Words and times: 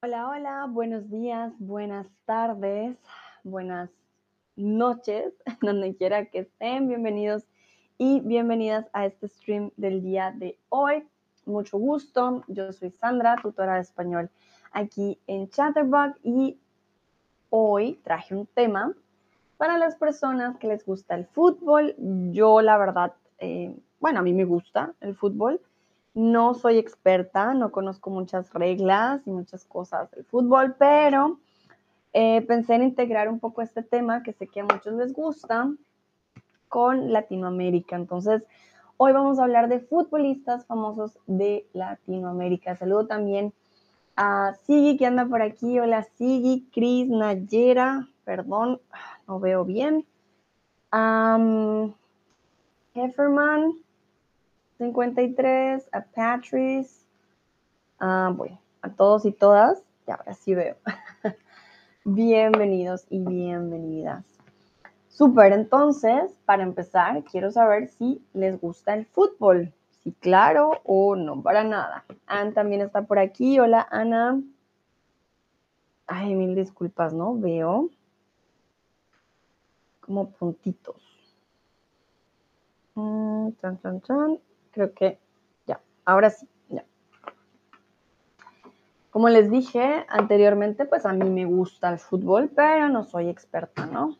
Hola, 0.00 0.28
hola, 0.28 0.66
buenos 0.68 1.10
días, 1.10 1.52
buenas 1.58 2.06
tardes, 2.24 2.96
buenas 3.42 3.90
noches, 4.54 5.34
donde 5.60 5.96
quiera 5.96 6.26
que 6.26 6.38
estén. 6.38 6.86
Bienvenidos 6.86 7.42
y 7.98 8.20
bienvenidas 8.20 8.86
a 8.92 9.06
este 9.06 9.26
stream 9.26 9.72
del 9.76 10.00
día 10.00 10.32
de 10.36 10.56
hoy. 10.68 11.04
Mucho 11.46 11.78
gusto, 11.78 12.44
yo 12.46 12.72
soy 12.72 12.92
Sandra, 12.92 13.34
tutora 13.42 13.74
de 13.74 13.80
español 13.80 14.30
aquí 14.70 15.18
en 15.26 15.50
Chatterbug 15.50 16.14
y 16.22 16.60
hoy 17.50 17.98
traje 18.04 18.36
un 18.36 18.46
tema 18.46 18.94
para 19.56 19.78
las 19.78 19.96
personas 19.96 20.58
que 20.58 20.68
les 20.68 20.86
gusta 20.86 21.16
el 21.16 21.26
fútbol. 21.26 21.96
Yo 22.30 22.62
la 22.62 22.78
verdad, 22.78 23.14
eh, 23.40 23.76
bueno, 23.98 24.20
a 24.20 24.22
mí 24.22 24.32
me 24.32 24.44
gusta 24.44 24.94
el 25.00 25.16
fútbol 25.16 25.60
no 26.14 26.54
soy 26.54 26.78
experta, 26.78 27.54
no 27.54 27.70
conozco 27.70 28.10
muchas 28.10 28.52
reglas 28.52 29.26
y 29.26 29.30
muchas 29.30 29.64
cosas 29.64 30.10
del 30.10 30.24
fútbol, 30.24 30.74
pero 30.78 31.38
eh, 32.12 32.42
pensé 32.42 32.74
en 32.74 32.82
integrar 32.82 33.28
un 33.28 33.38
poco 33.38 33.62
este 33.62 33.82
tema 33.82 34.22
que 34.22 34.32
sé 34.32 34.48
que 34.48 34.60
a 34.60 34.64
muchos 34.64 34.94
les 34.94 35.12
gusta 35.12 35.70
con 36.68 37.12
Latinoamérica. 37.12 37.96
Entonces, 37.96 38.42
hoy 38.96 39.12
vamos 39.12 39.38
a 39.38 39.44
hablar 39.44 39.68
de 39.68 39.80
futbolistas 39.80 40.66
famosos 40.66 41.18
de 41.26 41.66
Latinoamérica. 41.72 42.76
Saludo 42.76 43.06
también 43.06 43.52
a 44.16 44.54
Sigi 44.64 44.96
que 44.96 45.06
anda 45.06 45.26
por 45.26 45.42
aquí. 45.42 45.78
Hola 45.78 46.02
Sigi, 46.02 46.68
Cris, 46.72 47.08
Nayera, 47.08 48.08
perdón, 48.24 48.80
no 49.26 49.38
veo 49.38 49.64
bien. 49.64 50.04
Hefferman, 52.94 53.74
53, 54.78 55.88
a 55.90 56.00
Patrice, 56.02 57.04
ah, 57.98 58.32
bueno, 58.34 58.60
a 58.80 58.90
todos 58.90 59.24
y 59.24 59.32
todas, 59.32 59.82
ya 60.06 60.14
ahora 60.14 60.34
sí 60.34 60.54
veo. 60.54 60.76
Bienvenidos 62.04 63.04
y 63.10 63.18
bienvenidas. 63.18 64.24
Súper, 65.08 65.52
entonces, 65.52 66.32
para 66.44 66.62
empezar, 66.62 67.24
quiero 67.24 67.50
saber 67.50 67.88
si 67.88 68.22
les 68.34 68.60
gusta 68.60 68.94
el 68.94 69.04
fútbol. 69.06 69.74
Si 70.04 70.12
claro 70.12 70.80
o 70.84 71.16
no, 71.16 71.42
para 71.42 71.64
nada. 71.64 72.04
Ana 72.28 72.52
también 72.52 72.80
está 72.80 73.02
por 73.02 73.18
aquí. 73.18 73.58
Hola, 73.58 73.84
Ana. 73.90 74.40
Ay, 76.06 76.36
mil 76.36 76.54
disculpas, 76.54 77.12
¿no? 77.12 77.34
Veo 77.34 77.90
como 80.00 80.30
puntitos. 80.30 81.02
Mm, 82.94 83.50
chan, 83.60 83.80
chan, 83.82 84.00
chan 84.02 84.38
creo 84.70 84.92
que 84.92 85.18
ya, 85.66 85.80
ahora 86.04 86.30
sí, 86.30 86.46
ya. 86.68 86.84
Como 89.10 89.28
les 89.28 89.50
dije 89.50 90.04
anteriormente, 90.08 90.84
pues 90.84 91.06
a 91.06 91.12
mí 91.12 91.28
me 91.28 91.44
gusta 91.44 91.90
el 91.90 91.98
fútbol, 91.98 92.50
pero 92.54 92.88
no 92.88 93.04
soy 93.04 93.28
experta, 93.28 93.86
¿no? 93.86 94.16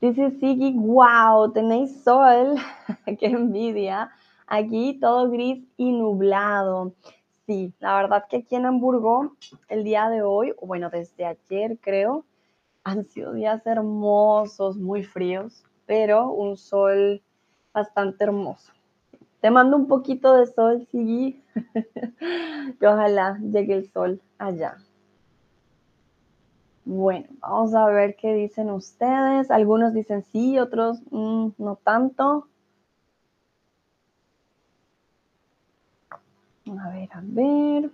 Dice 0.00 0.30
Sigi, 0.30 0.74
wow, 0.76 1.52
tenéis 1.52 2.04
sol, 2.04 2.54
qué 3.18 3.26
envidia. 3.26 4.10
Aquí 4.46 4.98
todo 5.00 5.28
gris 5.28 5.66
y 5.76 5.90
nublado. 5.90 6.94
Sí, 7.46 7.74
la 7.80 7.96
verdad 7.96 8.24
que 8.28 8.36
aquí 8.38 8.54
en 8.54 8.66
Hamburgo, 8.66 9.32
el 9.68 9.82
día 9.82 10.08
de 10.08 10.22
hoy, 10.22 10.54
o 10.58 10.66
bueno, 10.66 10.88
desde 10.88 11.24
ayer 11.24 11.78
creo, 11.80 12.24
han 12.84 13.06
sido 13.06 13.32
días 13.32 13.66
hermosos, 13.66 14.76
muy 14.76 15.02
fríos, 15.02 15.64
pero 15.84 16.30
un 16.30 16.56
sol 16.56 17.22
bastante 17.72 18.24
hermoso. 18.24 18.72
Te 19.40 19.50
mando 19.50 19.76
un 19.76 19.86
poquito 19.86 20.34
de 20.34 20.46
sol, 20.46 20.86
sí. 20.90 21.42
que 22.80 22.86
ojalá 22.86 23.38
llegue 23.38 23.74
el 23.74 23.90
sol 23.92 24.20
allá. 24.38 24.76
Bueno, 26.84 27.26
vamos 27.40 27.74
a 27.74 27.86
ver 27.86 28.16
qué 28.16 28.32
dicen 28.34 28.70
ustedes. 28.70 29.50
Algunos 29.50 29.92
dicen 29.94 30.24
sí, 30.32 30.58
otros 30.58 31.00
mm, 31.10 31.50
no 31.58 31.76
tanto. 31.76 32.48
A 36.66 36.90
ver, 36.90 37.08
a 37.12 37.20
ver. 37.22 37.90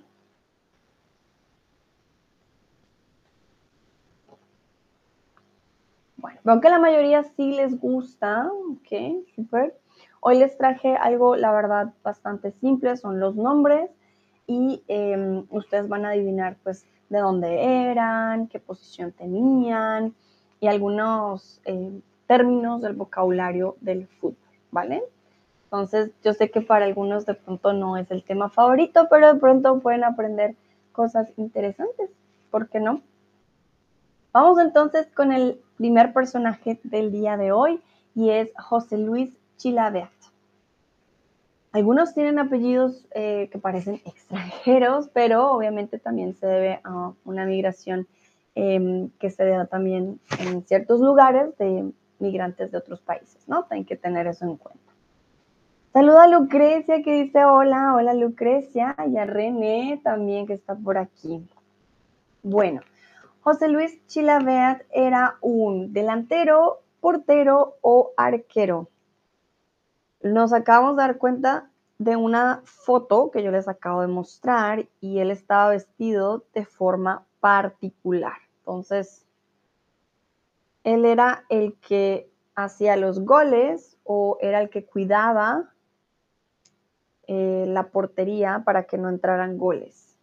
Bueno, 6.16 6.40
veo 6.44 6.60
que 6.60 6.70
la 6.70 6.78
mayoría 6.78 7.22
sí 7.22 7.52
les 7.52 7.78
gusta. 7.78 8.48
Ok, 8.70 9.26
súper. 9.34 9.78
Hoy 10.26 10.38
les 10.38 10.56
traje 10.56 10.96
algo, 10.96 11.36
la 11.36 11.52
verdad, 11.52 11.92
bastante 12.02 12.50
simple, 12.50 12.96
son 12.96 13.20
los 13.20 13.36
nombres 13.36 13.90
y 14.46 14.82
em, 14.88 15.44
ustedes 15.50 15.86
van 15.86 16.06
a 16.06 16.12
adivinar 16.12 16.56
pues 16.62 16.86
de 17.10 17.18
dónde 17.18 17.90
eran, 17.90 18.46
qué 18.46 18.58
posición 18.58 19.12
tenían 19.12 20.14
y 20.60 20.68
algunos 20.68 21.60
em, 21.66 22.00
términos 22.26 22.80
del 22.80 22.94
vocabulario 22.94 23.76
del 23.82 24.06
fútbol, 24.06 24.38
¿vale? 24.70 25.02
Entonces, 25.64 26.10
yo 26.24 26.32
sé 26.32 26.50
que 26.50 26.62
para 26.62 26.86
algunos 26.86 27.26
de 27.26 27.34
pronto 27.34 27.74
no 27.74 27.98
es 27.98 28.10
el 28.10 28.24
tema 28.24 28.48
favorito, 28.48 29.08
pero 29.10 29.34
de 29.34 29.38
pronto 29.38 29.78
pueden 29.80 30.04
aprender 30.04 30.56
cosas 30.92 31.28
interesantes, 31.36 32.08
¿por 32.50 32.70
qué 32.70 32.80
no? 32.80 33.02
Vamos 34.32 34.58
entonces 34.58 35.06
con 35.14 35.32
el 35.32 35.60
primer 35.76 36.14
personaje 36.14 36.80
del 36.82 37.12
día 37.12 37.36
de 37.36 37.52
hoy 37.52 37.82
y 38.14 38.30
es 38.30 38.48
José 38.56 38.96
Luis 38.96 39.36
Chilavert. 39.56 40.12
Algunos 41.74 42.14
tienen 42.14 42.38
apellidos 42.38 43.04
eh, 43.10 43.48
que 43.50 43.58
parecen 43.58 44.00
extranjeros, 44.04 45.08
pero 45.12 45.50
obviamente 45.50 45.98
también 45.98 46.34
se 46.34 46.46
debe 46.46 46.80
a 46.84 47.12
una 47.24 47.46
migración 47.46 48.06
em, 48.54 49.10
que 49.18 49.28
se 49.30 49.44
da 49.44 49.66
también 49.66 50.20
en 50.38 50.64
ciertos 50.66 51.00
lugares 51.00 51.58
de 51.58 51.90
migrantes 52.20 52.70
de 52.70 52.78
otros 52.78 53.00
países, 53.00 53.48
¿no? 53.48 53.64
Tienen 53.64 53.86
que 53.86 53.96
tener 53.96 54.28
eso 54.28 54.44
en 54.44 54.56
cuenta. 54.56 54.92
Saluda 55.92 56.24
a 56.24 56.28
Lucrecia 56.28 57.02
que 57.02 57.22
dice 57.24 57.44
hola, 57.44 57.94
hola 57.96 58.14
Lucrecia, 58.14 58.94
y 59.12 59.16
a 59.16 59.24
René 59.24 60.00
también 60.04 60.46
que 60.46 60.52
está 60.52 60.76
por 60.76 60.96
aquí. 60.96 61.44
Bueno, 62.44 62.82
José 63.40 63.66
Luis 63.66 64.00
Chilavert 64.06 64.86
era 64.92 65.38
un 65.40 65.92
delantero, 65.92 66.82
portero 67.00 67.74
o 67.80 68.12
arquero 68.16 68.88
nos 70.24 70.54
acabamos 70.54 70.96
de 70.96 71.02
dar 71.02 71.18
cuenta 71.18 71.70
de 71.98 72.16
una 72.16 72.62
foto 72.64 73.30
que 73.30 73.42
yo 73.42 73.50
les 73.50 73.68
acabo 73.68 74.00
de 74.00 74.06
mostrar 74.08 74.88
y 75.00 75.18
él 75.18 75.30
estaba 75.30 75.68
vestido 75.68 76.44
de 76.54 76.64
forma 76.64 77.26
particular. 77.40 78.38
Entonces, 78.58 79.26
él 80.82 81.04
era 81.04 81.44
el 81.50 81.74
que 81.74 82.30
hacía 82.54 82.96
los 82.96 83.20
goles 83.20 83.98
o 84.04 84.38
era 84.40 84.62
el 84.62 84.70
que 84.70 84.86
cuidaba 84.86 85.70
eh, 87.26 87.66
la 87.68 87.90
portería 87.90 88.62
para 88.64 88.84
que 88.84 88.96
no 88.96 89.10
entraran 89.10 89.58
goles. 89.58 90.16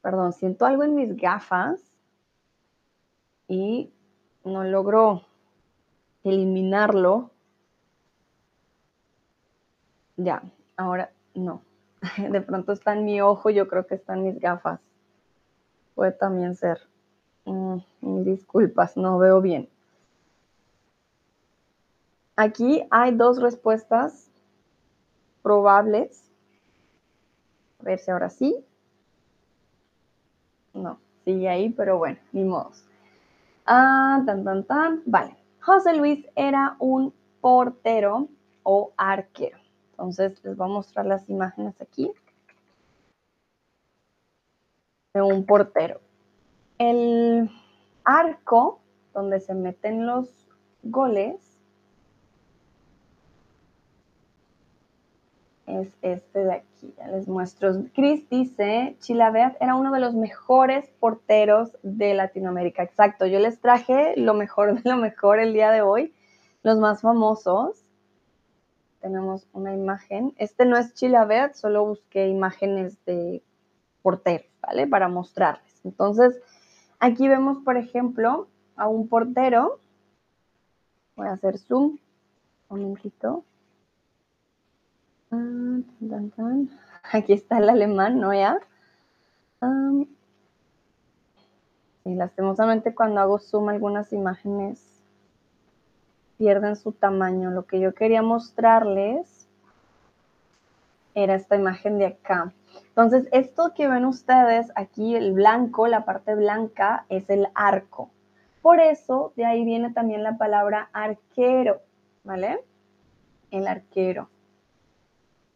Perdón, 0.00 0.32
siento 0.32 0.64
algo 0.64 0.82
en 0.82 0.94
mis 0.94 1.14
gafas 1.16 1.92
y 3.48 3.92
no 4.44 4.64
logro 4.64 5.26
eliminarlo. 6.24 7.30
Ya, 10.16 10.42
ahora 10.76 11.10
no. 11.34 11.62
De 12.30 12.40
pronto 12.40 12.72
está 12.72 12.92
en 12.94 13.04
mi 13.04 13.20
ojo, 13.20 13.50
yo 13.50 13.68
creo 13.68 13.86
que 13.86 13.94
está 13.94 14.14
en 14.14 14.24
mis 14.24 14.40
gafas. 14.40 14.80
Puede 15.94 16.12
también 16.12 16.54
ser. 16.54 16.78
Mm, 17.44 17.78
disculpas, 18.24 18.96
no 18.96 19.18
veo 19.18 19.40
bien. 19.40 19.68
Aquí 22.36 22.86
hay 22.90 23.14
dos 23.14 23.40
respuestas 23.40 24.30
probables. 25.42 26.30
A 27.80 27.84
ver 27.84 27.98
si 27.98 28.10
ahora 28.10 28.30
sí. 28.30 28.64
No, 30.72 30.98
sigue 31.24 31.48
ahí, 31.48 31.70
pero 31.70 31.98
bueno, 31.98 32.18
ni 32.32 32.44
modos. 32.44 32.84
Ah, 33.66 34.22
tan, 34.24 34.44
tan, 34.44 34.64
tan. 34.64 35.02
Vale. 35.06 35.39
José 35.60 35.94
Luis 35.94 36.26
era 36.36 36.76
un 36.78 37.12
portero 37.40 38.28
o 38.62 38.92
arquero. 38.96 39.58
Entonces 39.92 40.42
les 40.44 40.56
voy 40.56 40.66
a 40.68 40.72
mostrar 40.72 41.06
las 41.06 41.28
imágenes 41.28 41.80
aquí 41.80 42.10
de 45.12 45.22
un 45.22 45.44
portero. 45.44 46.00
El 46.78 47.50
arco 48.04 48.80
donde 49.12 49.40
se 49.40 49.54
meten 49.54 50.06
los 50.06 50.48
goles 50.82 51.49
es 55.76 55.96
este 56.02 56.44
de 56.44 56.52
aquí. 56.54 56.94
Ya 56.96 57.08
les 57.08 57.28
muestro. 57.28 57.72
Chris 57.94 58.28
dice, 58.28 58.96
Chilavert 59.00 59.56
era 59.60 59.76
uno 59.76 59.92
de 59.92 60.00
los 60.00 60.14
mejores 60.14 60.88
porteros 61.00 61.76
de 61.82 62.14
Latinoamérica. 62.14 62.82
Exacto, 62.82 63.26
yo 63.26 63.38
les 63.38 63.60
traje 63.60 64.14
lo 64.16 64.34
mejor 64.34 64.82
de 64.82 64.90
lo 64.90 64.96
mejor 64.96 65.38
el 65.38 65.52
día 65.52 65.70
de 65.70 65.82
hoy, 65.82 66.12
los 66.62 66.78
más 66.78 67.00
famosos. 67.02 67.84
tenemos 69.00 69.46
una 69.52 69.72
imagen. 69.72 70.34
Este 70.36 70.66
no 70.66 70.76
es 70.76 70.94
Chilavert, 70.94 71.54
solo 71.54 71.86
busqué 71.86 72.28
imágenes 72.28 73.02
de 73.06 73.42
porteros, 74.02 74.50
¿vale? 74.60 74.86
Para 74.86 75.08
mostrarles. 75.08 75.80
Entonces, 75.84 76.38
aquí 76.98 77.28
vemos, 77.28 77.58
por 77.64 77.76
ejemplo, 77.76 78.48
a 78.76 78.88
un 78.88 79.08
portero. 79.08 79.80
Voy 81.16 81.28
a 81.28 81.32
hacer 81.32 81.58
zoom. 81.58 81.98
Un 82.68 82.82
momentito. 82.82 83.44
Ah, 85.30 85.78
aquí 87.12 87.32
está 87.32 87.58
el 87.58 87.70
alemán, 87.70 88.20
¿no? 88.20 88.34
Ya. 88.34 88.58
y 92.02 92.14
lastimosamente 92.14 92.94
cuando 92.94 93.20
hago 93.20 93.38
zoom 93.38 93.68
algunas 93.68 94.12
imágenes 94.12 94.90
pierden 96.38 96.74
su 96.74 96.92
tamaño. 96.92 97.50
Lo 97.50 97.66
que 97.66 97.78
yo 97.78 97.94
quería 97.94 98.22
mostrarles 98.22 99.46
era 101.14 101.34
esta 101.34 101.56
imagen 101.56 101.98
de 101.98 102.06
acá. 102.06 102.52
Entonces, 102.88 103.28
esto 103.32 103.74
que 103.74 103.88
ven 103.88 104.06
ustedes 104.06 104.72
aquí, 104.74 105.14
el 105.14 105.32
blanco, 105.34 105.86
la 105.86 106.04
parte 106.04 106.34
blanca, 106.34 107.04
es 107.08 107.28
el 107.28 107.48
arco. 107.54 108.10
Por 108.62 108.80
eso, 108.80 109.32
de 109.36 109.44
ahí 109.44 109.64
viene 109.64 109.92
también 109.92 110.22
la 110.22 110.38
palabra 110.38 110.88
arquero, 110.92 111.80
¿vale? 112.24 112.64
El 113.50 113.68
arquero. 113.68 114.28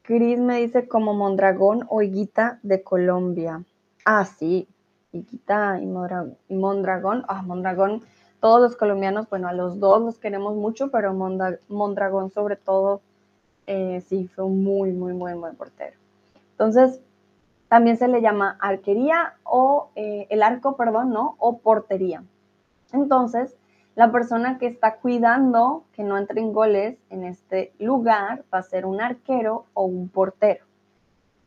Cris 0.04 0.38
me 0.38 0.60
dice 0.60 0.86
como 0.86 1.14
Mondragón 1.14 1.86
o 1.88 2.02
Higuita 2.02 2.58
de 2.62 2.82
Colombia. 2.82 3.64
Ah, 4.04 4.26
sí, 4.26 4.68
Higuita 5.12 5.80
y, 5.80 5.86
Mondragón. 6.54 7.24
Ah, 7.26 7.40
Mondragón 7.40 8.02
todos 8.38 8.60
los 8.60 8.76
colombianos, 8.76 9.30
bueno, 9.30 9.48
a 9.48 9.54
los 9.54 9.80
dos 9.80 10.02
los 10.02 10.18
queremos 10.18 10.56
mucho, 10.56 10.90
pero 10.90 11.14
Mondragón 11.14 12.30
sobre 12.30 12.56
todo, 12.56 13.00
eh, 13.66 14.02
sí, 14.06 14.28
fue 14.28 14.44
muy, 14.46 14.92
muy, 14.92 15.14
muy 15.14 15.32
buen 15.32 15.56
portero. 15.56 15.96
Entonces, 16.50 17.00
también 17.68 17.96
se 17.96 18.06
le 18.06 18.20
llama 18.20 18.58
arquería 18.60 19.36
o 19.42 19.88
eh, 19.96 20.26
el 20.28 20.42
arco, 20.42 20.76
perdón, 20.76 21.10
¿no? 21.14 21.36
O 21.38 21.60
portería. 21.60 22.22
Entonces, 22.92 23.56
la 23.96 24.11
persona 24.11 24.58
que 24.58 24.67
está 24.67 24.96
cuidando 24.96 25.85
que 25.93 26.02
no 26.02 26.19
entren 26.19 26.52
goles 26.52 26.99
en 27.11 27.25
este 27.25 27.73
lugar 27.79 28.44
va 28.52 28.58
a 28.58 28.62
ser 28.62 28.87
un 28.87 29.00
arquero 29.00 29.67
o 29.75 29.85
un 29.85 30.08
portero. 30.08 30.64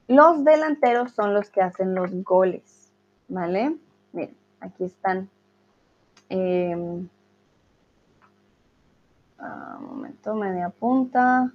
Los 0.07 0.45
delanteros 0.45 1.11
son 1.11 1.33
los 1.33 1.49
que 1.49 1.61
hacen 1.61 1.93
los 1.93 2.23
goles, 2.23 2.93
¿vale? 3.27 3.75
Miren, 4.13 4.37
aquí 4.61 4.85
están 4.85 5.29
eh, 6.29 6.73
un 6.75 7.09
momento, 9.85 10.35
media 10.35 10.69
punta. 10.69 11.51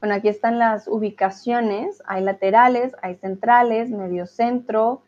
Bueno, 0.00 0.16
aquí 0.16 0.28
están 0.28 0.58
las 0.58 0.86
ubicaciones. 0.86 2.02
Hay 2.06 2.22
laterales, 2.22 2.94
hay 3.00 3.16
centrales, 3.16 3.88
medio 3.88 4.26
centro 4.26 5.00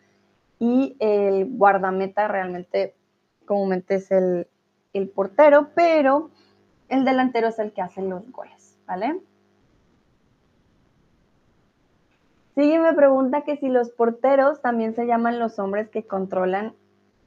y 0.58 0.96
el 1.00 1.54
guardameta 1.58 2.28
realmente 2.28 2.94
comúnmente 3.44 3.96
es 3.96 4.10
el, 4.10 4.48
el 4.98 5.08
portero, 5.08 5.68
pero 5.74 6.30
el 6.88 7.04
delantero 7.04 7.48
es 7.48 7.58
el 7.58 7.72
que 7.72 7.82
hace 7.82 8.02
los 8.02 8.30
goles, 8.30 8.78
¿vale? 8.86 9.20
Sigue 12.54 12.78
me 12.78 12.94
pregunta 12.94 13.42
que 13.42 13.56
si 13.58 13.68
los 13.68 13.90
porteros 13.90 14.62
también 14.62 14.94
se 14.94 15.06
llaman 15.06 15.38
los 15.38 15.58
hombres 15.58 15.90
que 15.90 16.06
controlan 16.06 16.74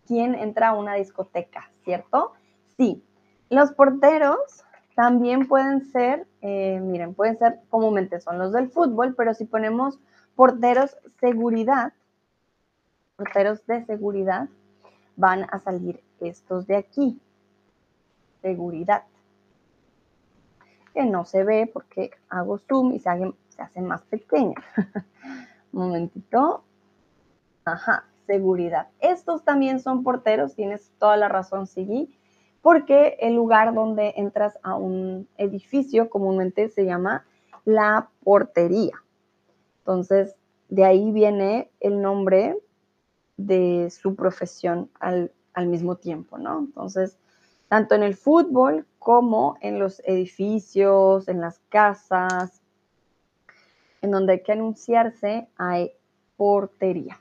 quién 0.07 0.33
entra 0.33 0.69
a 0.69 0.73
una 0.73 0.95
discoteca, 0.95 1.69
¿cierto? 1.83 2.33
Sí. 2.77 3.03
Los 3.51 3.71
porteros 3.71 4.65
también 4.95 5.47
pueden 5.47 5.85
ser, 5.91 6.25
eh, 6.41 6.79
miren, 6.81 7.13
pueden 7.13 7.37
ser 7.37 7.59
comúnmente 7.69 8.19
son 8.19 8.39
los 8.39 8.51
del 8.51 8.69
fútbol, 8.69 9.13
pero 9.15 9.33
si 9.35 9.45
ponemos 9.45 9.99
porteros 10.35 10.97
seguridad, 11.19 11.93
porteros 13.15 13.65
de 13.67 13.85
seguridad, 13.85 14.49
van 15.15 15.45
a 15.51 15.59
salir 15.59 16.01
estos 16.21 16.65
de 16.65 16.75
aquí. 16.75 17.19
Seguridad. 18.41 19.03
Que 20.93 21.05
no 21.05 21.25
se 21.25 21.43
ve 21.43 21.69
porque 21.71 22.11
hago 22.29 22.57
zoom 22.57 22.93
y 22.93 22.99
se, 22.99 23.09
se 23.49 23.61
hace 23.61 23.81
más 23.81 24.01
pequeño. 24.03 24.55
Un 25.71 25.79
momentito. 25.87 26.63
Ajá, 27.65 28.05
seguridad. 28.25 28.87
Estos 28.99 29.43
también 29.43 29.79
son 29.79 30.03
porteros, 30.03 30.55
tienes 30.55 30.91
toda 30.99 31.17
la 31.17 31.29
razón, 31.29 31.67
Sigui, 31.67 32.15
porque 32.61 33.17
el 33.21 33.35
lugar 33.35 33.73
donde 33.73 34.13
entras 34.17 34.57
a 34.63 34.75
un 34.75 35.27
edificio 35.37 36.09
comúnmente 36.09 36.69
se 36.69 36.85
llama 36.85 37.25
la 37.65 38.09
portería. 38.23 38.93
Entonces, 39.79 40.35
de 40.69 40.85
ahí 40.85 41.11
viene 41.11 41.71
el 41.79 42.01
nombre 42.01 42.57
de 43.37 43.89
su 43.89 44.15
profesión 44.15 44.89
al, 44.99 45.31
al 45.53 45.67
mismo 45.67 45.95
tiempo, 45.95 46.37
¿no? 46.37 46.59
Entonces, 46.59 47.17
tanto 47.69 47.95
en 47.95 48.03
el 48.03 48.15
fútbol 48.15 48.85
como 48.97 49.57
en 49.61 49.79
los 49.79 50.01
edificios, 50.05 51.27
en 51.29 51.39
las 51.39 51.59
casas, 51.69 52.61
en 54.01 54.11
donde 54.11 54.33
hay 54.33 54.43
que 54.43 54.51
anunciarse, 54.51 55.47
hay 55.55 55.91
portería. 56.35 57.19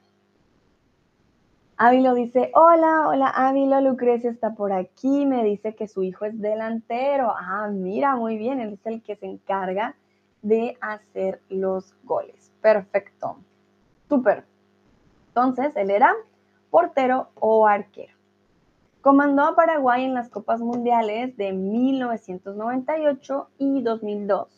Ávilo 1.77 2.15
dice, 2.15 2.51
hola, 2.55 3.09
hola 3.09 3.29
Ávilo, 3.29 3.81
Lucrecia 3.81 4.31
está 4.31 4.55
por 4.55 4.73
aquí, 4.73 5.27
me 5.27 5.45
dice 5.45 5.77
que 5.77 5.87
su 5.87 6.03
hijo 6.03 6.25
es 6.25 6.41
delantero. 6.41 7.33
Ah, 7.37 7.69
mira, 7.71 8.17
muy 8.17 8.37
bien, 8.37 8.59
él 8.59 8.73
es 8.73 8.87
el 8.87 9.01
que 9.01 9.15
se 9.15 9.27
encarga 9.27 9.95
de 10.43 10.77
hacer 10.81 11.41
los 11.49 11.95
goles. 12.03 12.51
Perfecto, 12.61 13.37
súper. 14.09 14.45
Entonces, 15.29 15.77
él 15.77 15.91
era 15.91 16.13
portero 16.71 17.29
o 17.37 17.67
arquero. 17.67 18.18
Comandó 19.01 19.45
a 19.45 19.55
Paraguay 19.55 20.05
en 20.05 20.15
las 20.15 20.29
Copas 20.29 20.61
Mundiales 20.61 21.37
de 21.37 21.53
1998 21.53 23.49
y 23.59 23.83
2002 23.83 24.49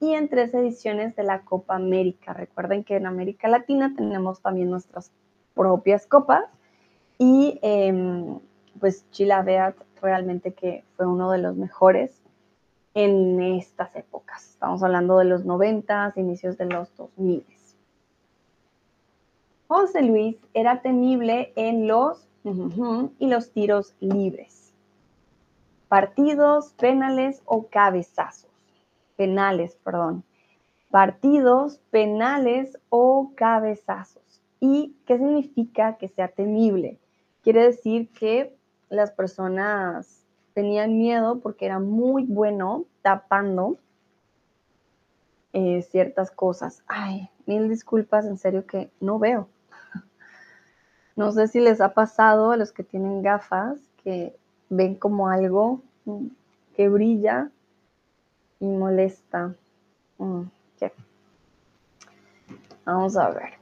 y 0.00 0.12
en 0.12 0.28
tres 0.28 0.52
ediciones 0.52 1.16
de 1.16 1.22
la 1.22 1.40
Copa 1.40 1.74
América. 1.74 2.34
Recuerden 2.34 2.84
que 2.84 2.96
en 2.96 3.06
América 3.06 3.48
Latina 3.48 3.94
tenemos 3.96 4.42
también 4.42 4.70
nuestras 4.70 5.10
propias 5.54 6.06
copas 6.06 6.44
y 7.16 7.58
em, 7.62 8.38
pues 8.78 9.10
Chilaveat 9.10 9.74
realmente 10.02 10.52
que 10.52 10.84
fue 10.96 11.06
uno 11.06 11.30
de 11.30 11.38
los 11.38 11.56
mejores 11.56 12.22
en 12.92 13.40
estas 13.40 13.96
épocas. 13.96 14.50
Estamos 14.50 14.82
hablando 14.82 15.16
de 15.18 15.24
los 15.24 15.46
90, 15.46 16.12
inicios 16.16 16.58
de 16.58 16.66
los 16.66 16.94
2000. 16.96 17.44
José 19.66 20.02
Luis 20.02 20.36
era 20.54 20.80
temible 20.80 21.52
en 21.54 21.86
los 21.86 22.27
y 22.44 23.26
los 23.26 23.50
tiros 23.50 23.94
libres. 24.00 24.72
Partidos, 25.88 26.72
penales 26.74 27.42
o 27.44 27.66
cabezazos. 27.68 28.50
Penales, 29.16 29.76
perdón. 29.84 30.24
Partidos, 30.90 31.80
penales 31.90 32.78
o 32.88 33.32
cabezazos. 33.34 34.40
¿Y 34.60 34.94
qué 35.06 35.18
significa 35.18 35.96
que 35.96 36.08
sea 36.08 36.28
temible? 36.28 36.98
quiere 37.48 37.62
decir 37.62 38.10
que 38.10 38.54
las 38.90 39.10
personas 39.10 40.22
tenían 40.52 40.98
miedo 40.98 41.40
porque 41.40 41.64
era 41.64 41.78
muy 41.78 42.24
bueno 42.24 42.84
tapando 43.00 43.78
eh, 45.54 45.80
ciertas 45.80 46.30
cosas. 46.30 46.82
Ay, 46.86 47.30
mil 47.46 47.70
disculpas, 47.70 48.26
en 48.26 48.36
serio 48.36 48.66
que 48.66 48.90
no 49.00 49.18
veo. 49.18 49.48
No 51.18 51.32
sé 51.32 51.48
si 51.48 51.58
les 51.58 51.80
ha 51.80 51.94
pasado 51.94 52.52
a 52.52 52.56
los 52.56 52.70
que 52.70 52.84
tienen 52.84 53.22
gafas 53.22 53.76
que 54.04 54.36
ven 54.70 54.94
como 54.94 55.28
algo 55.28 55.82
que 56.76 56.88
brilla 56.88 57.50
y 58.60 58.66
molesta. 58.66 59.56
Mm, 60.18 60.42
Vamos 62.84 63.16
a 63.16 63.30
ver. 63.30 63.58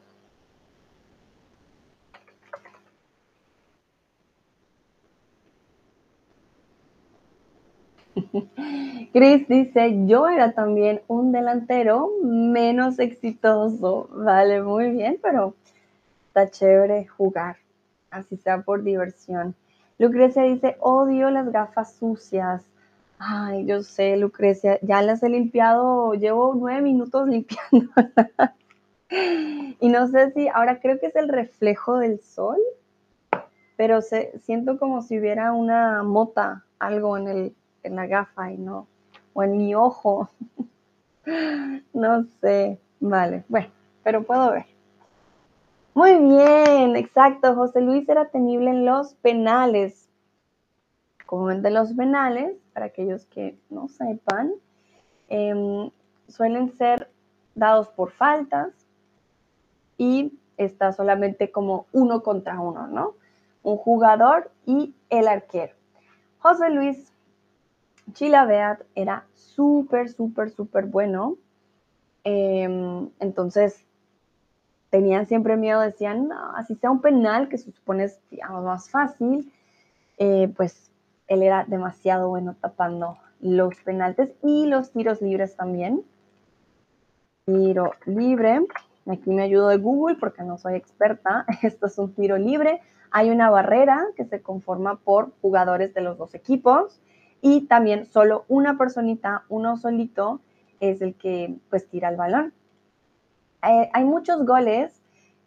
Chris 9.12 9.48
dice, 9.48 10.06
yo 10.06 10.28
era 10.28 10.52
también 10.52 11.00
un 11.08 11.32
delantero 11.32 12.10
menos 12.22 12.98
exitoso. 12.98 14.08
Vale, 14.12 14.62
muy 14.62 14.90
bien, 14.90 15.18
pero 15.22 15.54
está 16.36 16.50
chévere 16.50 17.06
jugar, 17.06 17.56
así 18.10 18.36
sea 18.36 18.60
por 18.60 18.82
diversión. 18.82 19.54
Lucrecia 19.98 20.42
dice, 20.42 20.76
odio 20.80 21.30
las 21.30 21.50
gafas 21.50 21.94
sucias. 21.94 22.62
Ay, 23.18 23.64
yo 23.64 23.82
sé, 23.82 24.18
Lucrecia, 24.18 24.78
ya 24.82 25.00
las 25.00 25.22
he 25.22 25.30
limpiado, 25.30 26.12
llevo 26.12 26.54
nueve 26.54 26.82
minutos 26.82 27.26
limpiando. 27.28 27.90
y 29.80 29.88
no 29.88 30.08
sé 30.08 30.32
si, 30.32 30.46
ahora 30.48 30.78
creo 30.80 31.00
que 31.00 31.06
es 31.06 31.16
el 31.16 31.30
reflejo 31.30 31.98
del 31.98 32.20
sol, 32.20 32.58
pero 33.78 34.02
se, 34.02 34.38
siento 34.40 34.78
como 34.78 35.00
si 35.00 35.18
hubiera 35.18 35.52
una 35.52 36.02
mota, 36.02 36.66
algo 36.78 37.16
en 37.16 37.28
el, 37.28 37.54
en 37.82 37.96
la 37.96 38.06
gafa 38.06 38.52
y 38.52 38.58
no, 38.58 38.86
o 39.32 39.42
en 39.42 39.56
mi 39.56 39.74
ojo. 39.74 40.28
no 41.94 42.26
sé. 42.42 42.78
Vale, 43.00 43.44
bueno, 43.48 43.68
pero 44.02 44.22
puedo 44.22 44.52
ver. 44.52 44.75
Muy 45.96 46.14
bien, 46.18 46.94
exacto. 46.94 47.54
José 47.54 47.80
Luis 47.80 48.06
era 48.06 48.26
temible 48.26 48.68
en 48.68 48.84
los 48.84 49.14
penales. 49.14 50.10
Comúnmente 51.24 51.70
los 51.70 51.94
penales, 51.94 52.54
para 52.74 52.84
aquellos 52.84 53.24
que 53.24 53.58
no 53.70 53.88
sepan, 53.88 54.52
em, 55.30 55.90
suelen 56.28 56.70
ser 56.76 57.10
dados 57.54 57.88
por 57.88 58.10
faltas 58.10 58.74
y 59.96 60.38
está 60.58 60.92
solamente 60.92 61.50
como 61.50 61.86
uno 61.92 62.22
contra 62.22 62.60
uno, 62.60 62.88
¿no? 62.88 63.14
Un 63.62 63.78
jugador 63.78 64.50
y 64.66 64.94
el 65.08 65.26
arquero. 65.26 65.72
José 66.40 66.68
Luis 66.68 67.10
Chilaveat 68.12 68.82
era 68.94 69.24
súper, 69.32 70.10
súper, 70.10 70.50
súper 70.50 70.84
bueno. 70.84 71.38
Em, 72.22 73.08
entonces, 73.18 73.85
tenían 74.90 75.26
siempre 75.26 75.56
miedo, 75.56 75.80
decían, 75.80 76.28
no, 76.28 76.56
así 76.56 76.74
sea 76.76 76.90
un 76.90 77.00
penal, 77.00 77.48
que 77.48 77.58
se 77.58 77.72
supone 77.72 78.04
es, 78.04 78.20
más 78.62 78.90
fácil, 78.90 79.52
eh, 80.18 80.52
pues 80.56 80.90
él 81.28 81.42
era 81.42 81.64
demasiado 81.64 82.28
bueno 82.28 82.54
tapando 82.60 83.18
los 83.40 83.76
penaltes 83.80 84.32
y 84.42 84.66
los 84.66 84.92
tiros 84.92 85.20
libres 85.20 85.56
también. 85.56 86.04
Tiro 87.44 87.92
libre, 88.06 88.60
aquí 89.06 89.30
me 89.30 89.42
ayudo 89.42 89.68
de 89.68 89.78
Google 89.78 90.16
porque 90.16 90.42
no 90.42 90.58
soy 90.58 90.74
experta, 90.74 91.46
esto 91.62 91.86
es 91.86 91.98
un 91.98 92.14
tiro 92.14 92.38
libre, 92.38 92.80
hay 93.10 93.30
una 93.30 93.50
barrera 93.50 94.04
que 94.16 94.24
se 94.24 94.42
conforma 94.42 94.96
por 94.96 95.32
jugadores 95.40 95.94
de 95.94 96.00
los 96.00 96.18
dos 96.18 96.34
equipos 96.34 97.00
y 97.40 97.62
también 97.66 98.06
solo 98.06 98.44
una 98.48 98.76
personita, 98.78 99.44
uno 99.48 99.76
solito, 99.76 100.40
es 100.80 101.00
el 101.00 101.14
que 101.14 101.54
pues 101.70 101.88
tira 101.88 102.08
el 102.08 102.16
balón. 102.16 102.52
Eh, 103.62 103.90
hay 103.92 104.04
muchos 104.04 104.44
goles 104.44 105.00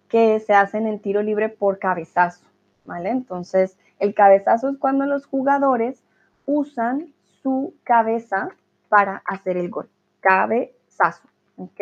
que 0.08 0.40
se 0.40 0.54
hacen 0.54 0.88
en 0.88 1.00
tiro 1.00 1.22
libre 1.22 1.50
por 1.50 1.80
cabezazo, 1.80 2.46
¿vale? 2.86 3.10
Entonces, 3.10 3.78
el 4.00 4.14
cabezazo 4.14 4.70
es 4.70 4.78
cuando 4.78 5.06
los 5.06 5.26
jugadores 5.26 6.04
usan 6.46 7.14
su 7.42 7.76
cabeza 7.84 8.50
para 8.90 9.22
hacer 9.26 9.58
el 9.58 9.70
gol. 9.70 9.90
Cabezazo, 10.20 11.28
¿ok? 11.58 11.82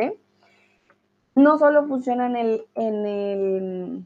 No 1.35 1.57
solo 1.57 1.87
funciona 1.87 2.25
en 2.25 2.35
el, 2.35 2.65
en 2.75 3.05
el, 3.05 4.05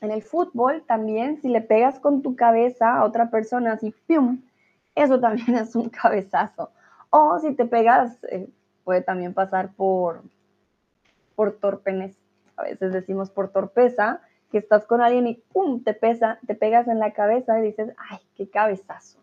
en 0.00 0.10
el 0.10 0.22
fútbol, 0.22 0.82
también 0.86 1.40
si 1.40 1.48
le 1.48 1.60
pegas 1.62 1.98
con 1.98 2.22
tu 2.22 2.36
cabeza 2.36 2.96
a 2.96 3.04
otra 3.04 3.30
persona 3.30 3.72
así, 3.72 3.94
¡pium! 4.06 4.42
Eso 4.94 5.18
también 5.20 5.54
es 5.56 5.74
un 5.74 5.88
cabezazo. 5.88 6.70
O 7.10 7.38
si 7.38 7.54
te 7.54 7.64
pegas, 7.64 8.22
eh, 8.24 8.48
puede 8.84 9.02
también 9.02 9.32
pasar 9.32 9.72
por, 9.72 10.22
por 11.40 11.52
torpenes. 11.52 12.18
A 12.58 12.64
veces 12.64 12.92
decimos 12.92 13.30
por 13.30 13.48
torpeza, 13.48 14.20
que 14.50 14.58
estás 14.58 14.84
con 14.84 15.00
alguien 15.00 15.26
y 15.26 15.42
¡pum! 15.54 15.82
te 15.82 15.94
pesa, 15.94 16.38
te 16.46 16.54
pegas 16.54 16.86
en 16.86 16.98
la 16.98 17.14
cabeza 17.14 17.58
y 17.58 17.62
dices, 17.62 17.94
¡ay, 17.96 18.18
qué 18.36 18.50
cabezazo! 18.50 19.18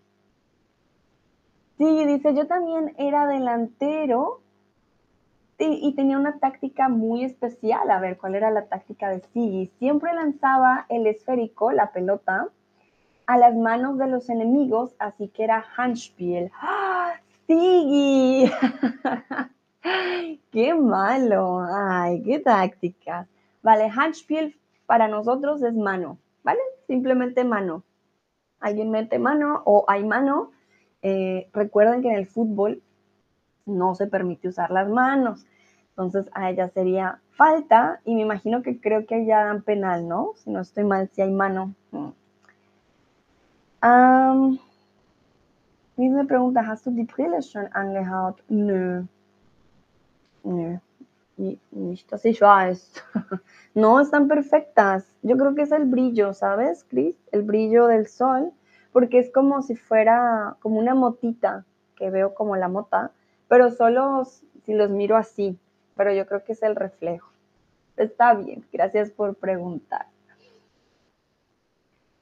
Sí, 1.78 2.06
dice, 2.06 2.34
yo 2.34 2.48
también 2.48 2.96
era 2.98 3.28
delantero 3.28 4.42
y, 5.60 5.94
tenía 5.94 6.18
una 6.18 6.40
táctica 6.40 6.90
muy 6.90 7.24
especial. 7.24 7.92
A 7.92 8.00
ver, 8.00 8.18
¿cuál 8.18 8.34
era 8.34 8.50
la 8.50 8.66
táctica 8.66 9.10
de 9.10 9.20
Siggy? 9.20 9.68
Siempre 9.78 10.12
lanzaba 10.16 10.88
el 10.90 11.06
esférico, 11.06 11.72
la 11.72 11.92
pelota, 11.92 12.48
a 13.28 13.38
las 13.38 13.56
manos 13.56 14.00
de 14.00 14.08
los 14.08 14.28
enemigos, 14.32 14.96
así 14.98 15.28
que 15.28 15.44
era 15.44 15.64
Handspiel. 15.78 16.50
¡Ah! 16.64 17.14
¡Siggy! 17.46 18.52
¡Qué 20.52 20.74
malo! 20.74 21.60
¡Ay, 21.62 22.24
qué 22.24 22.40
táctica! 22.40 23.28
Vale, 23.62 23.92
Handspiel 23.94 24.56
para 24.86 25.08
nosotros 25.08 25.62
es 25.62 25.76
mano, 25.76 26.18
¿vale? 26.44 26.60
Simplemente 26.88 27.44
mano. 27.44 27.84
Alguien 28.60 28.90
mete 28.90 29.20
mano 29.20 29.62
o 29.66 29.86
hay 29.88 30.04
mano. 30.04 30.52
Eh, 31.02 31.50
recuerden 31.54 32.02
que 32.02 32.10
en 32.10 32.16
el 32.16 32.28
fútbol 32.28 32.82
no 33.66 33.94
se 33.96 34.08
permite 34.08 34.48
usar 34.48 34.72
las 34.72 34.90
manos. 34.90 35.46
Entonces 35.90 36.30
a 36.34 36.50
ella 36.50 36.70
sería 36.70 37.20
falta 37.32 38.02
y 38.06 38.16
me 38.16 38.22
imagino 38.22 38.64
que 38.64 38.80
creo 38.80 39.06
que 39.06 39.26
ya 39.26 39.46
dan 39.46 39.62
penal, 39.62 40.08
¿no? 40.08 40.34
Si 40.36 40.50
no 40.50 40.62
estoy 40.62 40.84
mal, 40.84 41.10
si 41.12 41.22
hay 41.22 41.32
mano. 41.32 41.74
Um, 43.84 44.60
me 45.98 46.26
pregunta, 46.26 46.62
¿has 46.62 46.84
du 46.84 46.92
die 46.92 47.06
Brille 47.06 47.42
schon 47.42 47.68
angehaut? 47.74 48.42
Nö. 48.50 49.08
Weiß. 52.42 53.04
no, 53.76 54.00
están 54.00 54.28
perfectas. 54.28 55.08
Yo 55.22 55.38
creo 55.38 55.56
que 55.56 55.64
es 55.64 55.72
el 55.72 55.86
brillo, 55.86 56.34
¿sabes, 56.34 56.86
Chris? 56.90 57.18
El 57.32 57.44
brillo 57.44 57.88
del 57.88 58.08
sol, 58.08 58.52
porque 58.92 59.20
es 59.20 59.32
como 59.32 59.62
si 59.62 59.76
fuera 59.76 60.58
como 60.62 60.80
una 60.80 60.96
motita, 60.96 61.66
que 61.96 62.10
veo 62.10 62.34
como 62.34 62.56
la 62.56 62.68
mota, 62.68 63.12
pero 63.48 63.72
solo 63.72 64.26
si 64.64 64.74
los 64.74 64.90
miro 64.90 65.16
así, 65.16 65.58
pero 65.96 66.12
yo 66.14 66.26
creo 66.28 66.44
que 66.44 66.54
es 66.54 66.64
el 66.64 66.76
reflejo. 66.76 67.32
Está 67.96 68.34
bien, 68.34 68.66
gracias 68.72 69.12
por 69.12 69.36
preguntar. 69.36 70.08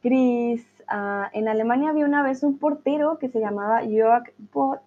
Chris, 0.01 0.65
ah, 0.87 1.29
en 1.33 1.47
Alemania 1.47 1.89
había 1.89 2.05
una 2.05 2.23
vez 2.23 2.43
un 2.43 2.59
portero 2.59 3.17
que 3.17 3.29
se 3.29 3.39
llamaba 3.39 3.81
Jörg 3.81 4.33
Bott, 4.53 4.81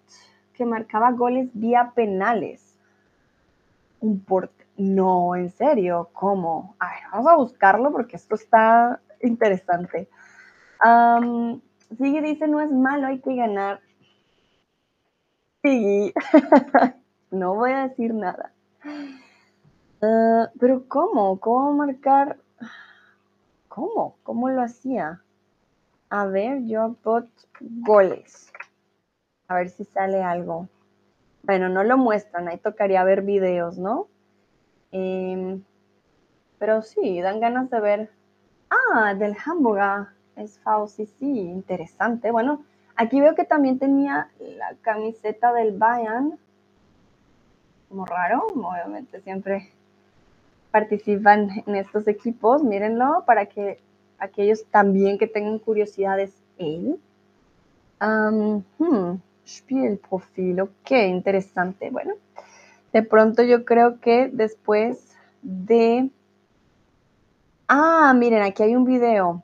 que 0.53 0.65
marcaba 0.65 1.11
goles 1.11 1.49
vía 1.53 1.91
penales. 1.93 2.68
Un 3.99 4.23
portero. 4.23 4.69
No, 4.77 5.35
en 5.35 5.49
serio, 5.49 6.09
¿cómo? 6.13 6.75
A 6.79 6.87
ver, 6.87 6.99
vamos 7.11 7.27
a 7.27 7.35
buscarlo 7.35 7.91
porque 7.91 8.15
esto 8.15 8.35
está 8.35 9.01
interesante. 9.21 10.07
Sigue 11.97 12.21
dice, 12.21 12.47
no 12.47 12.61
es 12.61 12.71
malo, 12.71 13.07
hay 13.07 13.19
que 13.19 13.35
ganar. 13.35 13.81
Sí, 15.63 16.13
no 17.31 17.55
voy 17.55 17.71
a 17.71 17.89
decir 17.89 18.13
nada. 18.13 18.53
Ah, 20.01 20.49
pero 20.59 20.87
¿cómo? 20.87 21.39
¿Cómo 21.39 21.73
marcar? 21.73 22.37
¿Cómo? 23.67 24.15
¿Cómo 24.23 24.49
lo 24.49 24.61
hacía? 24.61 25.21
A 26.09 26.25
ver, 26.25 26.63
yo 26.65 26.95
bot 27.03 27.27
goles. 27.59 28.51
A 29.49 29.55
ver 29.55 29.69
si 29.69 29.83
sale 29.83 30.23
algo. 30.23 30.69
Bueno, 31.43 31.69
no 31.69 31.83
lo 31.83 31.97
muestran, 31.97 32.47
ahí 32.47 32.57
tocaría 32.57 33.03
ver 33.03 33.21
videos, 33.21 33.77
¿no? 33.77 34.07
Em, 34.91 35.63
pero 36.57 36.81
sí, 36.81 37.21
dan 37.21 37.39
ganas 37.39 37.69
de 37.69 37.79
ver. 37.79 38.11
Ah, 38.69 39.13
del 39.13 39.35
hamburger. 39.45 40.07
Es 40.35 40.59
Fauci, 40.59 41.05
sí, 41.05 41.39
interesante. 41.39 42.31
Bueno, 42.31 42.63
aquí 42.95 43.19
veo 43.19 43.35
que 43.35 43.43
también 43.43 43.77
tenía 43.79 44.29
la 44.39 44.75
camiseta 44.81 45.51
del 45.53 45.77
Bayern 45.77 46.39
como 47.89 48.05
raro, 48.05 48.45
obviamente 48.53 49.19
siempre 49.21 49.69
participan 50.71 51.63
en 51.65 51.75
estos 51.75 52.07
equipos, 52.07 52.63
mírenlo, 52.63 53.23
para 53.25 53.47
que 53.47 53.79
aquellos 54.19 54.63
también 54.65 55.17
que 55.17 55.27
tengan 55.27 55.57
curiosidades 55.57 56.31
él. 56.57 56.99
Um, 57.99 58.63
hmm, 58.77 59.19
Spielprofil, 59.45 60.61
ok, 60.61 60.91
interesante. 61.07 61.89
Bueno, 61.89 62.13
de 62.93 63.03
pronto 63.03 63.43
yo 63.43 63.65
creo 63.65 63.99
que 63.99 64.29
después 64.31 65.15
de... 65.41 66.09
Ah, 67.67 68.13
miren, 68.15 68.41
aquí 68.41 68.63
hay 68.63 68.75
un 68.75 68.85
video. 68.85 69.43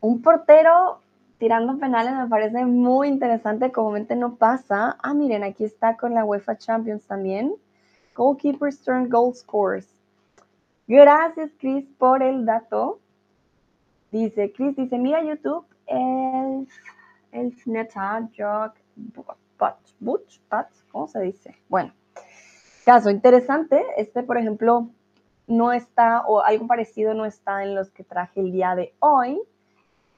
Un 0.00 0.22
portero 0.22 1.00
tirando 1.38 1.78
penales 1.78 2.14
me 2.14 2.26
parece 2.26 2.64
muy 2.64 3.08
interesante, 3.08 3.72
comúnmente 3.72 4.16
no 4.16 4.34
pasa. 4.34 4.96
Ah, 5.02 5.14
miren, 5.14 5.44
aquí 5.44 5.64
está 5.64 5.96
con 5.96 6.14
la 6.14 6.24
UEFA 6.24 6.58
Champions 6.58 7.04
también. 7.06 7.54
Goalkeepers 8.14 8.82
turn 8.82 9.08
goal 9.08 9.34
scores. 9.34 9.88
Gracias, 10.86 11.50
Chris, 11.58 11.84
por 11.98 12.22
el 12.22 12.44
dato. 12.44 12.98
Dice, 14.10 14.52
Chris 14.52 14.74
dice, 14.74 14.98
mira 14.98 15.22
YouTube, 15.22 15.66
el, 15.86 16.66
el 17.32 17.54
neta, 17.66 18.28
jog, 18.36 18.72
butch, 20.00 20.40
¿cómo 20.90 21.08
se 21.08 21.20
dice? 21.20 21.56
Bueno, 21.68 21.92
caso 22.84 23.10
interesante. 23.10 23.84
Este, 23.96 24.22
por 24.22 24.38
ejemplo, 24.38 24.88
no 25.46 25.72
está, 25.72 26.26
o 26.26 26.40
algo 26.40 26.66
parecido 26.66 27.14
no 27.14 27.24
está 27.24 27.62
en 27.64 27.74
los 27.74 27.90
que 27.90 28.04
traje 28.04 28.40
el 28.40 28.52
día 28.52 28.74
de 28.74 28.94
hoy. 29.00 29.40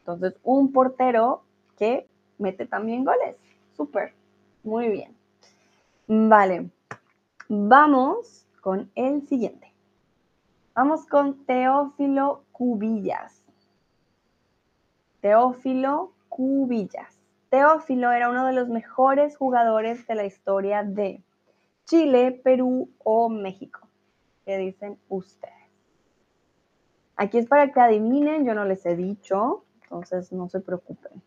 Entonces, 0.00 0.34
un 0.42 0.72
portero 0.72 1.42
que 1.76 2.08
mete 2.38 2.66
también 2.66 3.04
goles. 3.04 3.36
Súper. 3.76 4.12
Muy 4.62 4.88
bien. 4.88 5.16
Vale. 6.06 6.70
Vamos 7.48 8.46
con 8.60 8.90
el 8.94 9.26
siguiente. 9.26 9.72
Vamos 10.74 11.06
con 11.06 11.44
Teófilo 11.44 12.44
Cubillas. 12.52 13.42
Teófilo 15.20 16.12
Cubillas. 16.30 17.18
Teófilo 17.50 18.10
era 18.12 18.30
uno 18.30 18.46
de 18.46 18.54
los 18.54 18.68
mejores 18.68 19.36
jugadores 19.36 20.06
de 20.06 20.14
la 20.14 20.24
historia 20.24 20.82
de 20.84 21.22
Chile, 21.84 22.40
Perú 22.42 22.88
o 23.04 23.28
México. 23.28 23.80
¿Qué 24.46 24.56
dicen 24.56 24.98
ustedes? 25.08 25.54
Aquí 27.16 27.36
es 27.38 27.46
para 27.46 27.70
que 27.72 27.80
adivinen, 27.80 28.46
yo 28.46 28.54
no 28.54 28.64
les 28.64 28.86
he 28.86 28.96
dicho, 28.96 29.64
entonces 29.82 30.32
no 30.32 30.48
se 30.48 30.60
preocupen. 30.60 31.20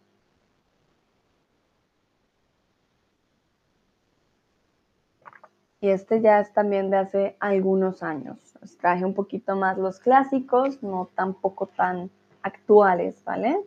Y 5.82 5.90
este 5.90 6.22
ya 6.22 6.40
es 6.40 6.54
también 6.54 6.90
de 6.90 6.98
hace 6.98 7.36
algunos 7.42 8.02
años. 8.02 8.40
Traje 8.80 9.04
un 9.04 9.14
poquito 9.14 9.58
más 9.58 9.78
los 9.78 10.00
clásicos, 10.00 10.82
no 10.82 11.10
tampoco 11.14 11.68
tan 11.68 12.10
actuales, 12.42 13.22
¿vale? 13.26 13.60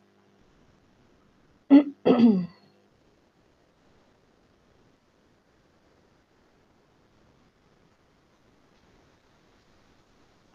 Ok, 1.68 1.78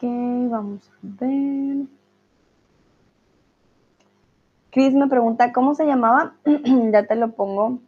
vamos 0.01 0.89
a 0.89 0.93
ver. 1.01 1.85
Chris 4.71 4.93
me 4.93 5.07
pregunta 5.07 5.51
cómo 5.51 5.75
se 5.75 5.85
llamaba. 5.85 6.35
ya 6.91 7.05
te 7.05 7.15
lo 7.15 7.33
pongo 7.33 7.79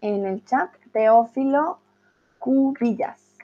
en 0.00 0.24
el 0.24 0.44
chat. 0.44 0.70
Teófilo 0.92 1.78
Cubillas. 2.38 3.36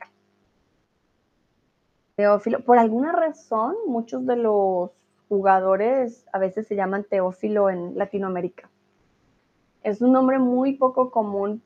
Teófilo, 2.17 2.61
por 2.61 2.79
alguna 2.79 3.11
razón, 3.11 3.75
muchos 3.89 4.25
de 4.25 4.37
los 4.37 4.91
jugadores 5.35 6.25
a 6.33 6.39
veces 6.39 6.69
se 6.69 6.77
llaman 6.77 7.03
Teófilo 7.03 7.69
en 7.69 7.99
Latinoamérica. 7.99 8.71
Es 9.83 10.01
un 10.01 10.13
nombre 10.13 10.39
muy 10.39 10.75
poco 10.75 11.11
común, 11.11 11.61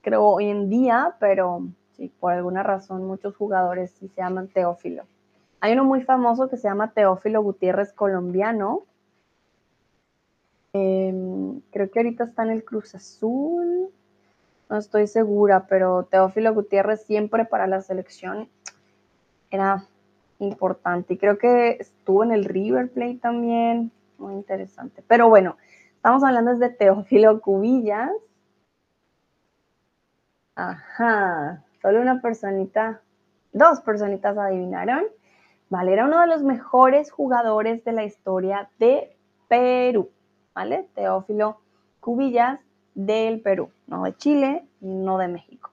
creo, 0.00 0.24
hoy 0.24 0.48
en 0.48 0.70
día, 0.70 1.16
pero 1.20 1.68
sí, 1.92 2.10
por 2.18 2.32
alguna 2.32 2.62
razón 2.62 3.04
muchos 3.04 3.36
jugadores 3.36 3.90
sí 3.90 4.08
se 4.08 4.22
llaman 4.22 4.48
Teófilo. 4.48 5.02
Hay 5.60 5.74
uno 5.74 5.84
muy 5.84 6.00
famoso 6.00 6.48
que 6.48 6.56
se 6.56 6.66
llama 6.66 6.92
Teófilo 6.92 7.42
Gutiérrez 7.42 7.92
colombiano. 7.92 8.84
Em, 10.72 11.60
creo 11.72 11.90
que 11.90 11.98
ahorita 11.98 12.24
está 12.24 12.44
en 12.44 12.52
el 12.52 12.64
Cruz 12.64 12.94
Azul. 12.94 13.90
No 14.70 14.78
estoy 14.78 15.06
segura, 15.06 15.66
pero 15.68 16.04
Teófilo 16.04 16.54
Gutiérrez 16.54 17.02
siempre 17.02 17.44
para 17.44 17.66
la 17.66 17.82
selección 17.82 18.48
era 19.50 19.84
importante. 20.40 21.18
Creo 21.18 21.38
que 21.38 21.76
estuvo 21.80 22.24
en 22.24 22.32
el 22.32 22.44
River 22.44 22.90
Plate 22.90 23.18
también. 23.22 23.92
Muy 24.18 24.34
interesante. 24.34 25.02
Pero 25.06 25.28
bueno, 25.28 25.56
estamos 25.94 26.24
hablando 26.24 26.56
de 26.56 26.70
Teófilo 26.70 27.40
Cubillas. 27.40 28.10
Ajá, 30.56 31.64
solo 31.80 32.00
una 32.00 32.20
personita, 32.20 33.00
dos 33.52 33.80
personitas 33.80 34.36
adivinaron. 34.36 35.04
Vale, 35.70 35.92
era 35.92 36.04
uno 36.04 36.20
de 36.20 36.26
los 36.26 36.42
mejores 36.42 37.10
jugadores 37.10 37.84
de 37.84 37.92
la 37.92 38.04
historia 38.04 38.68
de 38.78 39.16
Perú. 39.48 40.10
¿Vale? 40.54 40.88
Teófilo 40.94 41.60
Cubillas 42.00 42.60
del 42.94 43.40
Perú, 43.40 43.70
no 43.86 44.02
de 44.02 44.16
Chile, 44.16 44.66
no 44.80 45.16
de 45.18 45.28
México. 45.28 45.69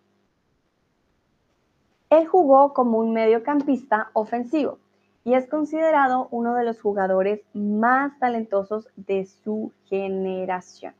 Él 2.09 2.25
jugó 2.25 2.73
como 2.73 2.99
un 2.99 3.11
mediocampista 3.13 4.11
ofensivo 4.13 4.79
y 5.25 5.33
es 5.33 5.47
considerado 5.47 6.29
uno 6.31 6.55
de 6.55 6.63
los 6.63 6.79
jugadores 6.79 7.41
más 7.53 8.17
talentosos 8.17 8.87
de 8.95 9.25
su 9.25 9.73
generación. 9.89 10.93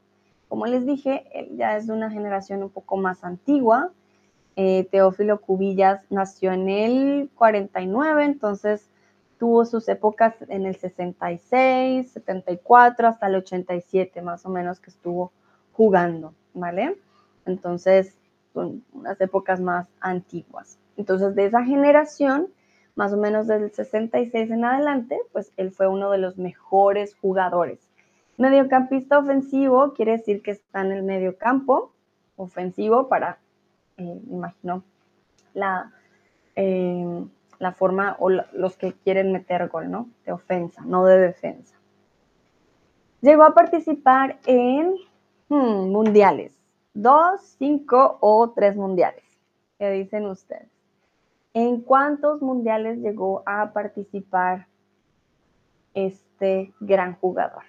Como 0.50 0.66
les 0.66 0.86
dije, 0.86 1.26
él 1.34 1.56
ya 1.58 1.78
es 1.78 1.88
de 1.88 1.94
una 1.94 2.12
generación 2.12 2.62
un 2.62 2.70
poco 2.70 2.98
más 2.98 3.24
antigua. 3.24 3.92
Eh, 4.58 4.86
Teófilo 4.92 5.40
Cubillas 5.40 6.04
nació 6.10 6.52
en 6.52 6.68
el 6.68 7.30
49, 7.36 8.26
entonces 8.26 8.90
tuvo 9.40 9.64
sus 9.64 9.88
épocas 9.88 10.34
en 10.50 10.66
el 10.66 10.76
66, 10.76 12.12
74 12.12 13.08
hasta 13.08 13.28
el 13.28 13.36
87 13.36 14.22
más 14.22 14.46
o 14.46 14.50
menos 14.50 14.82
que 14.82 14.90
estuvo 14.90 15.32
jugando, 15.72 16.34
¿vale? 16.54 16.98
Entonces, 17.46 18.18
son 18.54 18.84
unas 18.92 19.22
épocas 19.22 19.62
más 19.62 19.88
antiguas. 20.02 20.80
Entonces, 20.98 21.36
de 21.36 21.46
esa 21.46 21.64
generación, 21.64 22.48
más 22.96 23.14
o 23.14 23.18
menos 23.18 23.48
del 23.48 23.72
66 23.72 24.52
en 24.52 24.66
adelante, 24.66 25.20
pues 25.32 25.54
él 25.56 25.72
fue 25.72 25.88
uno 25.88 26.10
de 26.12 26.18
los 26.18 26.38
mejores 26.38 27.16
jugadores. 27.16 27.80
Mediocampista 28.38 29.20
ofensivo 29.20 29.94
quiere 29.94 30.14
decir 30.14 30.42
que 30.42 30.52
está 30.52 30.82
en 30.82 30.92
el 30.92 31.04
mediocampo 31.04 31.92
ofensivo 32.36 33.08
para, 33.08 33.40
eh, 33.98 34.22
imagino, 34.30 34.84
la, 35.54 35.92
eh, 36.56 37.26
la 37.60 37.72
forma 37.72 38.16
o 38.20 38.30
los 38.30 38.78
que 38.78 38.94
quieren 38.94 39.32
meter 39.32 39.68
gol, 39.70 39.90
¿no? 39.90 40.10
De 40.26 40.32
ofensa, 40.32 40.84
no 40.86 41.06
de 41.06 41.20
defensa. 41.20 41.76
Llegó 43.22 43.44
a 43.44 43.54
participar 43.54 44.38
en 44.46 44.96
hmm, 45.50 45.92
mundiales, 45.92 46.54
dos, 46.94 47.42
cinco 47.58 48.18
o 48.22 48.52
tres 48.52 48.76
mundiales. 48.76 49.24
¿Qué 49.80 49.90
dicen 49.92 50.26
ustedes? 50.28 50.77
¿En 51.60 51.82
cuántos 51.82 52.40
mundiales 52.44 53.00
llegó 53.00 53.42
a 53.48 53.74
participar 53.74 54.68
este 55.96 56.72
gran 56.80 57.16
jugador? 57.16 57.64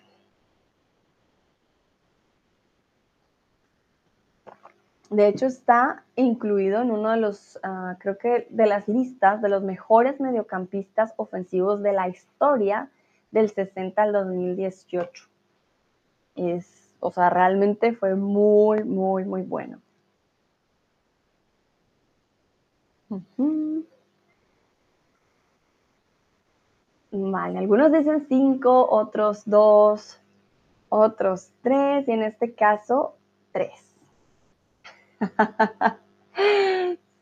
De 5.08 5.26
hecho, 5.26 5.46
está 5.46 6.04
incluido 6.16 6.82
en 6.82 6.90
uno 6.90 7.12
de 7.12 7.16
los, 7.16 7.58
ah, 7.62 7.96
creo 7.98 8.18
que 8.18 8.46
de 8.50 8.66
las 8.66 8.86
listas 8.88 9.40
de 9.40 9.48
los 9.48 9.62
mejores 9.62 10.20
mediocampistas 10.20 11.14
ofensivos 11.16 11.82
de 11.82 11.94
la 11.94 12.08
historia 12.08 12.90
del 13.30 13.48
60 13.48 14.02
al 14.02 14.12
2018. 14.12 15.24
Es, 16.34 16.94
o 17.00 17.10
sea, 17.10 17.30
realmente 17.30 17.94
fue 17.94 18.16
muy, 18.16 18.84
muy, 18.84 19.24
muy 19.24 19.40
bueno. 19.40 19.80
Vale, 27.10 27.58
algunos 27.58 27.90
dicen 27.90 28.26
cinco, 28.28 28.86
otros 28.90 29.42
dos, 29.46 30.20
otros 30.90 31.50
tres, 31.62 32.06
y 32.06 32.12
en 32.12 32.22
este 32.22 32.54
caso, 32.54 33.16
tres. 33.52 33.96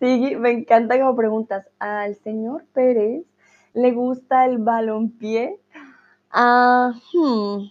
sí, 0.01 0.37
me 0.37 0.51
encanta 0.51 0.99
como 0.99 1.14
preguntas. 1.14 1.68
¿Al 1.79 2.16
señor 2.16 2.64
Pérez 2.72 3.25
le 3.75 3.92
gusta 3.92 4.44
el 4.46 4.59
balonpié? 4.59 5.61
Ah, 6.31 6.92
hmm, 7.12 7.66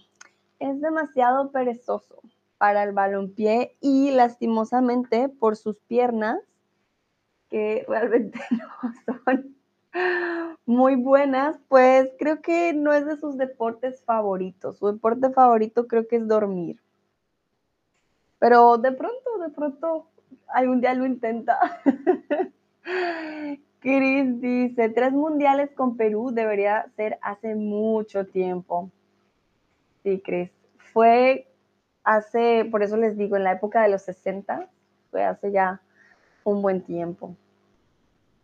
es 0.58 0.80
demasiado 0.80 1.50
perezoso 1.50 2.22
para 2.56 2.82
el 2.82 2.92
balonpié 2.92 3.76
y 3.80 4.10
lastimosamente 4.10 5.28
por 5.28 5.56
sus 5.56 5.78
piernas 5.80 6.40
que 7.48 7.84
realmente 7.88 8.38
no 9.06 9.20
son 9.24 9.56
muy 10.66 10.96
buenas, 10.96 11.56
pues 11.68 12.10
creo 12.18 12.42
que 12.42 12.72
no 12.72 12.92
es 12.92 13.06
de 13.06 13.16
sus 13.16 13.38
deportes 13.38 14.02
favoritos. 14.04 14.78
Su 14.78 14.88
deporte 14.88 15.30
favorito 15.30 15.86
creo 15.86 16.06
que 16.06 16.16
es 16.16 16.28
dormir. 16.28 16.80
Pero 18.38 18.76
de 18.76 18.92
pronto, 18.92 19.38
de 19.40 19.50
pronto, 19.50 20.08
algún 20.48 20.80
día 20.80 20.94
lo 20.94 21.06
intenta. 21.06 21.58
Chris 23.80 24.40
dice, 24.40 24.88
tres 24.88 25.12
mundiales 25.12 25.70
con 25.70 25.96
Perú 25.96 26.30
debería 26.32 26.86
ser 26.96 27.18
hace 27.22 27.54
mucho 27.54 28.26
tiempo. 28.26 28.90
Sí, 30.02 30.20
Chris. 30.24 30.50
Fue 30.92 31.46
hace, 32.04 32.64
por 32.70 32.82
eso 32.82 32.96
les 32.96 33.16
digo, 33.16 33.36
en 33.36 33.44
la 33.44 33.52
época 33.52 33.82
de 33.82 33.88
los 33.90 34.02
60, 34.02 34.68
fue 35.10 35.24
hace 35.24 35.52
ya 35.52 35.80
un 36.50 36.62
buen 36.62 36.82
tiempo. 36.82 37.34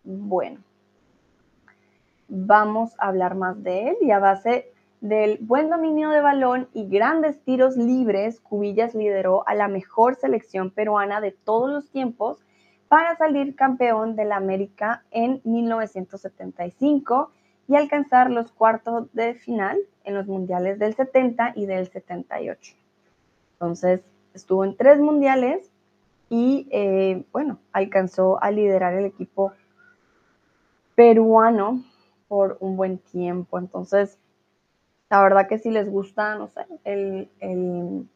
Bueno, 0.04 0.60
vamos 2.28 2.94
a 2.98 3.08
hablar 3.08 3.34
más 3.34 3.62
de 3.62 3.88
él 3.88 3.96
y 4.00 4.10
a 4.10 4.18
base 4.18 4.72
del 5.00 5.38
buen 5.40 5.68
dominio 5.68 6.10
de 6.10 6.20
balón 6.20 6.68
y 6.72 6.88
grandes 6.88 7.42
tiros 7.42 7.76
libres, 7.76 8.40
Cubillas 8.40 8.94
lideró 8.94 9.46
a 9.48 9.54
la 9.54 9.66
mejor 9.66 10.14
selección 10.14 10.70
peruana 10.70 11.20
de 11.20 11.32
todos 11.32 11.70
los 11.70 11.90
tiempos 11.90 12.38
para 12.88 13.16
salir 13.16 13.56
campeón 13.56 14.14
de 14.14 14.24
la 14.24 14.36
América 14.36 15.02
en 15.10 15.40
1975 15.44 17.32
y 17.66 17.74
alcanzar 17.74 18.30
los 18.30 18.52
cuartos 18.52 19.12
de 19.12 19.34
final 19.34 19.78
en 20.04 20.14
los 20.14 20.26
mundiales 20.26 20.78
del 20.78 20.94
70 20.94 21.54
y 21.56 21.66
del 21.66 21.88
78. 21.88 22.74
Entonces, 23.54 24.02
estuvo 24.34 24.64
en 24.64 24.76
tres 24.76 25.00
mundiales 25.00 25.71
y, 26.32 26.66
eh, 26.70 27.26
bueno, 27.30 27.58
alcanzó 27.74 28.42
a 28.42 28.50
liderar 28.50 28.94
el 28.94 29.04
equipo 29.04 29.52
peruano 30.94 31.84
por 32.26 32.56
un 32.60 32.74
buen 32.74 32.96
tiempo. 32.96 33.58
Entonces, 33.58 34.18
la 35.10 35.22
verdad 35.22 35.46
que 35.46 35.58
si 35.58 35.70
les 35.70 35.90
gusta, 35.90 36.34
no 36.36 36.48
sé, 36.48 36.64
el, 36.84 38.08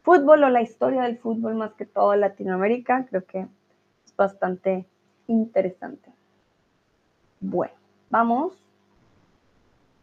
fútbol 0.00 0.44
o 0.44 0.48
la 0.48 0.62
historia 0.62 1.02
del 1.02 1.18
fútbol 1.18 1.54
más 1.54 1.74
que 1.74 1.84
todo 1.84 2.16
Latinoamérica. 2.16 3.04
Creo 3.10 3.26
que 3.26 3.40
es 4.06 4.16
bastante 4.16 4.86
interesante. 5.26 6.10
Bueno, 7.40 7.74
vamos 8.08 8.54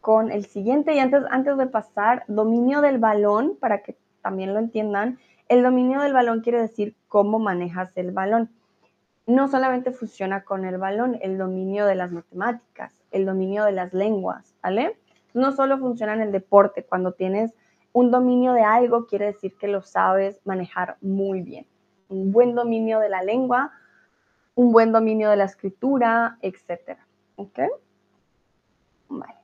con 0.01 0.31
el 0.31 0.45
siguiente 0.45 0.93
y 0.93 0.99
antes, 0.99 1.23
antes 1.31 1.57
de 1.57 1.65
pasar, 1.65 2.25
dominio 2.27 2.81
del 2.81 2.99
balón, 2.99 3.57
para 3.59 3.81
que 3.81 3.97
también 4.21 4.53
lo 4.53 4.59
entiendan, 4.59 5.17
el 5.49 5.63
dominio 5.63 6.01
del 6.01 6.13
balón 6.13 6.41
quiere 6.41 6.61
decir 6.61 6.95
cómo 7.07 7.39
manejas 7.39 7.91
el 7.97 8.11
balón. 8.11 8.49
No 9.25 9.47
solamente 9.47 9.91
funciona 9.91 10.43
con 10.43 10.63
el 10.63 10.77
balón, 10.77 11.17
el 11.21 11.37
dominio 11.37 11.85
de 11.85 11.95
las 11.95 12.11
matemáticas, 12.11 12.93
el 13.11 13.25
dominio 13.25 13.65
de 13.65 13.71
las 13.73 13.93
lenguas, 13.93 14.55
¿vale? 14.63 14.97
No 15.33 15.51
solo 15.51 15.77
funciona 15.79 16.13
en 16.13 16.21
el 16.21 16.31
deporte, 16.31 16.85
cuando 16.85 17.13
tienes 17.13 17.53
un 17.93 18.11
dominio 18.11 18.53
de 18.53 18.61
algo 18.61 19.07
quiere 19.07 19.25
decir 19.25 19.57
que 19.57 19.67
lo 19.67 19.81
sabes 19.81 20.39
manejar 20.45 20.97
muy 21.01 21.41
bien. 21.41 21.65
Un 22.09 22.31
buen 22.31 22.53
dominio 22.55 22.99
de 22.99 23.09
la 23.09 23.23
lengua, 23.23 23.71
un 24.55 24.71
buen 24.71 24.91
dominio 24.91 25.31
de 25.31 25.37
la 25.37 25.45
escritura, 25.45 26.37
etc. 26.41 26.99
¿Ok? 27.35 27.59
Vale. 29.09 29.38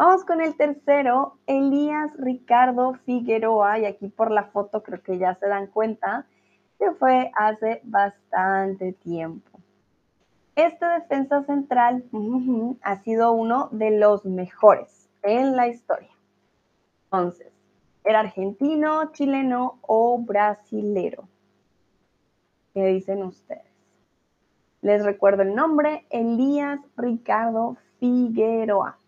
Vamos 0.00 0.24
con 0.24 0.40
el 0.40 0.56
tercero, 0.56 1.36
Elías 1.46 2.10
Ricardo 2.16 2.94
Figueroa, 3.04 3.80
y 3.80 3.84
aquí 3.84 4.08
por 4.08 4.30
la 4.30 4.44
foto 4.44 4.82
creo 4.82 5.02
que 5.02 5.18
ya 5.18 5.34
se 5.34 5.46
dan 5.46 5.66
cuenta 5.66 6.26
que 6.78 6.92
fue 6.92 7.30
hace 7.36 7.82
bastante 7.84 8.94
tiempo. 8.94 9.60
Este 10.56 10.86
defensa 10.86 11.42
central 11.42 12.02
ha 12.80 12.96
sido 13.02 13.32
uno 13.32 13.68
de 13.72 13.90
los 13.90 14.24
mejores 14.24 15.10
en 15.20 15.54
la 15.54 15.68
historia. 15.68 16.16
Entonces, 17.04 17.52
¿era 18.02 18.20
argentino, 18.20 19.12
chileno 19.12 19.80
o 19.82 20.16
brasilero? 20.16 21.28
¿Qué 22.72 22.86
dicen 22.86 23.22
ustedes? 23.22 23.70
Les 24.80 25.04
recuerdo 25.04 25.42
el 25.42 25.54
nombre, 25.54 26.06
Elías 26.08 26.80
Ricardo 26.96 27.76
Figueroa. 27.98 28.99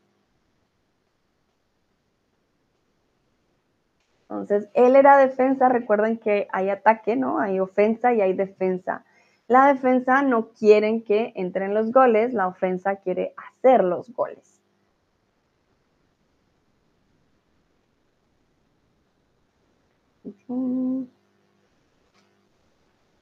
Entonces, 4.33 4.71
él 4.73 4.97
era 4.97 5.19
defensa, 5.19 5.69
recuerden 5.69 6.17
que 6.17 6.49
hay 6.53 6.71
ataque, 6.71 7.17
¿no? 7.17 7.39
Hay 7.39 7.61
ofensa 7.61 8.15
y 8.15 8.23
hay 8.23 8.33
defensa. 8.33 9.05
La 9.47 9.67
defensa 9.67 10.23
no 10.23 10.49
quieren 10.53 11.05
que 11.05 11.35
entren 11.37 11.75
los 11.75 11.93
goles, 11.93 12.33
la 12.33 12.49
ofensa 12.49 12.97
quiere 12.97 13.35
hacer 13.37 13.85
los 13.85 14.11
goles. 14.11 14.63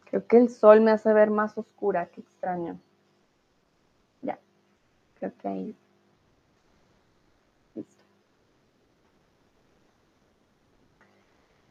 Creo 0.04 0.26
que 0.28 0.36
el 0.36 0.48
sol 0.48 0.80
me 0.80 0.92
hace 0.92 1.12
ver 1.12 1.30
más 1.30 1.58
oscura, 1.58 2.06
qué 2.06 2.20
extraño. 2.20 2.78
Ya, 4.22 4.38
creo 5.18 5.32
que 5.38 5.48
ahí 5.48 5.76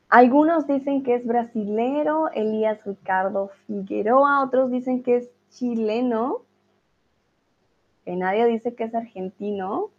Algunos 0.09 0.65
dicen 0.65 1.03
que 1.03 1.13
es 1.13 1.25
brasilero, 1.25 2.29
Elías 2.31 2.83
Ricardo 2.83 3.51
Figueroa, 3.67 4.43
otros 4.43 4.71
dicen 4.71 5.03
que 5.03 5.17
es 5.17 5.29
chileno, 5.51 6.41
que 8.05 8.15
nadie 8.15 8.47
dice 8.47 8.73
que 8.73 8.85
es 8.85 8.95
argentino. 8.95 9.91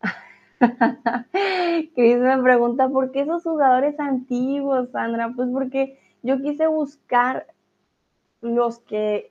Cris 1.94 2.18
me 2.18 2.42
pregunta, 2.42 2.88
¿por 2.88 3.12
qué 3.12 3.20
esos 3.20 3.42
jugadores 3.42 4.00
antiguos, 4.00 4.90
Sandra? 4.90 5.30
Pues 5.36 5.50
porque 5.52 5.98
yo 6.22 6.40
quise 6.40 6.66
buscar 6.66 7.46
los 8.40 8.78
que, 8.80 9.30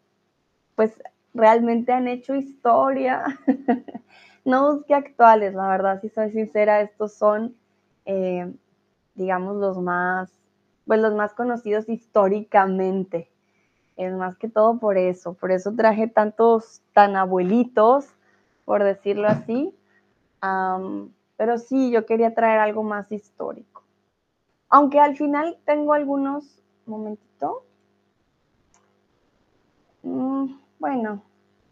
pues, 0.76 1.02
realmente 1.38 1.94
han 1.94 2.08
hecho 2.08 2.36
historia. 2.36 3.24
no 4.46 4.74
busqué 4.74 4.96
actuales, 4.96 5.54
la 5.54 5.68
verdad, 5.68 6.02
si 6.02 6.10
soy 6.10 6.32
sincera, 6.32 6.82
estos 6.82 7.14
son, 7.14 7.56
eh, 8.06 8.52
digamos, 9.16 9.58
los 9.58 9.78
más, 9.78 10.32
pues 10.86 11.00
los 11.00 11.14
más 11.14 11.34
conocidos 11.34 11.88
históricamente. 11.90 13.30
Es 13.96 14.14
más 14.14 14.38
que 14.38 14.48
todo 14.50 14.78
por 14.80 14.98
eso, 14.98 15.34
por 15.34 15.52
eso 15.52 15.74
traje 15.76 16.08
tantos 16.08 16.82
tan 16.94 17.16
abuelitos, 17.16 18.08
por 18.66 18.84
decirlo 18.84 19.28
así. 19.28 19.74
pero 21.38 21.58
sí, 21.58 21.92
yo 21.92 22.06
quería 22.06 22.34
traer 22.34 22.60
algo 22.60 22.84
más 22.84 23.12
histórico. 23.12 23.84
Aunque 24.70 25.00
al 25.00 25.16
final 25.16 25.58
tengo 25.66 25.94
algunos, 25.94 26.62
momentito. 26.86 27.64
Mm, 30.04 30.54
bueno, 30.80 31.24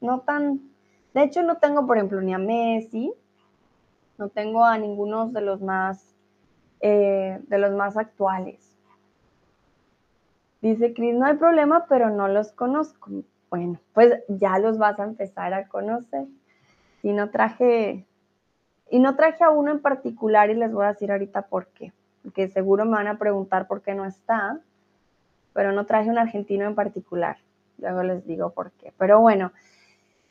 no 0.01 0.21
tan, 0.21 0.61
de 1.13 1.23
hecho 1.23 1.43
no 1.43 1.57
tengo, 1.57 1.85
por 1.85 1.97
ejemplo, 1.97 2.21
ni 2.21 2.33
a 2.33 2.37
Messi, 2.37 3.13
no 4.17 4.29
tengo 4.29 4.63
a 4.63 4.77
ninguno 4.77 5.27
de 5.29 5.41
los 5.41 5.61
más, 5.61 6.15
eh, 6.79 7.39
de 7.47 7.57
los 7.57 7.71
más 7.71 7.97
actuales. 7.97 8.75
Dice 10.61 10.93
Cris, 10.93 11.13
no 11.13 11.25
hay 11.25 11.35
problema, 11.35 11.85
pero 11.87 12.09
no 12.09 12.27
los 12.27 12.51
conozco. 12.51 13.11
Bueno, 13.49 13.79
pues 13.93 14.23
ya 14.27 14.57
los 14.57 14.77
vas 14.77 14.99
a 14.99 15.03
empezar 15.03 15.53
a 15.53 15.67
conocer. 15.67 16.25
Y 17.03 17.13
no 17.13 17.29
traje, 17.29 18.07
y 18.89 18.99
no 18.99 19.15
traje 19.15 19.43
a 19.43 19.51
uno 19.51 19.71
en 19.71 19.79
particular 19.79 20.49
y 20.49 20.55
les 20.55 20.73
voy 20.73 20.85
a 20.85 20.93
decir 20.93 21.11
ahorita 21.11 21.43
por 21.43 21.67
qué. 21.67 21.93
Porque 22.23 22.47
seguro 22.47 22.85
me 22.85 22.93
van 22.93 23.07
a 23.07 23.19
preguntar 23.19 23.67
por 23.67 23.83
qué 23.83 23.93
no 23.93 24.05
está, 24.05 24.59
pero 25.53 25.71
no 25.71 25.85
traje 25.85 26.09
un 26.09 26.17
argentino 26.17 26.65
en 26.65 26.73
particular. 26.73 27.37
Luego 27.77 28.03
les 28.03 28.25
digo 28.25 28.51
por 28.51 28.71
qué. 28.71 28.93
Pero 28.97 29.19
bueno, 29.19 29.51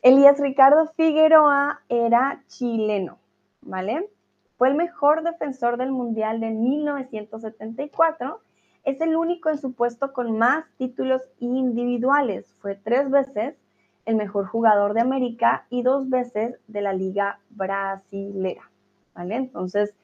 Elías 0.02 0.38
Ricardo 0.38 0.86
Figueroa 0.96 1.80
era 1.88 2.42
chileno, 2.48 3.18
¿vale? 3.62 4.08
Fue 4.56 4.68
el 4.68 4.74
mejor 4.74 5.22
defensor 5.22 5.76
del 5.76 5.92
Mundial 5.92 6.40
de 6.40 6.50
1974. 6.50 8.40
Es 8.84 9.00
el 9.00 9.16
único 9.16 9.50
en 9.50 9.58
su 9.58 9.72
puesto 9.72 10.12
con 10.12 10.38
más 10.38 10.64
títulos 10.78 11.22
individuales. 11.38 12.54
Fue 12.60 12.74
tres 12.74 13.10
veces 13.10 13.56
el 14.04 14.16
mejor 14.16 14.46
jugador 14.46 14.94
de 14.94 15.00
América 15.00 15.66
y 15.70 15.82
dos 15.82 16.08
veces 16.08 16.58
de 16.66 16.82
la 16.82 16.92
Liga 16.92 17.38
Brasilera, 17.50 18.70
¿vale? 19.14 19.36
Entonces, 19.36 19.94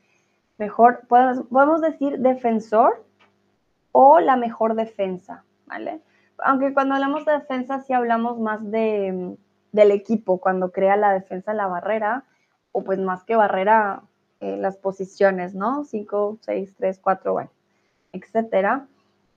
mejor, 0.59 1.07
podemos, 1.09 1.81
decir 1.81 2.19
defensor 2.19 3.05
o 3.93 4.21
la 4.21 4.37
mejor 4.37 4.75
defensa, 4.75 5.45
¿vale? 5.67 6.01
Aunque 6.45 6.75
cuando 6.75 6.95
hablamos 6.95 7.25
de 7.25 7.33
defensa 7.33 7.81
sí 7.81 7.93
hablamos 7.93 8.39
más 8.39 8.71
de 8.71 9.37
del 9.73 9.91
equipo 9.93 10.41
cuando 10.41 10.73
crea 10.73 10.97
la 10.97 11.13
defensa 11.13 11.55
la 11.55 11.67
barrera, 11.67 12.25
o 12.73 12.83
pues 12.83 12.99
más 12.99 13.23
que 13.25 13.37
barrera, 13.37 14.03
eh, 14.41 14.57
las 14.57 14.77
posiciones, 14.77 15.55
¿no? 15.55 15.85
5, 15.85 16.39
6, 16.41 16.75
3, 16.77 16.99
4, 16.99 17.33
bueno, 17.33 17.51
etcétera. 18.13 18.89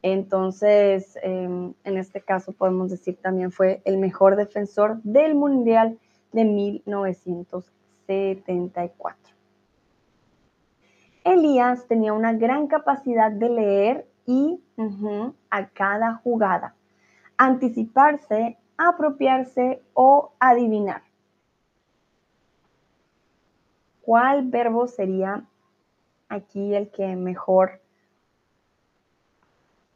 Entonces, 0.02 1.18
em, 1.22 1.74
en 1.84 1.98
este 1.98 2.22
caso 2.22 2.52
podemos 2.52 2.90
decir 2.90 3.18
también 3.22 3.52
fue 3.52 3.84
el 3.86 3.98
mejor 3.98 4.36
defensor 4.36 5.00
del 5.04 5.36
Mundial 5.36 6.00
de 6.32 6.46
1974. 6.46 9.36
Elías 11.24 11.88
tenía 11.88 12.12
una 12.12 12.34
gran 12.34 12.68
capacidad 12.68 13.32
de 13.32 13.50
leer 13.50 14.08
y 14.26 14.60
a 15.50 15.68
cada 15.70 16.16
jugada, 16.16 16.76
anticiparse 17.46 18.58
apropiarse 18.78 19.82
o 19.94 20.34
adivinar. 20.40 21.04
¿Cuál 24.02 24.50
verbo 24.50 24.88
sería 24.88 25.46
aquí 26.28 26.74
el 26.74 26.90
que 26.90 27.16
mejor 27.16 27.82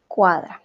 cuadra? 0.06 0.62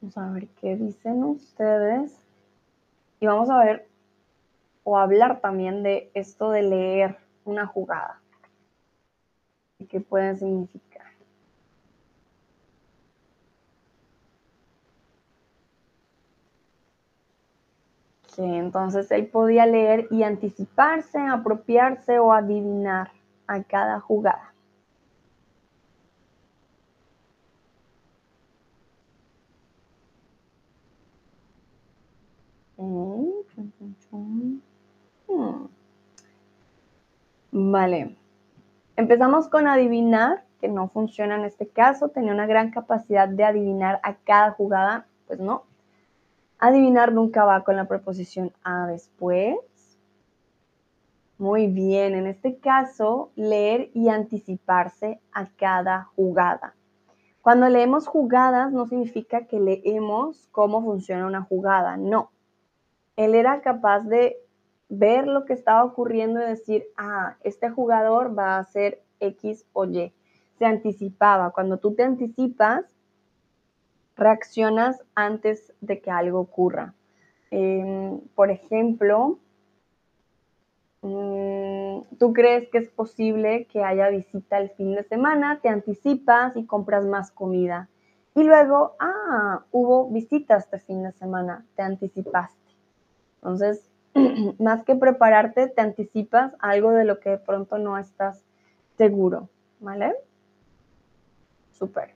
Vamos 0.00 0.18
a 0.18 0.30
ver 0.30 0.48
qué 0.60 0.76
dicen 0.76 1.22
ustedes. 1.22 2.18
Y 3.20 3.26
vamos 3.26 3.50
a 3.50 3.58
ver 3.58 3.88
o 4.84 4.98
hablar 4.98 5.40
también 5.40 5.82
de 5.82 6.10
esto 6.14 6.50
de 6.50 6.62
leer 6.62 7.18
una 7.44 7.66
jugada 7.66 8.21
que 9.92 10.00
puedan 10.00 10.38
significar. 10.38 11.06
Sí, 18.26 18.42
entonces 18.42 19.10
él 19.10 19.26
podía 19.26 19.66
leer 19.66 20.08
y 20.10 20.22
anticiparse, 20.22 21.18
apropiarse 21.18 22.18
o 22.18 22.32
adivinar 22.32 23.10
a 23.46 23.62
cada 23.62 24.00
jugada. 24.00 24.54
Hmm. 32.78 33.42
Vale. 37.52 38.16
Empezamos 39.02 39.48
con 39.48 39.66
adivinar, 39.66 40.44
que 40.60 40.68
no 40.68 40.88
funciona 40.88 41.34
en 41.34 41.44
este 41.44 41.66
caso. 41.66 42.10
Tenía 42.10 42.32
una 42.32 42.46
gran 42.46 42.70
capacidad 42.70 43.26
de 43.26 43.42
adivinar 43.42 43.98
a 44.04 44.14
cada 44.14 44.52
jugada. 44.52 45.08
Pues 45.26 45.40
no. 45.40 45.64
Adivinar 46.60 47.12
nunca 47.12 47.44
va 47.44 47.64
con 47.64 47.74
la 47.74 47.88
preposición 47.88 48.52
a 48.62 48.86
después. 48.86 49.56
Muy 51.36 51.66
bien, 51.66 52.14
en 52.14 52.28
este 52.28 52.58
caso, 52.58 53.32
leer 53.34 53.90
y 53.92 54.08
anticiparse 54.08 55.20
a 55.32 55.48
cada 55.48 56.04
jugada. 56.14 56.76
Cuando 57.40 57.68
leemos 57.68 58.06
jugadas 58.06 58.70
no 58.70 58.86
significa 58.86 59.48
que 59.48 59.58
leemos 59.58 60.46
cómo 60.52 60.80
funciona 60.80 61.26
una 61.26 61.42
jugada, 61.42 61.96
no. 61.96 62.30
Él 63.16 63.34
era 63.34 63.62
capaz 63.62 64.04
de 64.04 64.36
ver 64.92 65.26
lo 65.26 65.44
que 65.44 65.52
estaba 65.52 65.84
ocurriendo 65.84 66.40
y 66.40 66.46
decir, 66.46 66.84
ah, 66.96 67.36
este 67.42 67.70
jugador 67.70 68.38
va 68.38 68.56
a 68.56 68.60
hacer 68.60 69.02
X 69.20 69.66
o 69.72 69.84
Y. 69.84 70.12
Se 70.58 70.64
anticipaba. 70.64 71.50
Cuando 71.50 71.78
tú 71.78 71.94
te 71.94 72.02
anticipas, 72.02 72.84
reaccionas 74.16 75.02
antes 75.14 75.72
de 75.80 76.00
que 76.00 76.10
algo 76.10 76.40
ocurra. 76.40 76.94
Em, 77.50 78.20
por 78.34 78.50
ejemplo, 78.50 79.38
Mm, 81.02 82.02
tú 82.18 82.32
crees 82.32 82.68
que 82.70 82.78
es 82.78 82.88
posible 82.88 83.66
que 83.66 83.82
haya 83.82 84.08
visita 84.08 84.58
el 84.58 84.70
fin 84.70 84.94
de 84.94 85.02
semana, 85.02 85.58
te 85.60 85.68
anticipas 85.68 86.56
y 86.56 86.64
compras 86.64 87.04
más 87.04 87.32
comida. 87.32 87.88
Y 88.34 88.44
luego, 88.44 88.94
ah, 89.00 89.64
hubo 89.72 90.08
visitas 90.10 90.64
este 90.64 90.78
fin 90.78 91.02
de 91.02 91.12
semana, 91.12 91.66
te 91.74 91.82
anticipaste. 91.82 92.56
Entonces, 93.36 93.90
más 94.58 94.84
que 94.84 94.94
prepararte, 94.94 95.68
te 95.68 95.80
anticipas 95.80 96.52
algo 96.58 96.90
de 96.90 97.04
lo 97.04 97.20
que 97.20 97.30
de 97.30 97.38
pronto 97.38 97.78
no 97.78 97.98
estás 97.98 98.44
seguro, 98.96 99.48
¿vale? 99.80 100.14
Súper. 101.72 102.14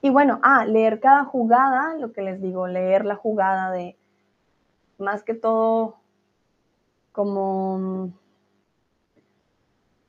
Y 0.00 0.10
bueno, 0.10 0.38
ah, 0.42 0.64
leer 0.64 1.00
cada 1.00 1.24
jugada, 1.24 1.94
lo 1.96 2.12
que 2.12 2.22
les 2.22 2.40
digo, 2.40 2.66
leer 2.66 3.04
la 3.04 3.16
jugada 3.16 3.70
de 3.72 3.96
más 4.98 5.22
que 5.22 5.34
todo 5.34 5.96
como, 7.12 8.12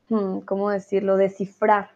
hmm, 0.10 0.39
¿cómo 0.41 0.69
decirlo? 0.69 1.17
Descifrar 1.17 1.91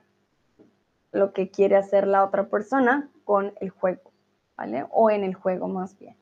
lo 1.12 1.34
que 1.34 1.50
quiere 1.52 1.76
hacer 1.76 2.08
la 2.08 2.24
otra 2.24 2.48
persona 2.48 3.10
con 3.24 3.54
el 3.62 3.70
juego, 3.70 4.12
¿vale? 4.58 4.86
O 4.90 5.12
en 5.12 5.24
el 5.24 5.36
juego 5.36 5.68
más 5.68 5.98
bien. 6.00 6.16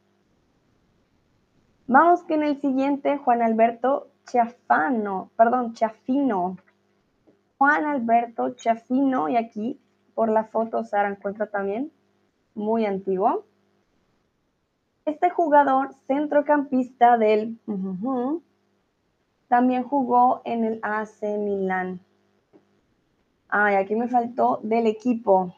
Vamos 1.88 2.24
que 2.24 2.36
en 2.36 2.44
el 2.44 2.62
siguiente, 2.62 3.18
Juan 3.18 3.42
Alberto 3.42 4.08
Chafano, 4.26 5.32
perdón, 5.36 5.74
Chafino. 5.74 6.58
Juan 7.58 7.86
Alberto 7.86 8.52
Chafino, 8.52 9.30
y 9.30 9.38
aquí 9.38 9.80
por 10.16 10.30
la 10.30 10.46
foto 10.46 10.84
Sara 10.84 11.10
encuentra 11.10 11.48
también, 11.48 11.92
muy 12.56 12.86
antiguo. 12.86 13.46
Este 15.06 15.30
jugador 15.30 15.94
centrocampista 16.08 17.18
del 17.18 17.58
también 19.48 19.84
jugó 19.84 20.42
en 20.46 20.64
el 20.64 20.80
AC 20.82 21.24
Milán. 21.40 22.00
Ay, 23.50 23.76
aquí 23.76 23.96
me 23.96 24.08
faltó 24.08 24.60
del 24.64 24.88
equipo. 24.88 25.54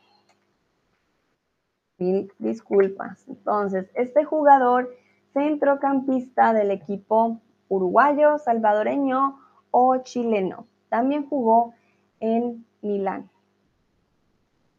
Mil 2.00 2.32
disculpas. 2.40 3.28
Entonces, 3.28 3.92
este 3.94 4.24
jugador 4.24 4.90
centrocampista 5.34 6.54
del 6.54 6.72
equipo 6.72 7.40
uruguayo, 7.70 8.38
salvadoreño 8.38 9.40
o 9.72 9.98
chileno. 9.98 10.68
También 10.90 11.28
jugó 11.28 11.74
en 12.20 12.66
Milán. 12.82 13.30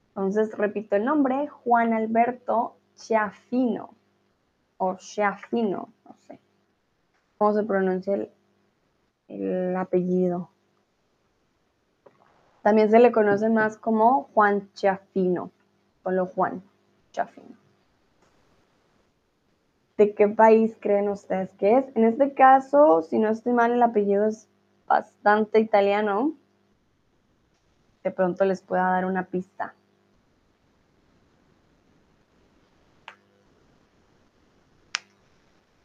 Entonces, 0.09 0.57
repito 0.57 0.97
el 0.97 1.05
nombre, 1.05 1.49
Juan 1.49 1.93
Alberto 1.93 2.77
Chiafino 2.95 3.91
o 4.79 4.95
Chiafino, 4.97 5.89
no 6.05 6.17
sé 6.27 6.39
cómo 7.37 7.53
se 7.53 7.65
pronuncia 7.65 8.15
el 8.15 8.31
el 9.29 9.77
apellido. 9.77 10.51
También 12.63 12.91
se 12.91 12.99
le 12.99 13.13
conoce 13.13 13.49
más 13.51 13.77
como 13.77 14.25
Juan 14.35 14.71
Chafino, 14.75 15.51
solo 16.03 16.27
Juan 16.27 16.63
Chafino. 17.13 17.57
¿De 19.97 20.13
qué 20.15 20.27
país 20.27 20.77
creen 20.81 21.09
ustedes 21.09 21.51
que 21.53 21.79
es? 21.79 21.85
En 21.95 22.05
este 22.05 22.35
caso, 22.35 23.03
si 23.03 23.19
no 23.19 23.29
estoy 23.29 23.53
mal, 23.53 23.73
el 23.73 23.83
apellido 23.83 24.27
es 24.27 24.49
bastante 24.87 25.61
italiano. 25.61 26.35
De 28.03 28.11
pronto 28.11 28.45
les 28.45 28.61
pueda 28.61 28.91
dar 28.91 29.05
una 29.05 29.25
pista. 29.27 29.75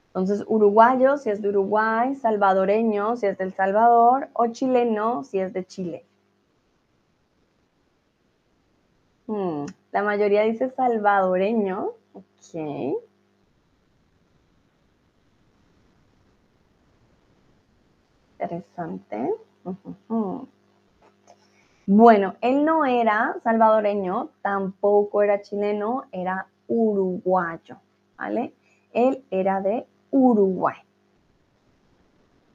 Entonces, 0.08 0.43
uruguayo 0.48 1.17
si 1.17 1.30
es 1.30 1.41
de 1.41 1.50
Uruguay, 1.50 2.15
salvadoreño 2.15 3.15
si 3.15 3.28
es 3.28 3.38
del 3.38 3.54
Salvador 3.54 4.30
o 4.34 4.48
chileno 4.48 5.24
si 5.24 5.39
es 5.39 5.54
de 5.54 5.63
Chile. 5.65 6.06
Hmm, 9.28 9.65
la 9.91 10.02
mayoría 10.02 10.41
dice 10.41 10.72
salvadoreño. 10.72 11.91
Ok. 12.13 13.09
Interesante. 18.39 19.34
Bueno, 21.86 22.36
él 22.39 22.63
no 22.63 22.86
era 22.86 23.36
salvadoreño, 23.43 24.30
tampoco 24.41 25.21
era 25.21 25.41
chileno, 25.41 26.06
era 26.13 26.47
uruguayo, 26.67 27.80
¿vale? 28.17 28.54
Él 28.93 29.25
era 29.30 29.60
de 29.60 29.86
Uruguay. 30.12 30.78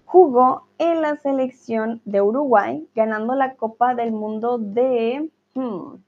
Jugó 0.06 0.68
en 0.78 1.02
la 1.02 1.16
selección 1.16 2.00
de 2.06 2.22
Uruguay, 2.22 2.88
ganando 2.94 3.34
la 3.34 3.56
Copa 3.56 3.94
del 3.94 4.12
Mundo 4.12 4.56
de 4.58 5.28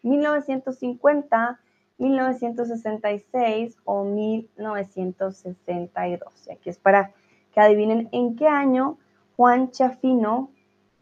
1950, 0.03 1.61
hmm, 1.99 2.03
1966 2.03 3.77
o 3.85 4.05
1962. 4.05 6.47
Y 6.47 6.53
aquí 6.53 6.71
es 6.71 6.79
para 6.79 7.13
que 7.53 7.61
adivinen 7.61 8.09
en 8.13 8.37
qué 8.37 8.49
año 8.49 8.97
Juan 9.37 9.71
Chafino 9.71 10.51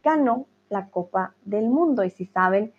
ganó 0.02 0.46
la 0.68 0.90
Copa 0.90 1.34
del 1.44 1.68
Mundo. 1.68 2.04
Y 2.04 2.10
si 2.10 2.26
saben 2.26 2.72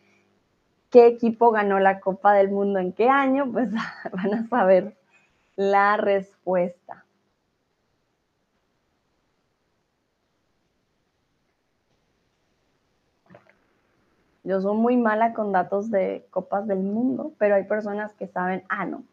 qué 0.90 1.08
equipo 1.08 1.52
ganó 1.52 1.80
la 1.80 2.00
Copa 2.00 2.34
del 2.34 2.50
Mundo 2.50 2.80
en 2.80 2.94
qué 2.94 3.10
año, 3.10 3.50
pues 3.52 3.72
van 4.12 4.34
a 4.34 4.48
saber 4.48 4.96
la 5.56 5.98
respuesta. 5.98 7.06
Yo 14.44 14.62
soy 14.62 14.78
muy 14.78 14.96
mala 14.96 15.34
con 15.34 15.52
datos 15.52 15.90
de 15.90 16.28
copas 16.30 16.68
del 16.68 16.78
mundo, 16.78 17.34
pero 17.40 17.56
hay 17.56 17.64
personas 17.64 18.14
que 18.14 18.28
saben, 18.28 18.64
ah, 18.70 18.86
no, 18.86 19.04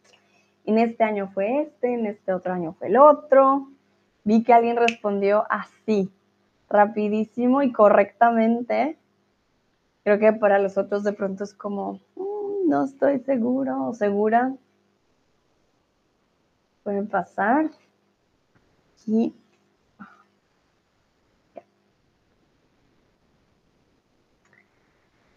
en 0.67 0.79
este 0.79 1.05
año 1.05 1.31
fue 1.33 1.63
este, 1.63 1.95
en 1.95 2.05
este 2.05 2.35
otro 2.35 2.53
año 2.53 2.75
fue 2.75 2.89
el 2.89 2.99
otro. 2.99 3.69
Vi 4.25 4.45
que 4.45 4.53
alguien 4.53 4.77
respondió 4.77 5.47
así, 5.49 6.13
rapidísimo 6.73 7.63
y 7.63 7.73
correctamente. 7.73 8.99
Creo 10.05 10.19
que 10.19 10.33
para 10.33 10.59
los 10.59 10.79
otros 10.79 11.05
de 11.05 11.13
pronto 11.13 11.45
es 11.45 11.55
como, 11.55 12.01
mm, 12.17 12.69
no 12.69 12.85
estoy 12.85 13.21
seguro 13.21 13.89
o 13.89 13.95
segura. 13.95 14.55
Pueden 16.83 17.07
pasar. 17.07 17.71
Y 19.07 19.35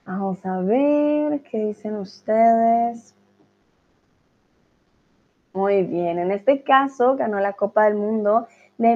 Vamos 0.05 0.45
a 0.45 0.59
ver 0.59 1.41
qué 1.41 1.65
dicen 1.65 1.95
ustedes. 1.95 3.15
Muy 5.51 5.81
bien, 5.81 6.19
en 6.19 6.29
este 6.29 6.61
caso 6.61 7.15
ganó 7.15 7.39
la 7.39 7.53
Copa 7.53 7.85
del 7.85 7.95
Mundo 7.95 8.47
de 8.77 8.95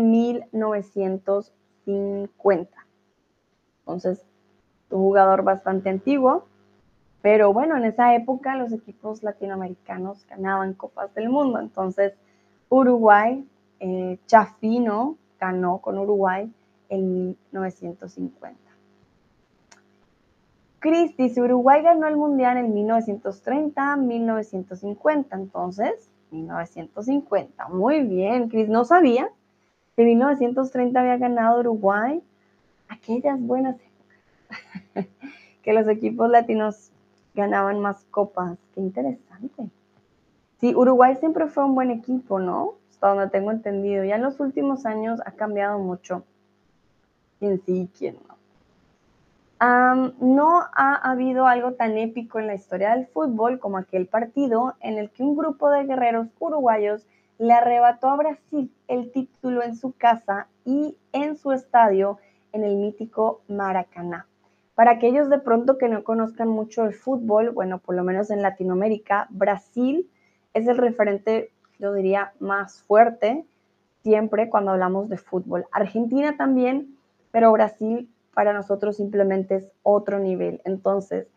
1950. 1.89 2.85
Entonces, 3.79 4.25
un 4.91 4.99
jugador 4.99 5.43
bastante 5.43 5.89
antiguo, 5.89 6.45
pero 7.21 7.51
bueno, 7.53 7.77
en 7.77 7.85
esa 7.85 8.15
época 8.15 8.55
los 8.55 8.71
equipos 8.71 9.23
latinoamericanos 9.23 10.25
ganaban 10.27 10.73
Copas 10.73 11.13
del 11.15 11.29
Mundo. 11.29 11.59
Entonces, 11.59 12.13
Uruguay, 12.69 13.45
eh, 13.79 14.19
Chafino 14.25 15.17
ganó 15.39 15.79
con 15.79 15.97
Uruguay 15.97 16.51
en 16.89 17.37
1950. 17.51 18.59
Cris 20.79 21.17
dice, 21.17 21.41
Uruguay 21.41 21.81
ganó 21.81 22.07
el 22.07 22.15
Mundial 22.15 22.57
en 22.57 22.73
1930, 22.73 23.97
1950, 23.97 25.35
entonces, 25.35 26.09
1950. 26.31 27.67
Muy 27.67 28.03
bien, 28.03 28.47
Cris, 28.47 28.69
no 28.69 28.85
sabía 28.85 29.29
en 29.99 30.05
1930 30.05 30.99
había 30.99 31.17
ganado 31.17 31.59
Uruguay. 31.59 32.23
aquellas 32.87 33.39
buenas 33.39 33.75
que 35.61 35.73
los 35.73 35.87
equipos 35.87 36.29
latinos 36.29 36.91
ganaban 37.35 37.79
más 37.79 38.05
copas. 38.05 38.57
Qué 38.73 38.79
interesante. 38.81 39.69
Sí, 40.59 40.73
Uruguay 40.73 41.15
siempre 41.17 41.47
fue 41.47 41.65
un 41.65 41.75
buen 41.75 41.91
equipo, 41.91 42.39
¿no? 42.39 42.75
Hasta 42.89 43.09
donde 43.09 43.29
tengo 43.29 43.51
entendido. 43.51 44.05
Ya 44.05 44.15
en 44.15 44.23
los 44.23 44.39
últimos 44.39 44.85
años 44.85 45.19
ha 45.25 45.31
cambiado 45.31 45.79
mucho. 45.79 46.23
¿Quién 47.39 47.61
sí, 47.65 47.89
quién 47.97 48.17
no? 48.27 48.39
no 50.21 50.61
ha 50.73 51.11
habido 51.11 51.45
algo 51.45 51.73
tan 51.73 51.97
épico 51.97 52.39
en 52.39 52.47
la 52.47 52.55
historia 52.55 52.95
del 52.95 53.07
fútbol 53.07 53.59
como 53.59 53.77
aquel 53.77 54.07
partido 54.07 54.75
en 54.79 54.97
el 54.97 55.09
que 55.09 55.23
un 55.23 55.35
grupo 55.35 55.69
de 55.69 55.83
guerreros 55.83 56.27
uruguayos 56.39 57.05
le 57.39 57.53
arrebató 57.53 58.09
a 58.09 58.17
Brasil 58.17 58.71
el 58.87 59.11
título 59.11 59.63
en 59.63 59.75
su 59.75 59.93
casa 59.93 60.47
y 60.65 60.97
en 61.13 61.37
su 61.37 61.51
estadio 61.51 62.19
en 62.51 62.63
el 62.63 62.75
mítico 62.75 63.41
Maracaná. 63.47 64.27
Para 64.75 64.91
aquellos 64.91 65.29
de 65.29 65.39
pronto 65.39 65.77
que 65.77 65.89
no 65.89 66.03
conozcan 66.03 66.49
mucho 66.49 66.85
el 66.85 66.93
fútbol, 66.93 67.49
bueno, 67.51 67.79
por 67.79 67.95
lo 67.95 68.03
menos 68.03 68.29
en 68.29 68.41
Latinoamérica, 68.41 69.27
Brasil 69.29 70.09
es 70.53 70.67
el 70.67 70.77
referente, 70.77 71.51
yo 71.79 71.93
diría, 71.93 72.33
más 72.39 72.83
fuerte 72.83 73.45
siempre 74.03 74.49
cuando 74.49 74.71
hablamos 74.71 75.09
de 75.09 75.17
fútbol. 75.17 75.65
Argentina 75.71 76.35
también, 76.37 76.97
pero 77.31 77.51
Brasil 77.51 78.09
para 78.33 78.53
nosotros 78.53 78.97
simplemente 78.97 79.55
es 79.55 79.71
otro 79.83 80.19
nivel. 80.19 80.61
Entonces, 80.65 81.27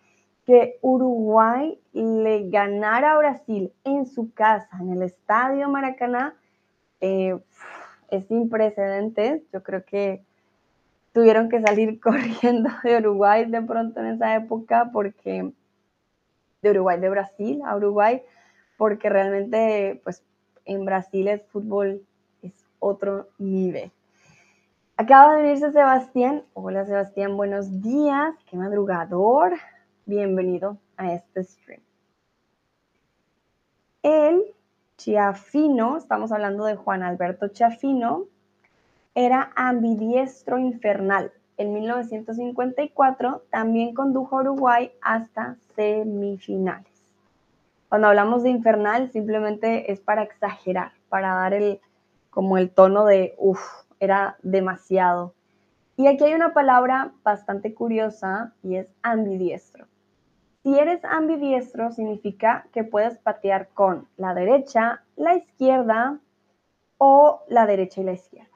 que 0.45 0.79
Uruguay 0.83 1.79
le 1.93 2.49
ganara 2.51 3.13
a 3.13 3.19
Brasil 3.19 3.73
en 3.85 4.07
su 4.07 4.33
casa, 4.33 4.77
en 4.81 4.93
el 4.93 5.03
Estadio 5.03 5.69
Maracaná, 5.69 6.35
eh, 7.01 7.39
es 8.11 8.27
sin 8.27 8.49
precedentes. 8.49 9.43
Yo 9.53 9.63
creo 9.63 9.85
que 9.85 10.25
tuvieron 11.13 11.49
que 11.49 11.61
salir 11.61 12.01
corriendo 12.01 12.71
de 12.83 12.97
Uruguay 12.99 13.45
de 13.47 13.63
pronto 13.63 14.01
en 14.01 14.07
esa 14.07 14.35
época 14.35 14.91
porque 14.93 15.53
de 16.63 16.71
Uruguay, 16.71 17.01
de 17.01 17.09
Brasil 17.09 17.61
a 17.65 17.77
Uruguay, 17.77 18.23
porque 18.77 19.09
realmente 19.09 20.01
pues 20.05 20.23
en 20.65 20.85
Brasil 20.85 21.29
el 21.29 21.41
fútbol 21.41 22.03
es 22.43 22.53
otro 22.79 23.29
nivel. 23.39 23.91
Acaba 24.97 25.35
de 25.35 25.43
venirse 25.43 25.73
Sebastián. 25.73 26.45
Hola 26.53 26.85
Sebastián, 26.85 27.37
buenos 27.37 27.81
días. 27.81 28.35
Qué 28.49 28.57
madrugador. 28.57 29.55
Bienvenido 30.05 30.79
a 30.97 31.13
este 31.13 31.45
stream. 31.45 31.81
El 34.03 34.43
Chiafino, 34.97 35.97
estamos 35.97 36.33
hablando 36.33 36.65
de 36.65 36.75
Juan 36.75 37.05
Alberto 37.05 37.47
Chiafino, 37.47 38.25
era 39.15 39.53
ambidiestro 39.55 40.59
infernal. 40.59 41.31
En 41.57 41.73
1954 41.73 43.45
también 43.49 43.95
condujo 43.95 44.39
a 44.39 44.41
Uruguay 44.41 44.91
hasta 45.03 45.57
semifinales. 45.77 46.91
Cuando 47.89 48.09
hablamos 48.09 48.43
de 48.43 48.51
infernal, 48.51 49.09
simplemente 49.13 49.93
es 49.93 50.01
para 50.01 50.25
exagerar, 50.25 50.91
para 51.11 51.35
dar 51.35 51.55
el 51.55 51.81
como 52.31 52.59
el 52.59 52.71
tono 52.71 53.05
de 53.05 53.37
uff, 53.39 53.63
era 54.01 54.37
demasiado. 54.43 55.33
Y 55.97 56.09
aquí 56.09 56.25
hay 56.25 56.35
una 56.35 56.55
palabra 56.55 57.13
bastante 57.23 57.73
curiosa 57.73 58.53
y 58.65 58.77
es 58.77 58.89
ambidiestro. 59.03 59.92
Si 60.63 60.79
eres 60.79 61.05
ambidiestro 61.05 61.91
significa 61.91 62.67
que 62.73 62.85
puedes 62.85 63.19
patear 63.19 63.69
con 63.71 64.09
la 64.17 64.33
derecha, 64.33 65.03
la 65.17 65.35
izquierda 65.35 66.21
o 66.99 67.43
la 67.49 67.67
derecha 67.67 68.01
y 68.01 68.05
la 68.05 68.13
izquierda. 68.13 68.49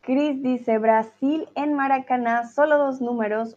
Chris 0.00 0.42
dice, 0.42 0.78
Brasil 0.78 1.48
en 1.54 1.74
Maracaná, 1.74 2.48
solo 2.48 2.78
dos 2.78 3.00
números. 3.00 3.56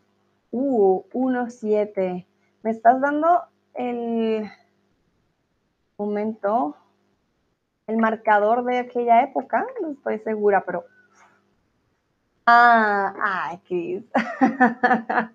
Uh, 0.51 1.03
1-7. 1.11 2.27
¿Me 2.61 2.71
estás 2.71 3.01
dando 3.01 3.41
el, 3.73 4.47
momento 5.97 6.77
el 7.87 7.97
marcador 7.97 8.63
de 8.63 8.79
aquella 8.79 9.23
época, 9.23 9.65
no 9.81 9.91
estoy 9.91 10.19
segura, 10.19 10.63
pero... 10.65 10.83
Ah, 12.47 13.13
ay, 13.21 13.57
Cris. 13.67 14.03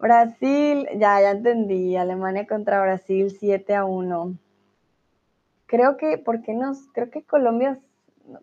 Brasil, 0.00 0.88
ya, 0.98 1.20
ya 1.20 1.30
entendí. 1.30 1.96
Alemania 1.96 2.46
contra 2.46 2.82
Brasil 2.82 3.30
7 3.30 3.76
a 3.76 3.84
1. 3.84 4.36
Creo 5.66 5.96
que, 5.96 6.18
¿por 6.18 6.42
qué 6.42 6.54
nos, 6.54 6.88
creo 6.92 7.08
que 7.10 7.22
Colombia, 7.22 7.78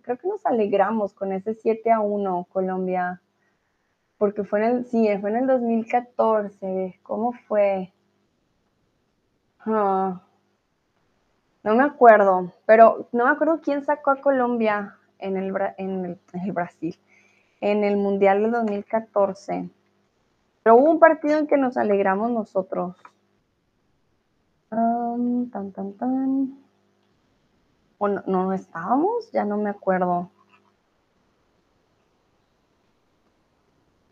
creo 0.04 0.18
que 0.18 0.28
nos 0.30 0.46
alegramos 0.46 1.13
con 1.13 1.34
ese 1.34 1.54
7 1.54 1.92
a 1.92 2.00
1, 2.00 2.48
Colombia. 2.50 3.22
Porque 4.18 4.46
fue 4.46 4.60
en 4.60 4.78
el, 4.78 4.86
sí, 4.86 5.06
fue 5.20 5.32
en 5.32 5.36
el 5.38 5.48
2014. 5.48 7.00
¿Cómo 7.04 7.34
fue? 7.34 7.92
Ah, 9.60 10.22
no 11.62 11.76
me 11.76 11.84
acuerdo, 11.84 12.54
pero 12.65 13.10
no 13.12 13.26
me 13.26 13.32
acuerdo 13.32 13.60
quién 13.62 13.84
sacó 13.84 14.12
a 14.12 14.22
Colombia 14.22 14.99
en 15.20 15.38
el, 15.38 15.54
en 15.78 16.20
el, 16.34 16.52
Brasil, 16.52 16.98
en 17.62 17.84
el 17.84 17.98
Mundial 17.98 18.42
del 18.42 18.52
2014. 18.52 19.70
Pero 20.64 20.76
hubo 20.76 20.92
un 20.92 21.00
partido 21.00 21.38
en 21.38 21.48
que 21.48 21.58
nos 21.58 21.78
alegramos 21.78 22.32
nosotros. 22.32 22.96
tan, 24.70 25.72
tan, 25.72 25.94
tan. 25.94 26.60
¿O 27.98 28.08
no, 28.08 28.54
estábamos? 28.54 29.32
Ya 29.32 29.46
no 29.46 29.58
me 29.58 29.70
acuerdo. 29.70 30.30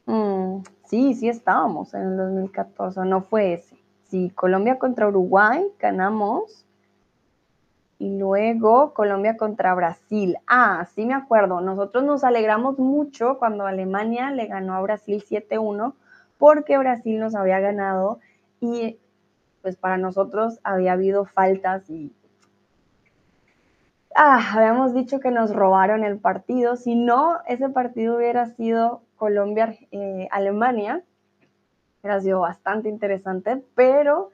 Mm, 0.06 0.62
sí, 0.86 1.13
sí 1.15 1.30
estábamos 1.30 1.93
en 1.93 2.02
el 2.02 2.17
2014, 2.17 3.02
no 3.02 3.22
fue 3.22 3.54
ese. 3.54 3.78
Sí, 4.04 4.30
Colombia 4.30 4.80
contra 4.80 5.08
Uruguay, 5.08 5.70
ganamos. 5.80 6.66
Y 7.99 8.17
luego 8.17 8.93
Colombia 8.93 9.38
contra 9.38 9.73
Brasil. 9.73 10.38
Ah, 10.47 10.86
sí 10.93 11.05
me 11.05 11.13
acuerdo. 11.13 11.62
Nosotros 11.62 12.03
nos 12.03 12.23
alegramos 12.23 12.77
mucho 12.77 13.38
cuando 13.39 13.65
Alemania 13.65 14.31
le 14.31 14.45
ganó 14.45 14.75
a 14.75 14.81
Brasil 14.81 15.23
7-1 15.27 15.93
porque 16.38 16.77
Brasil 16.77 17.19
nos 17.19 17.33
había 17.36 17.60
ganado 17.60 18.19
y 18.60 18.99
pues 19.62 19.75
para 19.75 19.97
nosotros 19.97 20.60
había 20.63 20.93
habido 20.93 21.25
faltas 21.25 21.89
y 21.89 22.13
ah, 24.15 24.53
habíamos 24.53 24.93
dicho 24.93 25.19
que 25.19 25.31
nos 25.31 25.53
robaron 25.53 26.03
el 26.03 26.17
partido. 26.19 26.75
Si 26.75 26.95
no, 26.95 27.38
ese 27.47 27.69
partido 27.69 28.17
hubiera 28.17 28.47
sido 28.47 29.01
Colombia-Alemania. 29.15 31.03
Eh, 32.03 32.10
ha 32.10 32.21
sido 32.21 32.39
bastante 32.39 32.88
interesante, 32.89 33.62
pero 33.75 34.31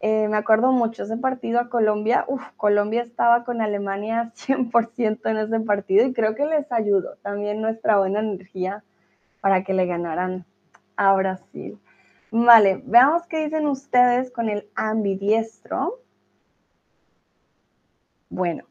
eh, 0.00 0.28
me 0.28 0.36
acuerdo 0.36 0.72
mucho 0.72 1.04
ese 1.04 1.16
partido 1.16 1.60
a 1.60 1.68
Colombia. 1.68 2.24
Uf, 2.28 2.42
Colombia 2.56 3.02
estaba 3.02 3.44
con 3.44 3.60
Alemania 3.60 4.32
100% 4.36 5.20
en 5.24 5.36
ese 5.36 5.60
partido 5.60 6.06
y 6.06 6.12
creo 6.12 6.34
que 6.34 6.46
les 6.46 6.70
ayudó 6.70 7.16
también 7.22 7.60
nuestra 7.60 7.98
buena 7.98 8.20
energía 8.20 8.84
para 9.40 9.64
que 9.64 9.74
le 9.74 9.86
ganaran 9.86 10.44
a 10.96 11.14
Brasil. 11.14 11.78
Vale, 12.30 12.82
veamos 12.84 13.26
qué 13.26 13.44
dicen 13.44 13.66
ustedes 13.66 14.30
con 14.30 14.48
el 14.48 14.68
ambidiestro. 14.74 16.00
Bueno, 18.28 18.64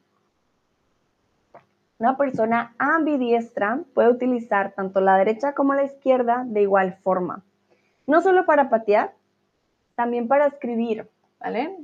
una 2.00 2.18
persona 2.18 2.76
ambidiestra 2.78 3.80
puede 3.94 4.10
utilizar 4.10 4.74
tanto 4.74 5.00
la 5.00 5.18
derecha 5.18 5.54
como 5.54 5.74
la 5.74 5.84
izquierda 5.84 6.44
de 6.46 6.64
igual 6.64 6.98
forma 7.04 7.44
no 8.06 8.22
solo 8.22 8.46
para 8.46 8.70
patear, 8.70 9.14
también 9.96 10.28
para 10.28 10.48
escribir, 10.48 11.10
¿vale? 11.44 11.78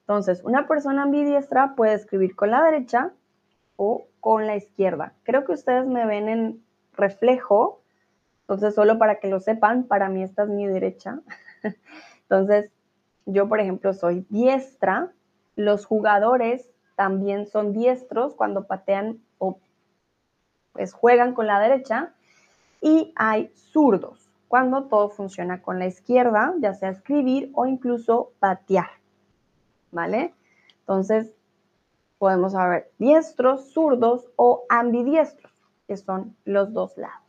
Entonces, 0.00 0.42
una 0.44 0.66
persona 0.68 1.02
ambidiestra 1.02 1.74
puede 1.74 1.94
escribir 1.94 2.36
con 2.36 2.50
la 2.50 2.62
derecha 2.62 3.12
o 3.76 4.06
con 4.20 4.46
la 4.46 4.56
izquierda. 4.56 5.14
Creo 5.24 5.44
que 5.44 5.52
ustedes 5.52 5.86
me 5.86 6.06
ven 6.06 6.28
en 6.28 6.64
reflejo, 6.92 7.82
entonces 8.42 8.74
solo 8.74 8.98
para 8.98 9.18
que 9.18 9.28
lo 9.28 9.40
sepan, 9.40 9.84
para 9.84 10.08
mí 10.08 10.22
esta 10.22 10.44
es 10.44 10.48
mi 10.48 10.66
derecha. 10.66 11.20
Entonces, 12.22 12.70
yo, 13.26 13.48
por 13.48 13.58
ejemplo, 13.58 13.94
soy 13.94 14.26
diestra, 14.28 15.10
los 15.56 15.86
jugadores 15.86 16.70
también 16.94 17.46
son 17.46 17.72
diestros 17.72 18.34
cuando 18.34 18.66
patean 18.66 19.18
o 19.38 19.58
pues 20.72 20.92
juegan 20.92 21.34
con 21.34 21.46
la 21.46 21.58
derecha 21.58 22.12
y 22.80 23.12
hay 23.16 23.50
zurdos 23.54 24.23
cuando 24.54 24.84
todo 24.84 25.08
funciona 25.08 25.62
con 25.62 25.80
la 25.80 25.86
izquierda, 25.86 26.54
ya 26.60 26.74
sea 26.74 26.90
escribir 26.90 27.50
o 27.54 27.66
incluso 27.66 28.30
patear, 28.38 28.86
¿vale? 29.90 30.32
Entonces, 30.78 31.34
podemos 32.18 32.52
saber 32.52 32.88
diestros, 32.98 33.72
zurdos 33.72 34.30
o 34.36 34.62
ambidiestros, 34.68 35.52
que 35.88 35.96
son 35.96 36.36
los 36.44 36.72
dos 36.72 36.96
lados. 36.96 37.26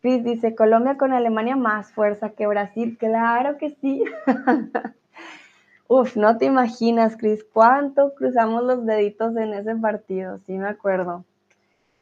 Chris 0.00 0.22
dice, 0.22 0.54
Colombia 0.54 0.96
con 0.96 1.12
Alemania 1.12 1.56
más 1.56 1.90
fuerza 1.90 2.30
que 2.30 2.46
Brasil. 2.46 2.96
Claro 2.98 3.58
que 3.58 3.70
sí. 3.70 4.04
Uf, 5.88 6.16
no 6.16 6.38
te 6.38 6.44
imaginas, 6.44 7.16
Cris, 7.16 7.42
cuánto 7.52 8.14
cruzamos 8.14 8.62
los 8.62 8.86
deditos 8.86 9.36
en 9.36 9.54
ese 9.54 9.74
partido, 9.74 10.38
sí 10.46 10.56
me 10.56 10.68
acuerdo. 10.68 11.24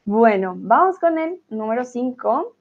Bueno, 0.03 0.53
vamos 0.55 0.99
con 0.99 1.17
el 1.17 1.41
número 1.49 1.83
5. 1.83 2.55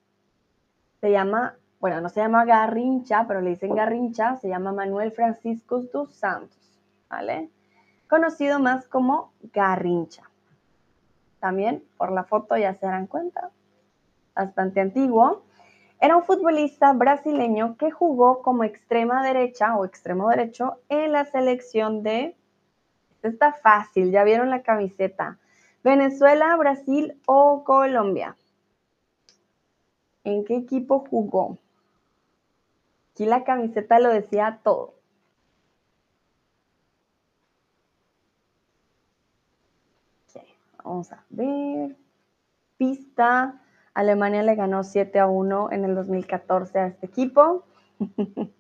Se 1.05 1.11
llama, 1.11 1.55
bueno, 1.81 2.01
no 2.01 2.09
se 2.09 2.21
llama 2.21 2.47
Garrincha, 2.47 3.27
pero 3.29 3.43
le 3.43 3.51
dicen 3.51 3.75
Garrincha, 3.75 4.37
se 4.37 4.49
llama 4.49 4.73
Manuel 4.73 5.13
Francisco 5.13 5.83
dos 5.93 6.15
Santos, 6.15 6.81
¿vale? 7.11 7.51
Conocido 8.09 8.59
más 8.59 8.89
como 8.89 9.35
Garrincha. 9.53 10.23
También 11.41 11.85
por 11.99 12.11
la 12.11 12.25
foto 12.25 12.57
ya 12.57 12.73
se 12.73 12.87
darán 12.87 13.07
cuenta, 13.07 13.51
bastante 14.35 14.81
antiguo. 14.81 15.43
Era 16.01 16.17
un 16.17 16.25
futbolista 16.25 16.95
brasileño 16.95 17.77
que 17.77 17.91
jugó 17.91 18.41
como 18.41 18.65
extrema 18.65 19.23
derecha 19.23 19.77
o 19.77 19.85
extremo 19.85 20.31
derecho 20.31 20.79
en 20.89 21.13
la 21.13 21.27
selección 21.27 22.03
de... 22.03 22.35
Está 23.23 23.53
fácil, 23.53 24.11
ya 24.11 24.25
vieron 24.25 24.49
la 24.49 24.63
camiseta. 24.63 25.37
Venezuela, 25.83 26.57
Brasil 26.57 27.21
o 27.27 27.63
Colombia. 27.63 28.37
¿En 30.25 30.45
qué 30.45 30.57
equipo 30.57 31.07
jugó? 31.09 31.59
Aquí 33.13 33.27
la 33.27 33.45
camiseta 33.45 33.99
lo 34.01 34.11
decía 34.11 34.61
todo. 34.65 34.95
vamos 40.85 41.11
a 41.13 41.25
ver. 41.31 41.97
Pista. 42.77 43.61
Alemania 43.95 44.43
le 44.43 44.55
ganó 44.55 44.85
7 44.85 45.19
a 45.19 45.27
1 45.27 45.73
en 45.73 45.85
el 45.85 45.95
2014 45.95 46.79
a 46.79 46.87
este 46.89 47.07
equipo. 47.07 47.65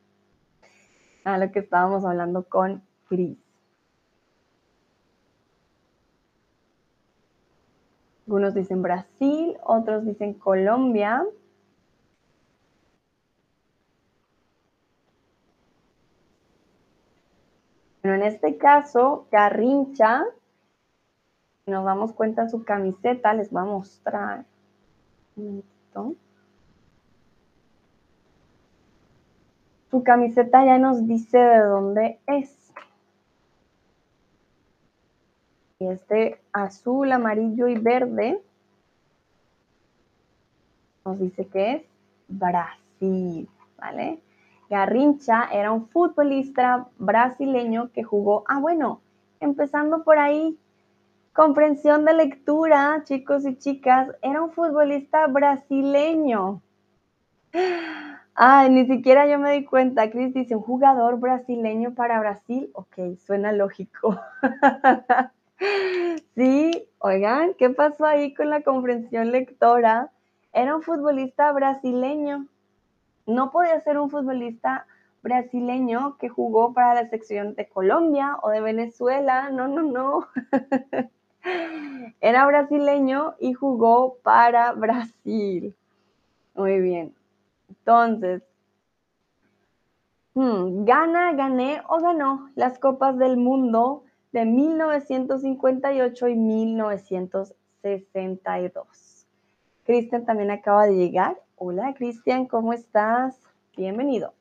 a 1.25 1.39
lo 1.39 1.53
que 1.53 1.59
estábamos 1.61 2.05
hablando 2.05 2.45
con 2.45 2.83
Cris. 3.09 3.39
Algunos 8.27 8.55
dicen 8.55 8.81
Brasil, 8.81 9.57
otros 9.65 10.07
dicen 10.07 10.35
Colombia. 10.35 11.25
Bueno, 18.05 18.22
en 18.22 18.24
este 18.30 18.59
caso, 18.59 19.26
Carrincha, 19.30 20.24
si 21.64 21.70
nos 21.70 21.86
damos 21.86 22.12
cuenta 22.12 22.50
su 22.50 22.62
camiseta, 22.62 23.32
les 23.32 23.50
voy 23.50 23.62
a 23.62 23.64
mostrar. 23.64 24.44
Su 29.90 30.05
camiseta 30.05 30.66
ya 30.66 30.76
nos 30.76 31.07
dice 31.07 31.38
de 31.38 31.61
dónde 31.61 32.20
es. 32.26 32.74
Y 35.78 35.86
este 35.86 36.42
azul, 36.52 37.11
amarillo 37.11 37.68
y 37.68 37.78
verde 37.78 38.42
nos 41.07 41.18
dice 41.18 41.46
que 41.46 41.72
es 41.72 41.82
Brasil, 42.28 43.48
¿vale? 43.78 44.20
Garrincha 44.71 45.49
era 45.53 45.73
un 45.73 45.89
futbolista 45.89 46.89
brasileño 46.99 47.91
que 47.93 48.03
jugó, 48.03 48.45
ah, 48.49 48.59
bueno, 48.61 49.01
empezando 49.41 50.05
por 50.05 50.19
ahí, 50.19 50.59
Comprensión 51.35 52.05
de 52.05 52.15
lectura, 52.15 53.03
chicos 53.03 53.45
y 53.45 53.57
chicas, 53.57 54.09
era 54.23 54.41
un 54.41 54.53
futbolista 54.53 55.27
brasileño. 55.27 56.62
Ay, 58.37 58.71
ni 58.71 58.87
siquiera 58.87 59.27
yo 59.27 59.41
me 59.41 59.51
di 59.51 59.65
cuenta. 59.65 60.09
Cris 60.11 60.33
dice, 60.33 60.55
un 60.55 60.62
jugador 60.62 61.19
brasileño 61.19 61.93
para 61.97 62.21
Brasil. 62.21 62.71
Ok, 62.73 63.19
suena 63.27 63.51
lógico. 63.51 64.17
sí, 66.37 66.89
oigan, 66.99 67.55
¿qué 67.55 67.69
pasó 67.69 68.05
ahí 68.05 68.33
con 68.33 68.49
la 68.49 68.62
comprensión 68.62 69.33
lectora? 69.33 70.12
Era 70.53 70.77
un 70.77 70.83
futbolista 70.83 71.51
brasileño. 71.51 72.47
No 73.27 73.51
podía 73.51 73.81
ser 73.81 73.99
un 73.99 74.11
futbolista 74.11 74.87
brasileño 75.22 76.18
que 76.18 76.29
jugó 76.29 76.75
para 76.75 76.95
la 76.95 77.09
sección 77.09 77.55
de 77.55 77.68
Colombia 77.68 78.37
o 78.43 78.51
de 78.51 78.61
Venezuela. 78.61 79.49
No, 79.51 79.68
no, 79.68 79.83
no. 79.83 80.29
Era 82.20 82.47
brasileño 82.47 83.35
y 83.41 83.55
jugó 83.55 84.18
para 84.22 84.72
Brasil. 84.72 85.75
Muy 86.55 86.81
bien. 86.81 87.14
Entonces, 87.68 88.43
hmm, 90.35 90.85
gana, 90.85 91.33
gané 91.33 91.83
o 91.89 91.99
ganó 92.01 92.51
las 92.55 92.79
Copas 92.79 93.18
del 93.18 93.37
Mundo 93.37 94.05
de 94.33 94.45
1958 94.45 96.29
y 96.29 96.37
1962. 96.37 99.27
Cristian 99.85 100.25
también 100.25 100.51
acaba 100.51 100.87
de 100.87 100.97
llegar. 100.97 101.43
Hola, 101.57 101.92
Cristian, 101.94 102.46
¿cómo 102.46 102.72
estás? 102.72 103.40
Bienvenido. 103.76 104.34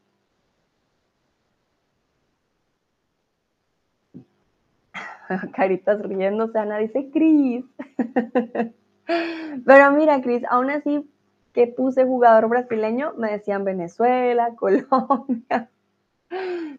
caritas 5.56 6.02
riéndose, 6.02 6.58
Ana 6.60 6.78
dice, 6.78 7.10
Cris. 7.12 7.66
Pero 9.66 9.92
mira, 9.92 10.22
Cris, 10.22 10.44
aún 10.50 10.70
así 10.70 11.10
que 11.54 11.68
puse 11.68 12.06
jugador 12.06 12.50
brasileño, 12.50 13.14
me 13.18 13.32
decían 13.32 13.64
Venezuela, 13.64 14.56
Colombia. 14.58 15.70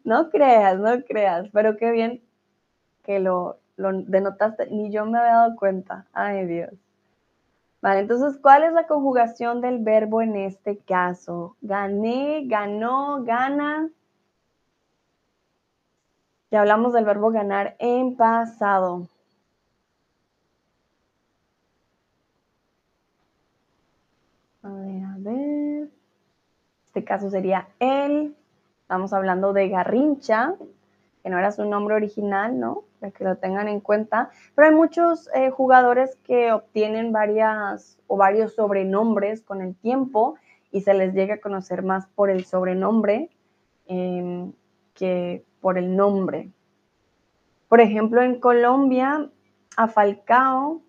No 0.05 0.30
creas, 0.30 0.78
no 0.78 1.03
creas, 1.05 1.49
pero 1.53 1.76
qué 1.76 1.91
bien 1.91 2.22
que 3.05 3.20
lo, 3.20 3.59
lo 3.76 3.93
denotaste, 4.03 4.68
ni 4.70 4.93
yo 4.93 5.07
me 5.07 5.18
había 5.18 5.35
dado 5.35 5.57
cuenta. 5.57 6.07
Ay, 6.14 6.47
Dios. 6.47 6.72
Vale, 7.85 8.01
entonces, 8.01 8.39
¿cuál 8.41 8.64
es 8.64 8.72
la 8.72 8.87
conjugación 8.87 9.61
del 9.61 9.78
verbo 9.85 10.22
en 10.22 10.37
este 10.37 10.78
caso? 10.78 11.55
Gané, 11.61 12.45
ganó, 12.47 13.22
gana. 13.24 13.91
Ya 16.51 16.62
hablamos 16.62 16.95
del 16.95 17.05
verbo 17.05 17.30
ganar 17.30 17.76
en 17.78 18.16
pasado. 18.16 19.07
A 24.62 24.70
ver, 24.70 25.05
a 25.05 25.16
ver. 25.18 25.91
Este 26.87 27.05
caso 27.05 27.28
sería 27.28 27.68
él. 27.80 28.35
Estamos 28.80 29.12
hablando 29.12 29.53
de 29.53 29.68
Garrincha, 29.68 30.55
que 31.25 31.31
no 31.31 31.39
era 31.39 31.53
su 31.53 31.64
nombre 31.64 31.95
original, 31.95 32.61
¿no? 32.61 32.85
Para 33.01 33.11
que 33.11 33.25
lo 33.25 33.39
tengan 33.39 33.66
en 33.66 33.81
cuenta. 33.81 34.29
Pero 34.55 34.68
hay 34.68 34.75
muchos 34.75 35.31
eh, 35.35 35.49
jugadores 35.49 36.16
que 36.16 36.53
obtienen 36.53 37.12
varias 37.12 37.99
o 38.09 38.18
varios 38.18 38.55
sobrenombres 38.55 39.41
con 39.41 39.62
el 39.62 39.75
tiempo 39.75 40.37
y 40.70 40.83
se 40.83 40.93
les 40.93 41.14
llega 41.14 41.37
a 41.37 41.41
conocer 41.41 41.83
más 41.83 42.07
por 42.09 42.29
el 42.29 42.45
sobrenombre 42.45 43.31
em, 43.87 44.53
que 44.93 45.43
por 45.62 45.79
el 45.79 45.97
nombre. 45.97 46.51
Por 47.68 47.81
ejemplo, 47.81 48.20
en 48.20 48.39
Colombia, 48.39 49.31
a 49.79 49.89
Falcao, 49.89 50.83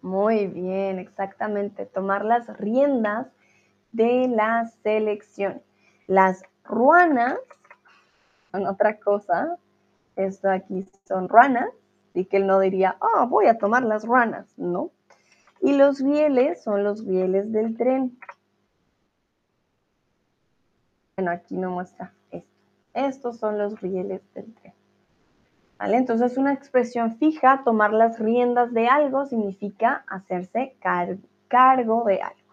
Muy 0.00 0.46
bien, 0.46 0.98
exactamente. 0.98 1.84
Tomar 1.84 2.24
las 2.24 2.46
riendas 2.56 3.26
de 3.92 4.28
la 4.28 4.66
selección. 4.82 5.60
Las 6.06 6.42
ruanas 6.64 7.38
son 8.50 8.66
otra 8.66 8.98
cosa. 8.98 9.58
Esto 10.16 10.50
aquí 10.50 10.86
son 11.06 11.28
ruanas. 11.28 11.68
Y 12.14 12.24
que 12.24 12.38
él 12.38 12.46
no 12.46 12.58
diría, 12.60 12.96
ah, 13.00 13.26
voy 13.28 13.46
a 13.46 13.58
tomar 13.58 13.84
las 13.84 14.04
ruanas. 14.04 14.46
No. 14.56 14.90
Y 15.60 15.74
los 15.74 16.00
rieles 16.00 16.62
son 16.62 16.82
los 16.82 17.04
rieles 17.04 17.52
del 17.52 17.76
tren. 17.76 18.18
Bueno, 21.16 21.30
aquí 21.30 21.56
no 21.56 21.70
muestra 21.70 22.12
esto. 22.30 22.50
Estos 22.94 23.38
son 23.38 23.58
los 23.58 23.80
rieles 23.80 24.22
del 24.34 24.54
tren. 24.54 24.74
¿Vale? 25.78 25.98
Entonces, 25.98 26.38
una 26.38 26.54
expresión 26.54 27.16
fija, 27.18 27.62
tomar 27.64 27.92
las 27.92 28.18
riendas 28.18 28.72
de 28.72 28.88
algo, 28.88 29.26
significa 29.26 30.04
hacerse 30.08 30.74
cargo 30.80 32.04
de 32.04 32.22
algo. 32.22 32.46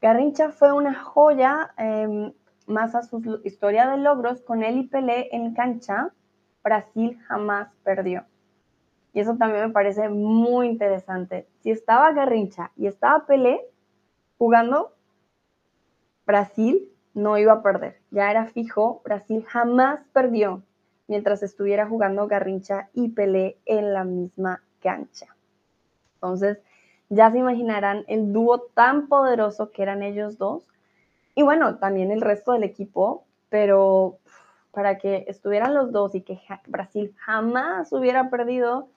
Garrincha 0.00 0.50
fue 0.50 0.72
una 0.72 0.94
joya 0.94 1.72
em, 1.78 2.32
más 2.66 2.94
a 2.94 3.02
su 3.02 3.40
historia 3.44 3.88
de 3.90 3.98
logros 3.98 4.42
con 4.42 4.62
él 4.62 4.78
y 4.78 4.86
Pelé 4.86 5.28
en 5.32 5.54
cancha. 5.54 6.12
Brasil 6.62 7.18
jamás 7.26 7.68
perdió. 7.84 8.24
Y 9.12 9.20
eso 9.20 9.36
también 9.36 9.66
me 9.66 9.72
parece 9.72 10.08
muy 10.08 10.68
interesante. 10.68 11.48
Si 11.60 11.70
estaba 11.70 12.12
Garrincha 12.12 12.72
y 12.76 12.86
estaba 12.86 13.26
Pelé 13.26 13.60
jugando, 14.36 14.92
Brasil 16.26 16.92
no 17.14 17.38
iba 17.38 17.52
a 17.52 17.62
perder. 17.62 18.00
Ya 18.10 18.30
era 18.30 18.46
fijo, 18.46 19.00
Brasil 19.04 19.44
jamás 19.46 20.00
perdió 20.12 20.62
mientras 21.08 21.42
estuviera 21.42 21.86
jugando 21.88 22.26
Garrincha 22.26 22.90
y 22.92 23.10
Pelé 23.10 23.58
en 23.64 23.94
la 23.94 24.04
misma 24.04 24.62
cancha. 24.80 25.34
Entonces, 26.14 26.58
ya 27.08 27.30
se 27.30 27.38
imaginarán 27.38 28.04
el 28.08 28.32
dúo 28.32 28.62
tan 28.74 29.08
poderoso 29.08 29.70
que 29.70 29.82
eran 29.82 30.02
ellos 30.02 30.38
dos. 30.38 30.68
Y 31.38 31.42
bueno, 31.42 31.76
también 31.76 32.10
el 32.10 32.22
resto 32.22 32.52
del 32.52 32.64
equipo, 32.64 33.26
pero 33.50 34.18
para 34.72 34.96
que 34.96 35.26
estuvieran 35.28 35.74
los 35.74 35.92
dos 35.92 36.14
y 36.14 36.22
que 36.22 36.40
Brasil 36.66 37.14
jamás 37.18 37.92
hubiera 37.92 38.30
perdido, 38.30 38.88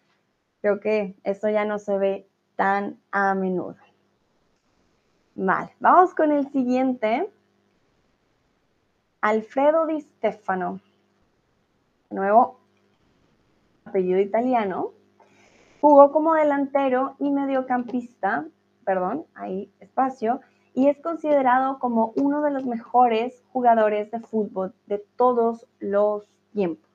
creo 0.61 0.79
que 0.79 1.15
eso 1.25 1.49
ya 1.49 1.65
no 1.65 1.79
se 1.79 1.97
ve 1.97 2.27
tan 2.55 2.97
a 3.11 3.35
menudo. 3.35 3.75
Vale, 5.35 5.75
vamos 5.81 6.15
con 6.15 6.31
el 6.31 6.49
siguiente. 6.49 7.29
Alfredo 9.19 9.85
Di 9.85 9.99
Stefano. 9.99 10.79
De 12.09 12.15
nuevo, 12.15 12.61
apellido 13.83 14.17
italiano. 14.17 14.91
Jugó 15.81 16.13
como 16.13 16.35
delantero 16.35 17.17
y 17.19 17.31
mediocampista, 17.31 18.45
perdón, 18.85 19.25
ahí 19.35 19.69
espacio, 19.81 20.39
y 20.73 20.87
es 20.87 20.97
considerado 20.99 21.79
como 21.79 22.13
uno 22.15 22.41
de 22.41 22.51
los 22.51 22.65
mejores 22.65 23.43
jugadores 23.51 24.11
de 24.11 24.19
fútbol 24.19 24.73
de 24.87 24.99
todos 25.15 25.65
los 25.79 26.27
tiempos. 26.53 26.89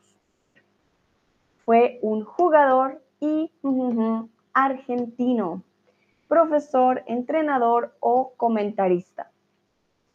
Fue 1.64 1.98
un 2.02 2.24
jugador 2.24 3.02
y 3.20 3.50
argentino, 4.52 5.62
profesor, 6.28 7.02
entrenador 7.06 7.94
o 8.00 8.32
comentarista. 8.36 9.30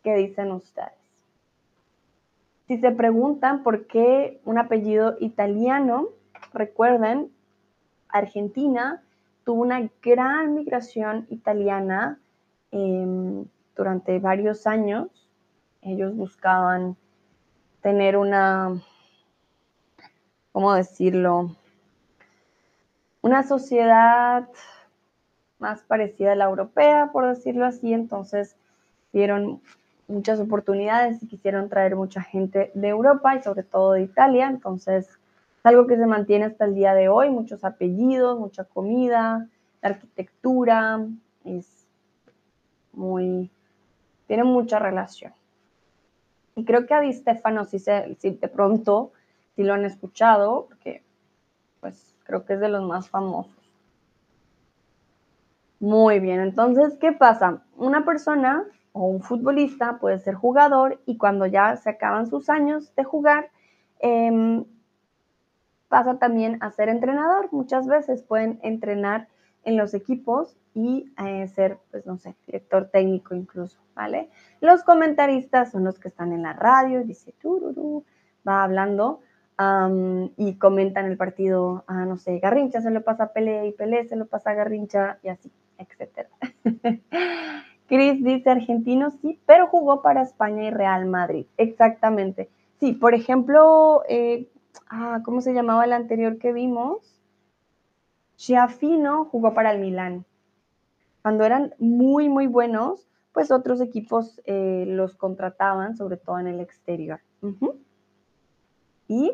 ¿Qué 0.04 0.16
dicen 0.16 0.52
ustedes? 0.52 0.94
Si 2.68 2.78
se 2.78 2.92
preguntan 2.92 3.64
por 3.64 3.88
qué 3.88 4.40
un 4.46 4.60
apellido 4.60 5.18
italiano, 5.20 6.10
recuerden 6.54 7.32
Argentina 8.10 9.02
tuvo 9.44 9.64
una 9.64 9.90
gran 10.04 10.54
migración 10.54 11.26
italiana 11.30 12.20
em, 12.72 13.46
durante 13.76 14.20
varios 14.20 14.68
años. 14.68 15.08
Ellos 15.82 16.16
buscaban 16.16 16.98
tener 17.82 18.18
una, 18.18 18.82
¿cómo 20.52 20.74
decirlo? 20.74 21.56
Una 23.22 23.44
sociedad 23.44 24.48
más 25.60 25.82
parecida 25.84 26.34
a 26.34 26.36
la 26.36 26.46
europea, 26.46 27.10
por 27.12 27.28
decirlo 27.28 27.66
así. 27.66 27.94
Entonces 27.94 28.56
vieron 29.14 29.62
muchas 30.08 30.40
oportunidades 30.40 31.22
y 31.24 31.28
quisieron 31.28 31.70
traer 31.70 31.96
mucha 31.96 32.22
gente 32.22 32.72
de 32.74 32.88
Europa 32.88 33.36
y 33.36 33.44
sobre 33.44 33.64
todo 33.64 33.94
de 33.94 34.04
Italia. 34.04 34.48
Entonces 34.48 35.08
es 35.08 35.66
algo 35.66 35.88
que 35.88 35.98
se 35.98 36.06
mantiene 36.06 36.46
hasta 36.46 36.66
el 36.66 36.76
día 36.76 36.94
de 36.94 37.10
hoy, 37.10 37.30
muchos 37.30 37.64
apellidos, 37.64 38.40
mucha 38.40 38.64
comida, 38.64 39.48
la 39.82 39.90
arquitectura, 39.90 41.06
es 41.46 41.79
muy, 43.00 43.50
tiene 44.28 44.44
mucha 44.44 44.78
relación. 44.78 45.34
Y 46.56 46.66
creo 46.66 46.86
que 46.86 46.94
a 46.94 47.00
Di 47.00 47.14
Stefano, 47.14 47.66
si, 47.66 47.80
se, 47.80 48.16
si 48.20 48.32
de 48.32 48.48
pronto, 48.50 49.14
si 49.56 49.64
lo 49.64 49.74
han 49.74 49.86
escuchado, 49.86 50.66
porque 50.68 51.02
pues 51.80 52.16
creo 52.26 52.46
que 52.46 52.54
es 52.54 52.60
de 52.60 52.70
los 52.70 52.84
más 52.84 53.10
famosos. 53.10 53.56
Muy 55.80 56.20
bien, 56.20 56.42
entonces, 56.42 56.98
¿qué 57.00 57.14
pasa? 57.14 57.64
Una 57.78 58.04
persona 58.04 58.66
o 58.92 59.06
un 59.06 59.22
futbolista 59.22 59.98
puede 60.00 60.20
ser 60.20 60.36
jugador 60.36 61.00
y 61.06 61.18
cuando 61.18 61.46
ya 61.46 61.78
se 61.78 61.90
acaban 61.90 62.28
sus 62.28 62.50
años 62.50 62.94
de 62.96 63.06
jugar, 63.06 63.50
eh, 64.02 64.66
pasa 65.88 66.20
también 66.20 66.58
a 66.62 66.72
ser 66.72 66.90
entrenador. 66.90 67.48
Muchas 67.52 67.88
veces 67.88 68.22
pueden 68.24 68.60
entrenar 68.62 69.30
en 69.64 69.78
los 69.78 69.94
equipos 69.94 70.58
y 70.74 71.12
eh, 71.26 71.48
ser, 71.48 71.78
pues 71.92 72.06
no 72.06 72.18
sé, 72.18 72.36
director 72.46 72.90
técnico 72.92 73.36
incluso, 73.36 73.80
¿vale? 73.96 74.30
Los 74.62 74.84
comentaristas 74.84 75.72
son 75.72 75.84
los 75.84 76.00
que 76.00 76.08
están 76.08 76.32
en 76.32 76.44
la 76.44 76.54
radio, 76.54 77.04
dice 77.04 77.34
tururú, 77.42 78.04
va 78.48 78.64
hablando 78.64 79.22
y 80.38 80.56
comentan 80.56 81.06
el 81.06 81.18
partido, 81.18 81.84
a, 81.86 82.06
no 82.06 82.18
sé, 82.18 82.40
Garrincha 82.40 82.80
se 82.80 82.92
lo 82.92 83.04
pasa 83.04 83.26
a 83.26 83.34
Pelé 83.34 83.68
y 83.68 83.74
Pelé 83.74 84.08
se 84.08 84.16
lo 84.16 84.26
pasa 84.26 84.52
a 84.52 84.54
Garrincha 84.54 85.20
y 85.22 85.28
así, 85.28 85.52
etcétera. 85.78 86.30
Chris 87.90 88.24
dice 88.24 88.50
argentino, 88.52 89.12
sí, 89.12 89.42
pero 89.46 89.68
jugó 89.68 90.02
para 90.02 90.22
España 90.22 90.64
y 90.64 90.70
Real 90.70 91.08
Madrid. 91.08 91.46
Exactamente. 91.58 92.50
Sí, 92.80 92.94
por 92.94 93.14
ejemplo, 93.14 94.04
eh, 94.08 94.48
ah, 94.90 95.22
¿cómo 95.26 95.42
se 95.42 95.54
llamaba 95.54 95.84
el 95.84 95.92
anterior 95.92 96.38
que 96.38 96.54
vimos? 96.54 97.19
Chiafino 98.40 99.26
jugó 99.26 99.54
para 99.54 99.74
el 99.74 99.80
Milán. 99.80 100.26
Cuando 101.22 101.44
eran 101.44 101.76
muy, 101.78 102.30
muy 102.30 102.48
buenos, 102.48 103.06
pues 103.34 103.52
otros 103.52 103.82
equipos 103.82 104.40
eh, 104.46 104.86
los 104.88 105.18
contrataban, 105.18 105.98
sobre 105.98 106.16
todo 106.16 106.40
en 106.40 106.48
el 106.48 106.62
exterior. 106.62 107.20
Y 109.10 109.34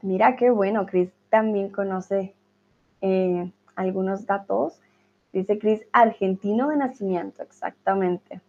mira 0.00 0.36
qué 0.36 0.50
bueno, 0.50 0.86
Chris 0.86 1.10
también 1.28 1.70
conoce 1.70 2.36
eh, 3.00 3.52
algunos 3.74 4.26
datos. 4.26 4.80
Dice 5.32 5.58
Chris, 5.58 5.80
argentino 5.90 6.68
de 6.68 6.76
nacimiento, 6.76 7.42
exactamente 7.42 8.40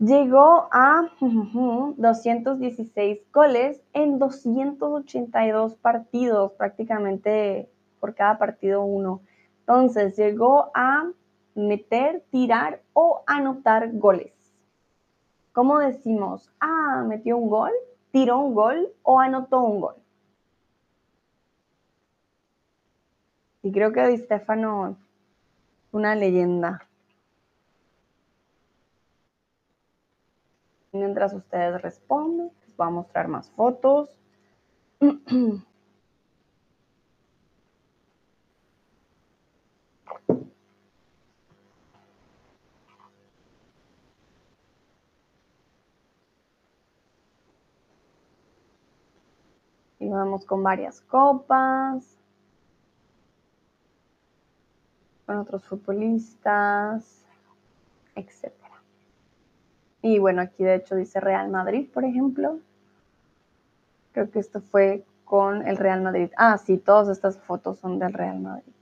llegó 0.00 0.68
a 0.72 1.08
216 1.20 3.20
goles 3.32 3.80
en 3.92 4.18
282 4.18 5.76
partidos, 5.76 6.52
prácticamente 6.54 7.70
por 8.00 8.14
cada 8.14 8.38
partido 8.38 8.82
uno. 8.82 9.20
Entonces 9.60 10.16
llegó 10.16 10.70
a 10.74 11.08
meter, 11.54 12.24
tirar 12.30 12.82
o 12.94 13.22
anotar 13.26 13.92
goles. 13.92 14.32
¿Cómo 15.52 15.78
decimos? 15.78 16.50
Ah, 16.58 17.04
metió 17.06 17.36
un 17.36 17.50
gol. 17.50 17.72
tiró 18.12 18.40
un 18.40 18.54
gol 18.54 18.92
o 19.02 19.20
anotó 19.20 19.62
un 19.62 19.80
gol. 19.80 19.94
Y 23.62 23.70
creo 23.70 23.92
que 23.92 24.04
Di 24.08 24.16
Stefano, 24.16 24.96
una 25.92 26.16
leyenda. 26.16 26.89
Mientras 30.92 31.32
ustedes 31.32 31.80
responden, 31.82 32.50
les 32.62 32.76
voy 32.76 32.86
a 32.88 32.90
mostrar 32.90 33.28
más 33.28 33.50
fotos. 33.50 34.16
Y 50.00 50.08
vamos 50.08 50.44
con 50.44 50.62
varias 50.62 51.00
copas. 51.02 52.16
Con 55.26 55.38
otros 55.38 55.64
futbolistas, 55.66 57.24
etc. 58.16 58.59
Y 60.02 60.18
bueno, 60.18 60.42
aquí 60.42 60.64
de 60.64 60.76
hecho 60.76 60.96
dice 60.96 61.20
Real 61.20 61.48
Madrid, 61.48 61.88
por 61.92 62.04
ejemplo. 62.04 62.58
Creo 64.12 64.30
que 64.30 64.38
esto 64.38 64.60
fue 64.60 65.04
con 65.24 65.66
el 65.66 65.76
Real 65.76 66.02
Madrid. 66.02 66.30
Ah, 66.36 66.58
sí, 66.58 66.78
todas 66.78 67.08
estas 67.08 67.38
fotos 67.38 67.78
son 67.78 67.98
del 67.98 68.12
Real 68.12 68.40
Madrid. 68.40 68.72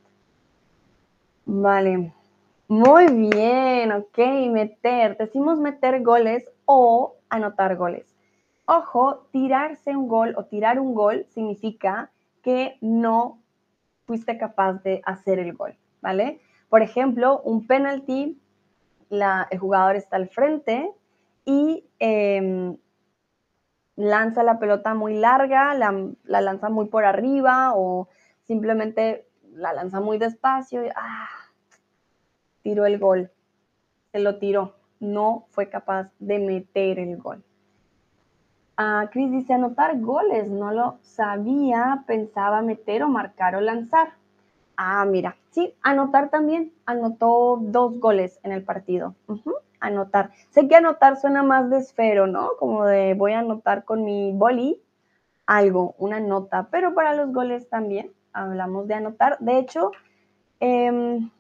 Vale. 1.45 2.13
Muy 2.69 3.07
bien, 3.09 3.93
ok, 3.93 4.19
meter. 4.51 5.17
Decimos 5.17 5.59
meter 5.59 6.03
goles 6.03 6.49
o 6.67 7.17
anotar 7.29 7.77
goles. 7.77 8.15
Ojo, 8.67 9.27
tirarse 9.31 9.97
un 9.97 10.09
gol 10.09 10.35
o 10.37 10.45
tirar 10.45 10.79
un 10.79 10.95
gol 10.95 11.25
significa 11.31 12.11
que 12.43 12.77
no 12.81 13.39
fuiste 14.07 14.37
capaz 14.37 14.83
de 14.83 15.01
hacer 15.05 15.39
el 15.39 15.55
gol, 15.55 15.75
¿vale? 16.03 16.41
Por 16.69 16.83
ejemplo, 16.83 17.41
un 17.41 17.67
penalty, 17.67 18.39
el 19.11 19.59
jugador 19.59 19.97
está 19.97 20.17
al 20.17 20.29
frente 20.29 20.91
y 21.49 21.83
em, 21.99 22.77
lanza 23.97 24.43
la 24.43 24.59
pelota 24.59 24.93
muy 24.93 25.15
larga, 25.15 25.73
la, 25.73 26.43
lanza 26.43 26.69
muy 26.69 26.89
por 26.89 27.07
arriba 27.07 27.73
o 27.75 28.07
simplemente 28.47 29.27
la 29.55 29.73
lanza 29.73 29.99
muy 29.99 30.19
despacio 30.19 30.85
y 30.85 30.91
¡ah! 30.95 31.31
tiró 32.63 32.85
el 32.85 32.99
gol. 32.99 33.31
Se 34.13 34.19
lo 34.19 34.37
tiró. 34.37 34.75
No 35.01 35.47
fue 35.49 35.71
capaz 35.71 36.11
de 36.19 36.39
meter 36.39 36.99
el 36.99 37.17
gol. 37.17 37.43
Ah, 38.77 39.09
Chris 39.11 39.31
dice 39.31 39.55
anotar 39.55 39.99
goles, 40.01 40.49
no 40.49 40.71
lo 40.71 40.99
sabía, 41.01 42.05
pensaba 42.07 42.61
meter 42.61 43.05
o 43.05 43.09
marcar 43.09 43.57
o 43.57 43.63
lanzar. 43.63 44.13
Ah, 44.77 45.07
mira, 45.07 45.37
sí, 45.51 45.75
anotar 45.81 46.29
también, 46.29 46.75
anotó 46.85 47.59
dos 47.59 47.99
goles 47.99 48.39
en 48.43 48.53
el 48.53 48.63
partido. 48.63 49.15
Anotar. 49.81 50.31
Sé 50.51 50.69
que 50.69 50.77
anotar 50.77 51.17
suena 51.17 51.43
más 51.43 51.71
de 51.71 51.79
esfero, 51.79 52.27
¿no? 52.27 52.51
Como 52.59 52.85
de 52.85 53.15
voy 53.15 53.33
a 53.33 53.41
anotar 53.41 53.85
con 53.85 54.05
mi 54.05 54.33
boli 54.33 54.83
algo, 55.47 55.95
una 55.99 56.21
nota, 56.21 56.69
pero 56.71 56.95
para 56.95 57.15
los 57.15 57.33
goles 57.33 57.69
también 57.69 58.13
hablamos 58.33 58.87
de 58.87 58.95
anotar. 58.95 59.39
De 59.39 59.59
hecho, 59.59 59.93
em, 60.61 61.31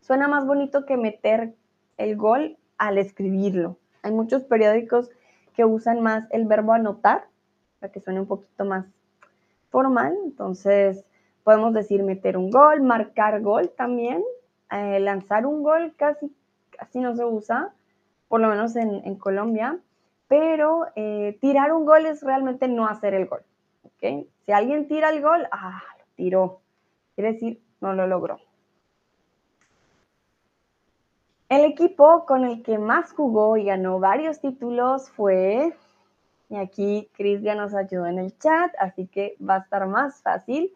suena 0.00 0.28
más 0.28 0.46
bonito 0.46 0.86
que 0.86 0.96
meter 0.96 1.54
el 1.96 2.16
gol 2.16 2.56
al 2.78 2.98
escribirlo. 2.98 3.76
Hay 4.02 4.12
muchos 4.12 4.44
periódicos 4.44 5.10
que 5.54 5.64
usan 5.64 6.00
más 6.00 6.28
el 6.30 6.46
verbo 6.46 6.74
anotar, 6.74 7.26
para 7.80 7.92
que 7.92 8.00
suene 8.00 8.20
un 8.20 8.26
poquito 8.26 8.64
más 8.64 8.86
formal. 9.70 10.16
Entonces, 10.24 11.04
podemos 11.42 11.74
decir 11.74 12.02
meter 12.02 12.36
un 12.36 12.50
gol, 12.50 12.82
marcar 12.82 13.40
gol 13.40 13.70
también, 13.76 14.22
eh, 14.70 15.00
lanzar 15.00 15.46
un 15.46 15.62
gol 15.62 15.94
casi, 15.96 16.32
casi 16.76 17.00
no 17.00 17.14
se 17.14 17.24
usa, 17.24 17.72
por 18.28 18.40
lo 18.40 18.48
menos 18.48 18.76
en, 18.76 19.16
Colombia, 19.16 19.78
pero 20.28 20.86
eh, 20.96 21.38
tirar 21.40 21.72
un 21.72 21.84
gol 21.84 22.06
es 22.06 22.22
realmente 22.22 22.68
no 22.68 22.86
hacer 22.86 23.14
el 23.14 23.26
gol. 23.26 23.42
¿okay? 23.84 24.28
Si 24.44 24.52
alguien 24.52 24.88
tira 24.88 25.10
el 25.10 25.22
gol, 25.22 25.46
ah, 25.52 25.82
lo 25.98 26.04
tiró. 26.16 26.60
Quiere 27.14 27.32
decir, 27.32 27.62
no 27.80 27.92
lo 27.92 28.06
logró. 28.06 28.38
El 31.48 31.64
equipo 31.64 32.26
con 32.26 32.44
el 32.44 32.64
que 32.64 32.76
más 32.76 33.12
jugó 33.12 33.56
y 33.56 33.64
ganó 33.64 34.00
varios 34.00 34.40
títulos 34.40 35.08
fue, 35.10 35.76
y 36.48 36.56
aquí 36.56 37.08
Cris 37.16 37.40
ya 37.40 37.54
nos 37.54 37.72
ayudó 37.72 38.06
en 38.06 38.18
el 38.18 38.36
chat, 38.36 38.72
así 38.80 39.06
que 39.06 39.36
va 39.40 39.56
a 39.56 39.58
estar 39.58 39.86
más 39.86 40.20
fácil, 40.22 40.72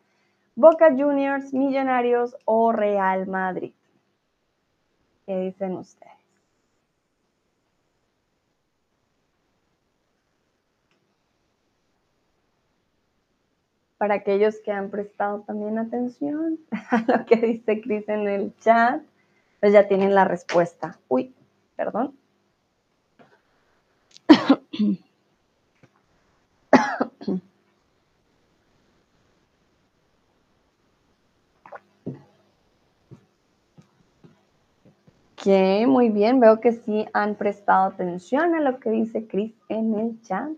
Boca 0.55 0.91
Juniors, 0.97 1.53
Millonarios 1.53 2.37
o 2.45 2.71
Real 2.71 3.27
Madrid. 3.27 3.73
¿Qué 5.31 5.39
dicen 5.39 5.77
ustedes? 5.77 6.13
Para 13.97 14.15
aquellos 14.15 14.57
que 14.65 14.73
han 14.73 14.91
prestado 14.91 15.43
también 15.43 15.79
atención 15.79 16.59
a 16.91 17.05
lo 17.07 17.25
que 17.27 17.37
dice 17.37 17.81
Cris 17.81 18.09
en 18.09 18.27
el 18.27 18.53
chat, 18.59 19.05
pues 19.61 19.73
ya 19.73 19.87
tienen 19.87 20.17
la 20.17 20.25
respuesta. 20.25 20.99
Uy, 21.07 21.33
perdón. 21.77 22.19
Ok, 35.43 35.87
muy 35.87 36.11
bien. 36.11 36.39
Veo 36.39 36.61
que 36.61 36.73
sí 36.73 37.07
han 37.15 37.35
prestado 37.35 37.87
atención 37.87 38.55
a 38.55 38.61
lo 38.61 38.79
que 38.79 38.91
dice 38.91 39.27
Cris 39.27 39.55
en 39.71 39.99
el 39.99 40.21
chat. 40.21 40.51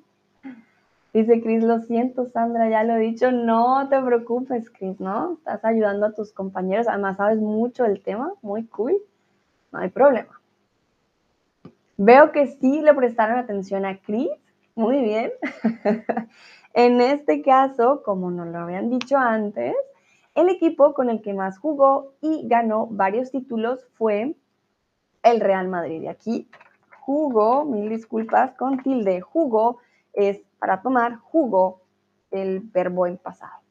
Dice 1.12 1.40
Cris, 1.40 1.62
lo 1.62 1.78
siento, 1.82 2.26
Sandra, 2.26 2.68
ya 2.68 2.82
lo 2.82 2.96
he 2.96 2.98
dicho. 2.98 3.30
No 3.30 3.88
te 3.88 4.00
preocupes, 4.00 4.68
Cris, 4.70 4.98
¿no? 4.98 5.34
Estás 5.34 5.64
ayudando 5.64 6.06
a 6.06 6.14
tus 6.14 6.32
compañeros. 6.32 6.88
Además, 6.88 7.16
sabes 7.16 7.38
mucho 7.38 7.84
del 7.84 8.02
tema. 8.02 8.32
Muy 8.42 8.66
cool. 8.66 8.96
No 9.70 9.78
hay 9.78 9.88
problema. 9.88 10.40
Veo 11.96 12.32
que 12.32 12.48
sí 12.48 12.80
le 12.80 12.92
prestaron 12.92 13.38
atención 13.38 13.84
a 13.84 13.98
Cris. 13.98 14.30
Muy 14.74 15.00
bien. 15.00 15.30
en 16.74 17.00
este 17.00 17.42
caso, 17.42 18.02
como 18.04 18.32
nos 18.32 18.48
lo 18.48 18.58
habían 18.58 18.90
dicho 18.90 19.16
antes, 19.16 19.76
el 20.34 20.48
equipo 20.48 20.92
con 20.92 21.08
el 21.08 21.22
que 21.22 21.34
más 21.34 21.58
jugó 21.58 22.14
y 22.20 22.48
ganó 22.48 22.88
varios 22.88 23.30
títulos 23.30 23.86
fue 23.94 24.34
el 25.22 25.40
Real 25.40 25.68
Madrid. 25.68 26.02
Y 26.02 26.08
aquí 26.08 26.48
jugo, 27.00 27.64
mil 27.64 27.88
disculpas, 27.88 28.54
con 28.54 28.82
tilde, 28.82 29.20
jugo 29.20 29.78
es 30.12 30.40
para 30.58 30.82
tomar 30.82 31.16
jugo 31.16 31.82
el 32.30 32.60
verbo 32.60 33.06
en 33.06 33.18
pasado. 33.18 33.62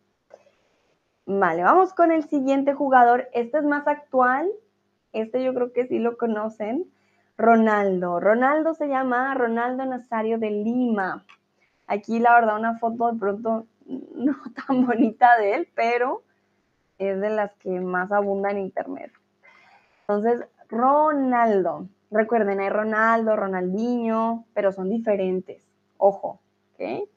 Vale, 1.25 1.63
vamos 1.63 1.93
con 1.93 2.11
el 2.11 2.23
siguiente 2.27 2.73
jugador. 2.73 3.29
Este 3.33 3.59
es 3.59 3.63
más 3.63 3.87
actual. 3.87 4.51
Este 5.13 5.43
yo 5.43 5.53
creo 5.53 5.71
que 5.71 5.87
sí 5.87 5.99
lo 5.99 6.17
conocen. 6.17 6.91
Ronaldo. 7.37 8.19
Ronaldo 8.19 8.73
se 8.73 8.87
llama 8.87 9.33
Ronaldo 9.33 9.85
Nazario 9.85 10.37
de 10.37 10.51
Lima. 10.51 11.25
Aquí 11.87 12.19
la 12.19 12.33
verdad 12.35 12.57
una 12.57 12.77
foto 12.77 13.11
de 13.11 13.19
pronto 13.19 13.65
no 13.85 14.35
tan 14.67 14.85
bonita 14.85 15.37
de 15.37 15.55
él, 15.55 15.69
pero 15.75 16.23
es 16.97 17.19
de 17.19 17.29
las 17.29 17.53
que 17.55 17.79
más 17.79 18.11
abunda 18.11 18.51
en 18.51 18.59
internet. 18.59 19.11
Entonces, 20.01 20.45
Ronaldo. 20.71 21.89
Recuerden, 22.09 22.61
hay 22.61 22.69
Ronaldo, 22.69 23.35
Ronaldinho, 23.35 24.45
pero 24.53 24.71
son 24.71 24.89
diferentes. 24.89 25.67
Ojo, 25.97 26.39
¿ok? 26.73 27.07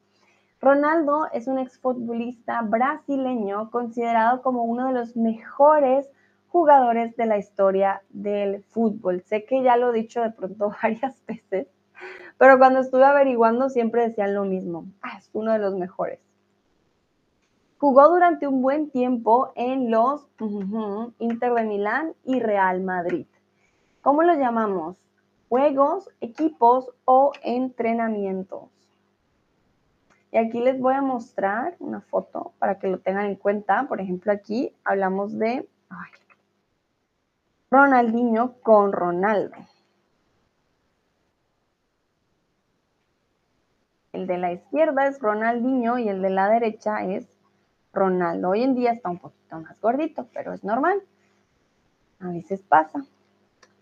Ronaldo 0.60 1.28
es 1.32 1.46
un 1.46 1.58
exfutbolista 1.58 2.62
brasileño 2.62 3.70
considerado 3.70 4.42
como 4.42 4.64
uno 4.64 4.88
de 4.88 4.92
los 4.92 5.16
mejores 5.16 6.10
jugadores 6.48 7.16
de 7.16 7.26
la 7.26 7.38
historia 7.38 8.02
del 8.10 8.62
fútbol. 8.64 9.22
Sé 9.22 9.44
que 9.44 9.62
ya 9.62 9.76
lo 9.76 9.90
he 9.90 10.00
dicho 10.00 10.22
de 10.22 10.30
pronto 10.30 10.72
varias 10.82 11.24
veces, 11.26 11.68
pero 12.38 12.58
cuando 12.58 12.80
estuve 12.80 13.04
averiguando 13.04 13.68
siempre 13.68 14.02
decían 14.02 14.34
lo 14.34 14.44
mismo. 14.44 14.86
Ah, 15.00 15.18
es 15.18 15.30
uno 15.32 15.52
de 15.52 15.58
los 15.58 15.74
mejores. 15.74 16.18
Jugó 17.78 18.08
durante 18.08 18.46
un 18.48 18.62
buen 18.62 18.90
tiempo 18.90 19.52
en 19.56 19.90
los 19.90 20.26
Inter 21.18 21.52
de 21.52 21.64
Milán 21.64 22.14
y 22.24 22.40
Real 22.40 22.80
Madrid. 22.80 23.26
¿Cómo 24.04 24.22
lo 24.22 24.34
llamamos? 24.34 24.98
Juegos, 25.48 26.10
equipos 26.20 26.90
o 27.06 27.32
entrenamientos. 27.42 28.68
Y 30.30 30.36
aquí 30.36 30.60
les 30.60 30.78
voy 30.78 30.92
a 30.92 31.00
mostrar 31.00 31.74
una 31.78 32.02
foto 32.02 32.52
para 32.58 32.78
que 32.78 32.88
lo 32.88 32.98
tengan 32.98 33.24
en 33.24 33.36
cuenta. 33.36 33.88
Por 33.88 34.02
ejemplo, 34.02 34.30
aquí 34.30 34.74
hablamos 34.84 35.38
de 35.38 35.66
Ronaldinho 37.70 38.60
con 38.62 38.92
Ronaldo. 38.92 39.56
el 44.12 44.28
de 44.28 44.38
la 44.38 44.52
izquierda 44.52 45.06
es 45.06 45.18
Ronaldinho 45.18 45.98
y 45.98 46.08
el 46.08 46.22
de 46.22 46.30
la 46.30 46.48
derecha 46.48 47.04
es 47.04 47.26
Ronaldo. 47.92 48.50
Hoy 48.50 48.62
en 48.62 48.74
día 48.74 48.92
está 48.92 49.08
un 49.08 49.18
poquito 49.18 49.58
más 49.58 49.80
gordito, 49.80 50.28
pero 50.32 50.52
es 50.52 50.62
normal. 50.62 51.02
A 52.20 52.28
veces 52.28 52.62
pasa. 52.62 53.04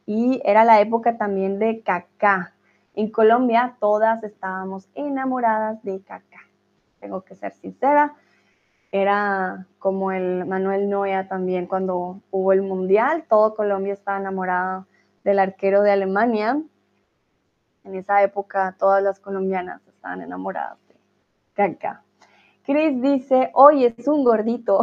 Y 0.07 0.41
era 0.45 0.65
la 0.65 0.81
época 0.81 1.17
también 1.17 1.59
de 1.59 1.83
Kaká. 1.83 2.55
En 2.95 3.11
Colombia 3.11 3.77
todas 3.81 4.23
estábamos 4.23 4.89
enamoradas 4.95 5.83
de 5.83 6.03
Kaká. 6.03 6.41
Tengo 7.01 7.23
que 7.23 7.35
ser 7.35 7.53
sincera. 7.53 8.15
Era 8.91 9.67
como 9.79 10.13
el 10.13 10.45
Manuel 10.45 10.91
Noya 10.91 11.27
también 11.29 11.67
cuando 11.67 12.21
hubo 12.31 12.53
el 12.53 12.63
Mundial. 12.63 13.25
Todo 13.29 13.55
Colombia 13.55 13.95
estaba 13.95 14.19
enamorado 14.19 14.87
del 15.25 15.39
arquero 15.39 15.83
de 15.83 15.93
Alemania. 15.93 16.63
En 17.85 17.95
esa 17.95 18.23
época 18.23 18.77
todas 18.79 19.03
las 19.03 19.19
colombianas 19.19 19.81
estaban 19.89 20.21
enamoradas 20.21 20.79
de 20.89 20.97
Kaká. 21.55 22.03
Chris 22.65 23.03
dice, 23.03 23.51
hoy 23.55 23.87
es 23.87 24.07
un 24.07 24.23
gordito. 24.23 24.81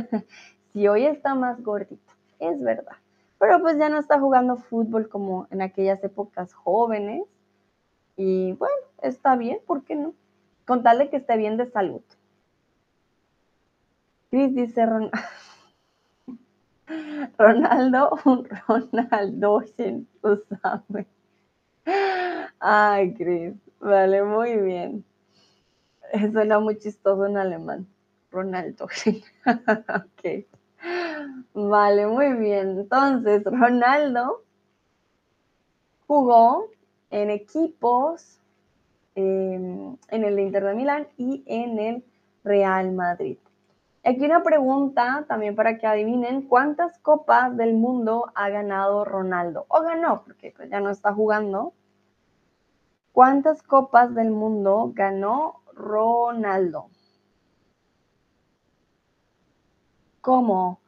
sí, 0.72 0.86
hoy 0.86 1.06
está 1.06 1.34
más 1.34 1.60
gordito, 1.62 2.12
es 2.38 2.62
verdad. 2.62 2.96
Pero 3.38 3.60
pues 3.60 3.78
ya 3.78 3.88
no 3.88 3.98
está 3.98 4.18
jugando 4.18 4.56
fútbol 4.56 5.08
como 5.08 5.46
en 5.50 5.62
aquellas 5.62 6.02
épocas 6.02 6.52
jóvenes. 6.52 7.22
Y 8.16 8.52
bueno, 8.52 8.74
está 9.02 9.36
bien, 9.36 9.58
¿por 9.66 9.84
qué 9.84 9.94
no? 9.94 10.14
Con 10.66 10.82
tal 10.82 10.98
de 10.98 11.08
que 11.08 11.18
esté 11.18 11.36
bien 11.36 11.56
de 11.56 11.66
salud. 11.66 12.02
Chris 14.30 14.54
dice, 14.54 14.86
Ronaldo, 17.38 18.18
un 18.24 18.48
Ronaldo, 18.66 19.62
tú 20.22 20.42
sabes. 20.62 21.06
Ay, 22.60 23.14
Chris, 23.14 23.54
vale, 23.80 24.22
muy 24.22 24.56
bien. 24.56 25.04
Suena 26.32 26.58
muy 26.58 26.78
chistoso 26.78 27.26
en 27.26 27.36
alemán. 27.36 27.86
Ronaldo. 28.30 28.84
ok. 29.46 30.57
Vale, 31.54 32.06
muy 32.06 32.32
bien. 32.34 32.78
Entonces, 32.78 33.42
Ronaldo 33.44 34.42
jugó 36.06 36.66
en 37.10 37.30
equipos 37.30 38.40
em, 39.14 39.96
en 40.08 40.24
el 40.24 40.38
Inter 40.38 40.64
de 40.64 40.74
Milán 40.74 41.08
y 41.16 41.42
en 41.46 41.78
el 41.78 42.04
Real 42.44 42.92
Madrid. 42.92 43.38
Aquí 44.04 44.24
una 44.24 44.42
pregunta 44.42 45.26
también 45.28 45.54
para 45.54 45.76
que 45.76 45.86
adivinen 45.86 46.42
cuántas 46.42 46.98
copas 47.00 47.56
del 47.56 47.74
mundo 47.74 48.30
ha 48.34 48.48
ganado 48.48 49.04
Ronaldo. 49.04 49.66
O 49.68 49.82
ganó, 49.82 50.22
porque 50.24 50.54
pues, 50.56 50.70
ya 50.70 50.80
no 50.80 50.90
está 50.90 51.12
jugando. 51.12 51.74
¿Cuántas 53.12 53.62
copas 53.62 54.14
del 54.14 54.30
mundo 54.30 54.92
ganó 54.94 55.60
Ronaldo? 55.74 56.88
¿Cómo? 60.20 60.80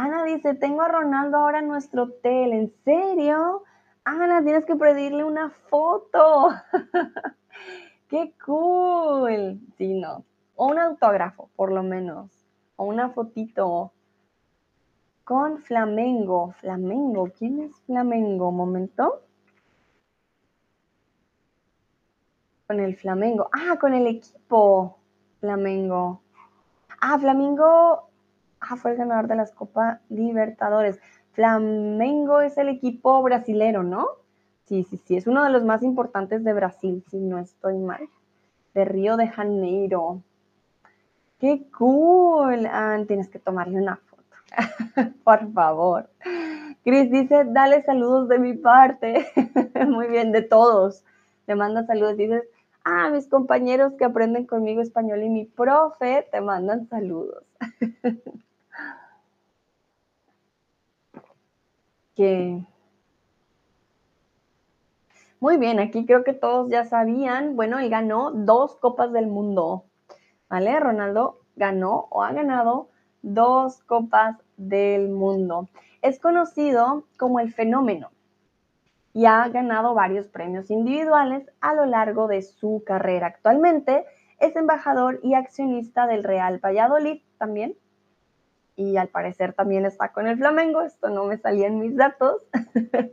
Ana 0.00 0.24
dice, 0.24 0.54
tengo 0.54 0.80
a 0.80 0.88
Ronaldo 0.88 1.36
ahora 1.36 1.58
en 1.58 1.68
nuestro 1.68 2.04
hotel. 2.04 2.52
¿En 2.54 2.72
serio? 2.84 3.64
Ana, 4.04 4.42
tienes 4.42 4.64
que 4.64 4.74
pedirle 4.74 5.24
una 5.24 5.50
foto. 5.50 6.48
¡Qué 8.08 8.34
cool! 8.44 9.60
Sí, 9.76 9.92
no. 9.92 10.24
O 10.56 10.68
un 10.68 10.78
autógrafo, 10.78 11.50
por 11.54 11.70
lo 11.70 11.82
menos 11.82 12.30
o 12.76 12.84
una 12.84 13.10
fotito 13.10 13.92
con 15.22 15.58
Flamengo. 15.58 16.52
Flamengo, 16.60 17.28
¿quién 17.38 17.60
es 17.60 17.78
Flamengo? 17.82 18.50
momento. 18.50 19.20
Con 22.66 22.80
el 22.80 22.96
Flamengo. 22.96 23.50
Ah, 23.52 23.76
con 23.78 23.92
el 23.92 24.06
equipo 24.06 24.96
Flamengo. 25.40 26.22
Ah, 27.02 27.18
Flamengo. 27.18 28.09
Ah, 28.60 28.76
fue 28.76 28.92
el 28.92 28.98
ganador 28.98 29.26
de 29.26 29.36
las 29.36 29.52
Copa 29.52 30.00
Libertadores. 30.10 31.00
Flamengo 31.32 32.40
es 32.40 32.58
el 32.58 32.68
equipo 32.68 33.22
brasilero, 33.22 33.82
¿no? 33.82 34.06
Sí, 34.66 34.84
sí, 34.84 35.00
sí, 35.04 35.16
es 35.16 35.26
uno 35.26 35.42
de 35.42 35.50
los 35.50 35.64
más 35.64 35.82
importantes 35.82 36.44
de 36.44 36.52
Brasil, 36.52 37.02
si 37.10 37.18
no 37.18 37.38
estoy 37.38 37.78
mal. 37.78 38.08
De 38.74 38.84
Río 38.84 39.16
de 39.16 39.28
Janeiro. 39.28 40.22
¡Qué 41.40 41.66
cool! 41.76 42.66
Ah, 42.66 42.98
tienes 43.08 43.28
que 43.28 43.38
tomarle 43.38 43.80
una 43.80 43.96
foto. 43.96 44.22
Por 45.24 45.52
favor. 45.52 46.10
Cris 46.84 47.10
dice, 47.10 47.44
dale 47.46 47.82
saludos 47.82 48.28
de 48.28 48.38
mi 48.38 48.54
parte. 48.54 49.26
Muy 49.88 50.06
bien, 50.08 50.32
de 50.32 50.42
todos. 50.42 51.02
Te 51.46 51.54
manda 51.54 51.84
saludos. 51.86 52.16
Dices, 52.16 52.44
ah, 52.84 53.10
mis 53.10 53.26
compañeros 53.26 53.94
que 53.98 54.04
aprenden 54.04 54.46
conmigo 54.46 54.82
español 54.82 55.22
y 55.22 55.30
mi 55.30 55.46
profe 55.46 56.28
te 56.30 56.40
mandan 56.40 56.86
saludos. 56.88 57.44
muy 65.40 65.56
bien, 65.56 65.80
aquí 65.80 66.04
creo 66.04 66.22
que 66.22 66.34
todos 66.34 66.70
ya 66.70 66.84
sabían, 66.84 67.56
bueno, 67.56 67.80
y 67.80 67.88
ganó 67.88 68.30
dos 68.30 68.76
copas 68.76 69.10
del 69.12 69.26
mundo. 69.26 69.84
¿vale? 70.50 70.78
Ronaldo 70.78 71.40
ganó 71.56 72.08
o 72.10 72.22
ha 72.22 72.32
ganado 72.32 72.90
dos 73.22 73.82
copas 73.84 74.36
del 74.58 75.08
mundo. 75.08 75.68
Es 76.02 76.18
conocido 76.18 77.04
como 77.16 77.40
el 77.40 77.54
fenómeno 77.54 78.10
y 79.14 79.24
ha 79.24 79.48
ganado 79.48 79.94
varios 79.94 80.28
premios 80.28 80.70
individuales 80.70 81.50
a 81.60 81.74
lo 81.74 81.86
largo 81.86 82.28
de 82.28 82.42
su 82.42 82.82
carrera. 82.84 83.28
Actualmente 83.28 84.04
es 84.38 84.56
embajador 84.56 85.20
y 85.22 85.34
accionista 85.34 86.06
del 86.06 86.24
Real 86.24 86.58
Valladolid 86.62 87.22
también. 87.38 87.76
Y 88.80 88.96
al 88.96 89.08
parecer 89.08 89.52
también 89.52 89.84
está 89.84 90.10
con 90.10 90.26
el 90.26 90.38
Flamengo. 90.38 90.80
Esto 90.80 91.10
no 91.10 91.26
me 91.26 91.36
salía 91.36 91.66
en 91.66 91.80
mis 91.80 91.94
datos. 91.94 92.40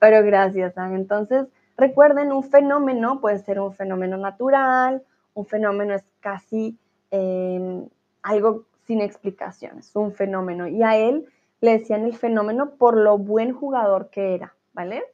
Pero 0.00 0.24
gracias. 0.24 0.76
Entonces, 0.76 1.46
recuerden, 1.76 2.32
un 2.32 2.42
fenómeno 2.42 3.20
puede 3.20 3.38
ser 3.38 3.60
un 3.60 3.72
fenómeno 3.72 4.16
natural, 4.16 5.04
un 5.34 5.46
fenómeno 5.46 5.94
es 5.94 6.02
casi 6.18 6.76
em, 7.12 7.88
algo 8.20 8.64
sin 8.88 9.00
explicaciones, 9.00 9.94
un 9.94 10.12
fenómeno. 10.12 10.66
Y 10.66 10.82
a 10.82 10.96
él 10.96 11.26
le 11.60 11.78
decían 11.78 12.04
el 12.04 12.16
fenómeno 12.16 12.70
por 12.70 12.96
lo 12.96 13.16
buen 13.16 13.52
jugador 13.52 14.10
que 14.10 14.34
era, 14.34 14.56
¿vale? 14.72 15.04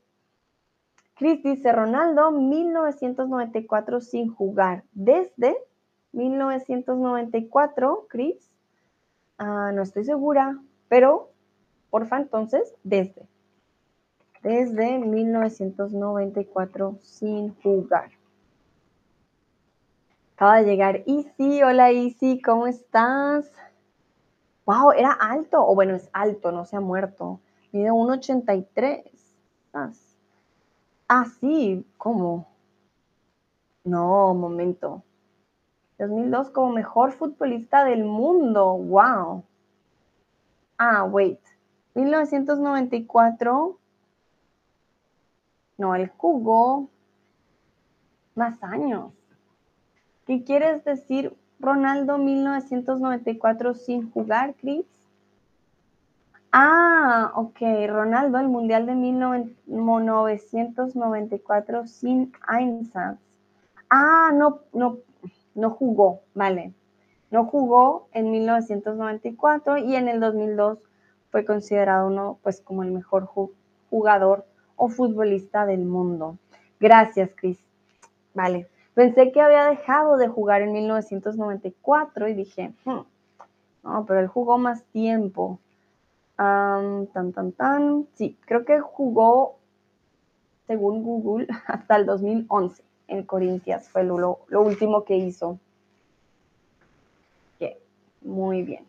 Chris 1.17 1.43
dice, 1.43 1.71
Ronaldo, 1.71 2.31
1994 2.31 4.01
sin 4.01 4.33
jugar. 4.33 4.85
Desde 4.95 5.55
1994, 6.13 8.07
Chris, 8.09 8.52
ah, 9.43 9.73
no 9.73 9.83
estoy 9.83 10.05
segura, 10.05 10.59
pero 10.89 11.31
porfa, 11.91 12.19
entonces, 12.19 12.75
desde. 12.85 13.27
Desde 14.43 14.99
1994 14.99 16.99
sin 17.01 17.55
jugar. 17.57 18.11
Acaba 20.35 20.59
de 20.59 20.65
llegar 20.65 21.03
Easy. 21.07 21.63
Hola 21.63 21.91
Easy, 21.91 22.41
¿cómo 22.41 22.67
estás? 22.67 23.51
Wow, 24.65 24.93
era 24.93 25.13
alto. 25.13 25.67
O 25.67 25.75
bueno, 25.75 25.95
es 25.95 26.09
alto, 26.13 26.53
no 26.53 26.65
se 26.65 26.77
ha 26.77 26.81
muerto. 26.81 27.41
Mide 27.73 27.91
1,83. 27.91 29.05
Ah, 31.09 31.27
sí, 31.41 31.85
¿cómo? 31.99 32.49
No, 33.85 34.35
momento. 34.35 35.03
2002 36.03 36.51
como 36.51 36.73
mejor 36.73 37.13
futbolista 37.13 37.85
del 37.85 38.05
mundo. 38.05 38.77
Wow. 38.77 39.45
Ah, 40.77 41.05
wait. 41.05 41.39
1994. 41.95 43.79
No, 45.79 45.95
él 45.95 46.11
jugó 46.17 46.91
más 48.35 48.61
años. 48.63 49.13
¿Qué 50.27 50.45
quieres 50.45 50.85
decir 50.85 51.35
Ronaldo 51.61 52.19
1994 52.19 53.73
sin 53.75 54.11
jugar, 54.11 54.55
Chris? 54.57 54.85
Ah, 56.51 57.31
ok, 57.35 57.59
Ronaldo, 57.89 58.39
el 58.39 58.49
Mundial 58.49 58.85
de 58.87 58.95
1994 58.95 61.87
sin 61.87 62.33
Einsatz. 62.49 63.19
Ah, 63.89 64.31
no, 64.35 64.61
no, 64.73 64.99
no 65.55 65.71
jugó, 65.71 66.21
vale. 66.35 66.73
No 67.31 67.47
jugó 67.47 68.09
en 68.13 68.31
1994 68.31 69.79
y 69.79 69.97
en 69.97 70.09
el 70.09 70.21
2002 70.21 70.79
fue 71.31 71.45
considerado 71.45 72.09
uno, 72.09 72.39
pues, 72.43 72.61
como 72.61 72.83
el 72.83 72.91
mejor 72.91 73.29
jugador 73.91 74.45
o 74.77 74.89
futbolista 74.89 75.65
del 75.65 75.85
mundo. 75.85 76.37
Gracias, 76.79 77.31
Chris. 77.35 77.65
Vale. 78.35 78.69
Pensé 78.95 79.33
que 79.33 79.41
había 79.41 79.65
dejado 79.65 80.19
de 80.19 80.29
jugar 80.29 80.61
en 80.61 80.73
1994 80.73 82.29
y 82.29 82.35
dije, 82.35 82.75
hmm, 82.85 83.01
no, 83.83 84.05
pero 84.07 84.21
él 84.21 84.27
jugó 84.29 84.59
más 84.59 84.85
tiempo. 84.93 85.59
tan, 86.37 87.07
tan, 87.33 87.53
tan. 87.53 88.07
Sí, 88.15 88.37
creo 88.45 88.65
que 88.65 88.81
jugó, 88.81 89.57
según 90.67 91.03
Google, 91.03 91.47
hasta 91.67 91.97
el 91.97 92.05
2011 92.07 92.83
en 93.13 93.23
Corintias, 93.25 93.89
fue 93.89 94.05
lo, 94.05 94.41
último 94.51 95.05
que 95.05 95.17
hizo. 95.17 95.59
muy 98.25 98.63
bien. 98.63 98.85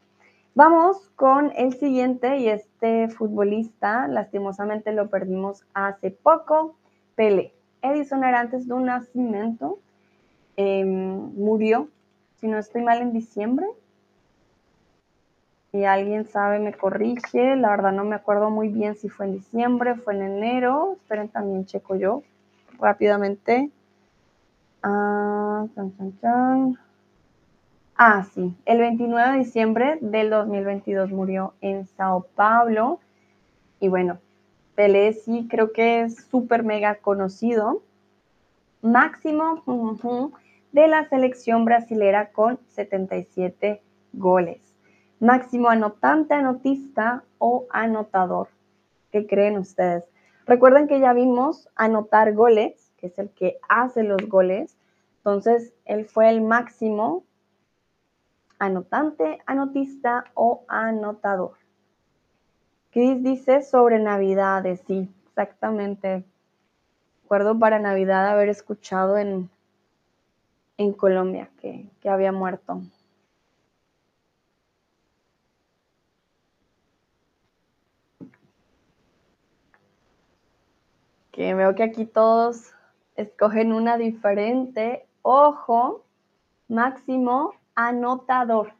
Vamos 0.53 1.09
con 1.15 1.51
el 1.55 1.73
siguiente 1.73 2.37
y 2.37 2.47
este 2.47 3.09
futbolista, 3.09 4.07
lastimosamente 4.07 4.91
lo 4.91 5.09
perdimos 5.09 5.65
hace 5.73 6.11
poco, 6.11 6.75
Pelé. 7.15 7.51
Edison 7.81 8.23
era 8.23 8.39
antes 8.39 8.67
de 8.67 8.73
un 8.75 8.85
nacimiento, 8.85 9.79
em, 10.55 11.33
murió, 11.33 11.89
si 12.39 12.47
no 12.47 12.59
estoy 12.59 12.83
mal, 12.83 13.01
en 13.01 13.13
diciembre. 13.13 13.65
Si 15.71 15.83
alguien 15.85 16.27
sabe, 16.27 16.59
me 16.59 16.73
corrige. 16.73 17.55
La 17.55 17.69
verdad 17.71 17.91
no 17.91 18.05
me 18.05 18.15
acuerdo 18.15 18.51
muy 18.51 18.69
bien 18.69 18.95
si 18.95 19.09
fue 19.09 19.25
en 19.25 19.33
diciembre, 19.33 19.95
fue 19.95 20.13
en 20.13 20.21
enero. 20.21 20.93
Esperen, 20.93 21.29
también 21.29 21.65
checo 21.65 21.95
yo 21.95 22.21
rápidamente. 22.79 23.71
Ah, 24.83 25.65
Ah, 27.95 28.25
sí, 28.33 28.53
el 28.65 28.79
29 28.79 29.31
de 29.31 29.37
diciembre 29.37 29.97
del 30.01 30.29
2022 30.29 31.11
murió 31.11 31.53
en 31.61 31.87
Sao 31.87 32.27
Paulo. 32.35 32.99
Y 33.79 33.87
bueno, 33.87 34.19
Pelé 34.75 35.13
sí 35.13 35.47
creo 35.49 35.71
que 35.71 36.01
es 36.01 36.25
súper 36.25 36.63
mega 36.63 36.95
conocido. 36.95 37.81
Máximo 38.81 39.63
de 40.73 40.87
la 40.87 41.07
selección 41.07 41.63
brasilera 41.63 42.31
con 42.31 42.59
77 42.67 43.81
goles. 44.11 44.59
Máximo 45.19 45.69
anotante, 45.69 46.33
anotista 46.33 47.23
o 47.37 47.67
anotador. 47.69 48.49
¿Qué 49.11 49.27
creen 49.27 49.57
ustedes? 49.57 50.03
Recuerden 50.45 50.87
que 50.87 50.99
ya 50.99 51.13
vimos 51.13 51.69
anotar 51.75 52.33
goles, 52.33 52.82
es 53.07 53.19
el 53.19 53.29
que 53.29 53.59
hace 53.69 54.03
los 54.03 54.27
goles. 54.27 54.77
Entonces, 55.17 55.73
él 55.85 56.05
fue 56.05 56.29
el 56.29 56.41
máximo 56.41 57.23
anotante, 58.59 59.39
anotista 59.45 60.25
o 60.33 60.63
anotador. 60.67 61.53
Chris 62.91 63.23
dice 63.23 63.61
sobre 63.63 63.99
Navidades, 63.99 64.83
sí, 64.85 65.09
exactamente. 65.25 66.23
Recuerdo 67.23 67.57
para 67.57 67.79
Navidad 67.79 68.29
haber 68.29 68.49
escuchado 68.49 69.17
en, 69.17 69.49
en 70.77 70.93
Colombia 70.93 71.49
que, 71.59 71.89
que 72.01 72.09
había 72.09 72.31
muerto. 72.31 72.81
Que 81.31 81.55
veo 81.55 81.73
que 81.73 81.81
aquí 81.81 82.05
todos 82.05 82.73
escogen 83.15 83.73
una 83.73 83.97
diferente. 83.97 85.07
Ojo, 85.21 86.03
máximo 86.67 87.53
anotador. 87.75 88.73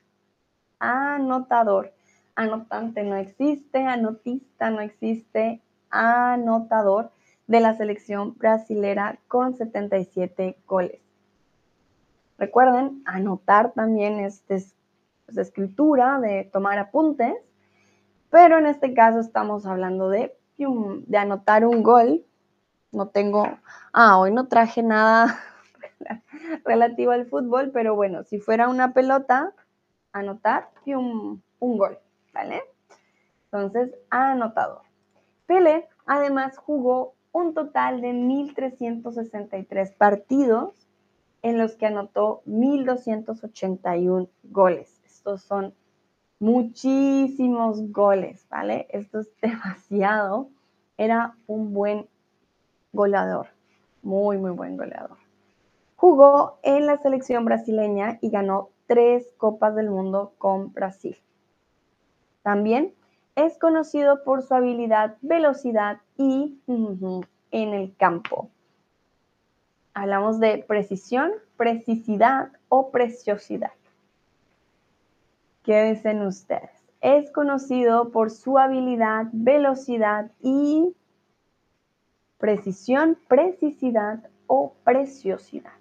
Anotador. 0.80 1.94
Anotante 2.36 3.04
no 3.04 3.16
existe, 3.16 3.86
anotista 3.86 4.72
no 4.72 4.82
existe, 4.82 5.62
anotador 5.90 7.12
de 7.48 7.60
la 7.60 7.76
selección 7.76 8.36
brasilera 8.38 9.20
con 9.28 9.56
77 9.56 10.58
goles. 10.66 11.00
Recuerden, 12.38 13.04
anotar 13.06 13.74
también 13.74 14.20
es, 14.20 14.44
es, 14.50 14.76
escritura, 15.38 16.20
de 16.20 16.50
tomar 16.52 16.80
apuntes, 16.80 17.36
pero 18.30 18.58
en 18.58 18.66
este 18.66 18.94
caso 18.94 19.20
estamos 19.20 19.66
hablando 19.66 20.10
de, 20.10 20.36
de 20.58 21.18
anotar 21.18 21.66
un 21.66 21.84
gol. 21.84 22.26
No 22.94 23.08
tengo, 23.08 23.48
ah, 23.92 24.20
hoy 24.20 24.32
no 24.32 24.48
traje 24.48 24.84
nada 24.84 25.40
relativo 26.66 27.12
al 27.12 27.26
fútbol, 27.26 27.72
pero 27.72 27.96
bueno, 27.96 28.24
si 28.24 28.40
fuera 28.40 28.70
una 28.70 28.94
pelota, 28.94 29.52
anotar 30.12 30.70
y 30.86 30.94
un, 30.94 31.44
gol, 31.60 31.98
¿vale? 32.34 32.62
Entonces, 33.46 33.96
anotado. 34.12 34.84
Pele 35.48 35.88
además 36.06 36.58
jugó 36.58 37.16
un 37.32 37.56
total 37.56 38.00
de 38.02 38.14
1.363 38.14 39.98
partidos 39.98 40.88
en 41.42 41.58
los 41.58 41.76
que 41.76 41.88
anotó 41.88 42.44
1.281 42.46 44.30
goles. 44.44 45.02
Estos 45.04 45.42
son 45.42 45.74
muchísimos 46.40 47.92
goles, 47.92 48.46
¿vale? 48.50 48.88
Esto 48.92 49.22
es 49.22 49.32
demasiado. 49.42 50.50
Era 50.98 51.36
un 51.48 51.74
buen 51.74 52.08
goleador, 52.94 53.48
muy, 54.02 54.38
muy 54.38 54.52
buen 54.52 54.78
goleador. 54.78 55.18
Jugó 55.96 56.60
en 56.64 56.86
la 56.86 56.98
selección 56.98 57.44
brasileña 57.44 58.20
y 58.22 58.30
ganó 58.30 58.70
tres 58.88 59.34
Copas 59.38 59.76
del 59.76 59.90
Mundo 59.90 60.34
con 60.38 60.72
Brasil. 60.74 61.18
También 62.44 62.94
es 63.36 63.58
conocido 63.58 64.24
por 64.24 64.44
su 64.44 64.54
habilidad, 64.54 65.18
velocidad 65.22 66.00
y 66.18 66.60
en 66.68 67.74
el 67.74 67.96
campo. 67.96 68.50
Hablamos 69.94 70.40
de 70.40 70.64
precisión, 70.68 71.32
precisidad 71.58 72.52
o 72.70 72.92
preciosidad. 72.92 73.72
¿Qué 75.64 75.84
dicen 75.84 76.22
ustedes? 76.24 76.72
Es 77.00 77.32
conocido 77.32 78.10
por 78.12 78.32
su 78.32 78.58
habilidad, 78.58 79.28
velocidad 79.32 80.32
y 80.42 80.94
precisión, 82.44 83.18
precisidad 83.30 84.20
o 84.48 84.74
preciosidad. 84.84 85.72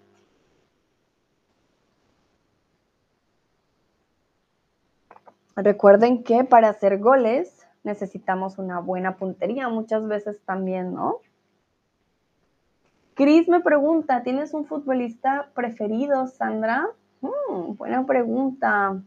Recuerden 5.56 6.22
que 6.22 6.44
para 6.44 6.68
hacer 6.68 7.00
goles 7.00 7.66
necesitamos 7.82 8.58
una 8.58 8.78
buena 8.78 9.16
puntería, 9.16 9.68
muchas 9.68 10.06
veces 10.06 10.40
también, 10.44 10.94
¿no? 10.94 11.16
Cris 13.14 13.48
me 13.48 13.58
pregunta, 13.58 14.22
¿tienes 14.22 14.54
un 14.54 14.64
futbolista 14.64 15.50
preferido, 15.56 16.28
Sandra? 16.28 16.86
Hmm, 17.22 17.74
buena 17.74 18.06
pregunta. 18.06 19.02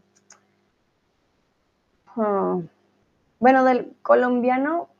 Hmm. 2.14 2.66
Bueno, 3.40 3.64
del 3.64 3.96
colombiano, 4.02 4.90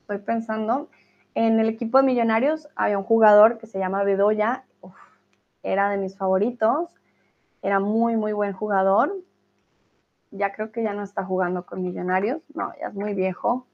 estoy 0.00 0.18
pensando, 0.18 0.88
en 1.34 1.60
el 1.60 1.68
equipo 1.68 1.98
de 1.98 2.04
Millonarios 2.04 2.68
había 2.76 2.98
un 2.98 3.04
jugador 3.04 3.58
que 3.58 3.66
se 3.66 3.78
llama 3.78 4.04
Bedoya, 4.04 4.64
era 5.62 5.88
de 5.90 5.96
mis 5.96 6.16
favoritos, 6.16 6.90
era 7.62 7.80
muy, 7.80 8.16
muy 8.16 8.32
buen 8.32 8.52
jugador, 8.52 9.14
ya 10.30 10.52
creo 10.52 10.72
que 10.72 10.82
ya 10.82 10.92
no 10.92 11.02
está 11.02 11.24
jugando 11.24 11.64
con 11.64 11.82
Millonarios, 11.82 12.42
no, 12.54 12.72
ya 12.80 12.88
es 12.88 12.94
muy 12.94 13.14
viejo, 13.14 13.66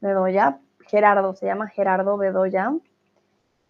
Bedoya, 0.00 0.60
Gerardo, 0.86 1.34
se 1.34 1.46
llama 1.46 1.68
Gerardo 1.68 2.16
Bedoya, 2.16 2.72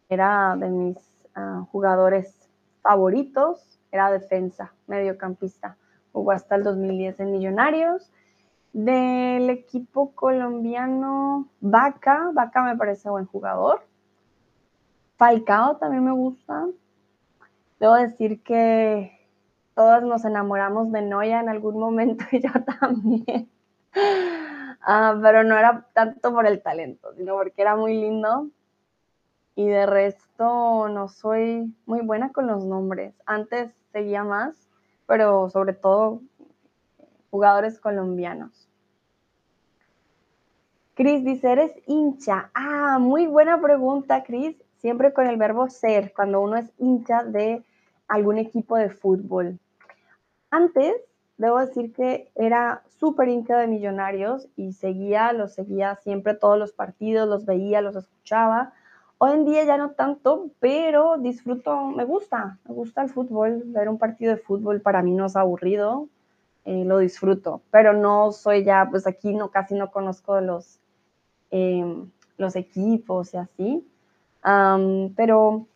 era 0.09 0.57
de 0.57 0.69
mis 0.69 0.99
ah, 1.35 1.67
jugadores 1.71 2.49
favoritos, 2.83 3.79
era 3.91 4.11
defensa, 4.11 4.73
mediocampista, 4.87 5.77
jugó 6.13 6.33
hasta 6.33 6.55
el 6.57 6.65
2010 6.65 7.21
en 7.21 7.33
Millonarios, 7.33 8.11
del 8.75 9.51
equipo 9.51 10.11
colombiano 10.15 11.49
Vaca, 11.61 12.31
Vaca 12.35 12.63
me 12.63 12.77
parece 12.77 13.09
buen 13.09 13.25
jugador, 13.25 13.87
Falcao 15.17 15.77
también 15.77 16.05
me 16.05 16.13
gusta, 16.13 16.67
debo 17.79 17.95
decir 17.95 18.43
que 18.43 19.15
todos 19.75 20.03
nos 20.03 20.25
enamoramos 20.25 20.91
de 20.91 21.03
Noya 21.03 21.41
en 21.41 21.49
algún 21.49 21.79
momento 21.79 22.25
y 22.33 22.41
yo 22.43 22.51
también. 22.81 23.49
Ah, 24.87 25.19
pero 25.23 25.45
no 25.45 25.57
era 25.57 25.87
tanto 25.95 26.33
por 26.33 26.47
el 26.47 26.61
talento, 26.61 27.15
sino 27.15 27.35
porque 27.35 27.63
era 27.63 27.77
muy 27.77 27.95
lindo. 27.95 28.49
Y 29.57 29.67
de 29.67 29.87
resto 29.87 30.89
no 30.89 31.09
soy 31.09 31.73
muy 31.87 32.01
buena 32.01 32.33
con 32.33 32.49
los 32.49 32.65
nombres. 32.65 33.15
Antes 33.25 33.73
seguía 33.93 34.25
más, 34.25 34.69
pero 35.07 35.49
sobre 35.49 35.75
todo 35.75 36.21
jugadores 37.35 37.81
colombianos. 37.81 38.69
Cris 40.95 41.25
dice, 41.25 41.51
¿eres 41.51 41.73
hincha? 41.89 42.49
Ah, 42.55 43.01
muy 43.01 43.27
buena 43.27 43.61
pregunta, 43.61 44.23
Cris. 44.23 44.57
Siempre 44.77 45.13
con 45.13 45.27
el 45.27 45.37
verbo 45.37 45.69
ser, 45.69 46.13
cuando 46.15 46.41
uno 46.41 46.59
es 46.59 46.71
hincha 46.79 47.25
de 47.25 47.65
algún 48.07 48.39
equipo 48.39 48.77
de 48.77 48.89
fútbol. 48.89 49.59
Antes, 50.49 50.95
debo 51.37 51.59
decir 51.59 51.93
que 51.93 52.31
era 52.37 52.85
súper 53.01 53.27
hincha 53.27 53.59
de 53.59 53.67
Millonarios 53.67 54.47
y 54.55 54.73
seguía, 54.73 55.33
los 55.33 55.55
seguía 55.55 55.97
siempre 55.97 56.35
todos 56.35 56.57
los 56.57 56.71
partidos, 56.71 57.29
los 57.29 57.47
veía, 57.47 57.81
los 57.81 57.97
escuchaba. 57.97 58.75
Hoy 59.19 59.33
en 59.33 59.45
día 59.45 59.65
ya 59.65 59.77
no 59.77 59.91
tanto, 59.91 60.51
pero 60.61 61.19
disfruto, 61.19 61.87
me 61.87 62.05
gusta, 62.05 62.61
me 62.69 62.75
gusta 62.77 63.03
el 63.03 63.09
fútbol, 63.09 63.65
ver 63.67 63.89
un 63.89 63.99
partido 63.99 64.31
de 64.31 64.41
fútbol 64.41 64.81
para 64.81 65.03
mí 65.03 65.11
no 65.11 65.27
es 65.27 65.35
aburrido, 65.35 66.09
eh, 66.65 66.85
lo 66.85 66.99
disfruto, 66.99 67.63
pero 67.71 67.93
no 67.93 68.33
soy 68.33 68.65
ya, 68.65 68.89
pues 68.91 69.07
aquí 69.07 69.35
no, 69.35 69.51
casi 69.51 69.75
no 69.75 69.91
conozco 69.91 70.41
los, 70.41 70.81
em, 71.51 72.11
los 72.39 72.57
equipos 72.57 73.35
y 73.35 73.37
así, 73.37 73.87
pero 75.17 75.67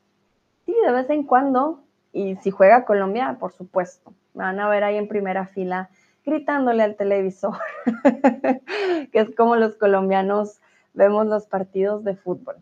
sí, 0.67 0.75
de 0.85 0.93
vez 0.93 1.11
en 1.11 1.25
cuando. 1.25 1.83
Y 2.13 2.37
si 2.37 2.51
juega 2.51 2.85
Colombia, 2.85 3.37
por 3.39 3.53
supuesto. 3.53 4.13
Me 4.35 4.45
van 4.45 4.61
a 4.61 4.69
ver 4.69 4.83
ahí 4.83 4.97
en 4.97 5.09
primera 5.09 5.47
fila 5.47 5.91
gritándole 6.25 6.83
al 6.83 6.97
televisor, 6.97 7.57
que 9.13 9.19
es 9.19 9.35
como 9.35 9.57
los 9.57 9.77
colombianos 9.77 10.61
vemos 10.93 11.27
los 11.27 11.47
partidos 11.47 12.05
de 12.05 12.17
fútbol. 12.17 12.57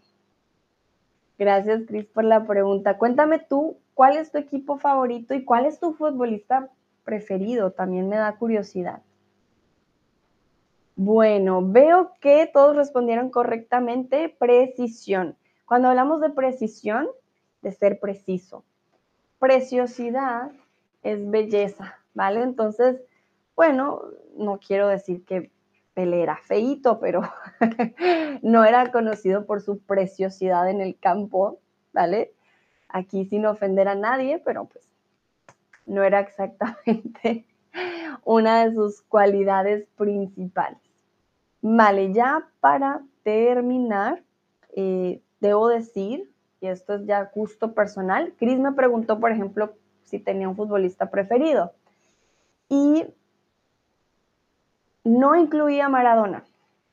Gracias, 1.39 1.83
Cris, 1.87 2.07
por 2.07 2.25
la 2.25 2.47
pregunta. 2.47 2.97
Cuéntame 2.97 3.39
tú, 3.39 3.79
¿cuál 3.95 4.17
es 4.17 4.31
tu 4.31 4.39
equipo 4.39 4.79
favorito 4.79 5.35
y 5.35 5.45
cuál 5.45 5.67
es 5.67 5.81
tu 5.81 5.93
futbolista 5.95 6.71
preferido? 7.07 7.71
También 7.71 8.11
me 8.11 8.17
da 8.17 8.37
curiosidad. 8.37 9.01
Bueno, 10.97 11.63
veo 11.63 12.13
que 12.21 12.51
todos 12.53 12.77
respondieron 12.77 13.31
correctamente. 13.31 14.29
Precisión. 14.29 15.37
Cuando 15.65 15.89
hablamos 15.89 16.21
de 16.21 16.31
precisión, 16.31 17.09
de 17.63 17.73
ser 17.73 18.01
preciso. 18.01 18.65
Preciosidad 19.39 20.51
es 21.03 21.31
belleza, 21.31 21.99
¿vale? 22.15 22.43
Entonces, 22.43 23.01
bueno, 23.55 24.03
no 24.37 24.59
quiero 24.59 24.89
decir 24.89 25.25
que 25.25 25.51
Pelé 25.95 26.23
era 26.23 26.37
feíto, 26.37 26.99
pero 27.01 27.23
no 28.43 28.65
era 28.65 28.91
conocido 28.93 29.47
por 29.47 29.63
su 29.63 29.79
preciosidad 29.79 30.69
en 30.69 30.81
el 30.81 30.99
campo, 30.99 31.59
¿vale? 31.93 32.33
Aquí 32.89 33.25
sin 33.27 33.47
ofender 33.47 33.89
a 33.89 33.95
nadie, 33.95 34.39
pero 34.45 34.67
pues 34.67 34.87
no 35.87 36.03
era 36.03 36.21
exactamente 36.21 37.47
una 38.25 38.65
de 38.65 38.75
sus 38.75 39.03
cualidades 39.03 39.87
principales. 39.97 40.79
Vale, 41.63 42.13
ya 42.13 42.49
para 42.61 43.03
terminar, 43.23 44.23
eh, 44.75 45.21
debo 45.41 45.69
decir, 45.69 46.31
y 46.61 46.69
esto 46.69 46.95
es 46.95 47.07
ya 47.07 47.31
gusto 47.35 47.73
personal, 47.73 48.35
Chris 48.39 48.59
me 48.59 48.73
preguntó, 48.73 49.19
por 49.19 49.33
ejemplo, 49.33 49.75
si 50.05 50.19
tenía 50.19 50.49
un 50.49 50.57
futbolista 50.57 51.11
preferido. 51.11 51.73
Y 52.69 53.07
no 55.05 55.37
incluía 55.37 55.89
Maradona, 55.89 56.45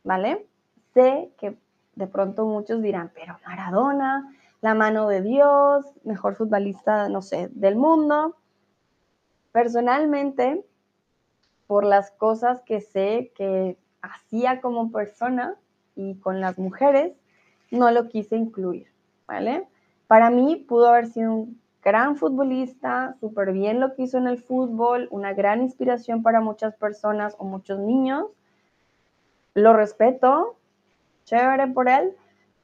¿vale? 0.03 0.45
Sé 0.93 1.31
que 1.37 1.57
de 1.95 2.07
pronto 2.07 2.45
muchos 2.45 2.81
dirán, 2.81 3.11
pero 3.13 3.37
Maradona, 3.45 4.33
la 4.61 4.73
mano 4.73 5.07
de 5.07 5.21
Dios, 5.21 5.85
mejor 6.03 6.35
futbolista, 6.35 7.09
no 7.09 7.21
sé, 7.21 7.49
del 7.51 7.75
mundo. 7.75 8.35
Personalmente, 9.53 10.65
por 11.67 11.85
las 11.85 12.11
cosas 12.11 12.61
que 12.63 12.81
sé 12.81 13.31
que 13.35 13.77
hacía 14.01 14.59
como 14.59 14.91
persona 14.91 15.55
y 15.95 16.15
con 16.15 16.41
las 16.41 16.57
mujeres, 16.57 17.13
no 17.71 17.89
lo 17.91 18.09
quise 18.09 18.35
incluir, 18.35 18.87
¿vale? 19.27 19.67
Para 20.07 20.29
mí 20.31 20.57
pudo 20.67 20.89
haber 20.89 21.07
sido 21.07 21.33
un 21.33 21.61
gran 21.83 22.17
futbolista, 22.17 23.15
súper 23.19 23.53
bien 23.53 23.79
lo 23.79 23.93
que 23.93 24.03
hizo 24.03 24.17
en 24.17 24.27
el 24.27 24.39
fútbol, 24.39 25.07
una 25.11 25.33
gran 25.33 25.61
inspiración 25.61 26.23
para 26.23 26.41
muchas 26.41 26.75
personas 26.75 27.35
o 27.37 27.45
muchos 27.45 27.79
niños. 27.79 28.25
Lo 29.53 29.73
respeto, 29.73 30.55
chévere 31.25 31.67
por 31.67 31.89
él, 31.89 32.15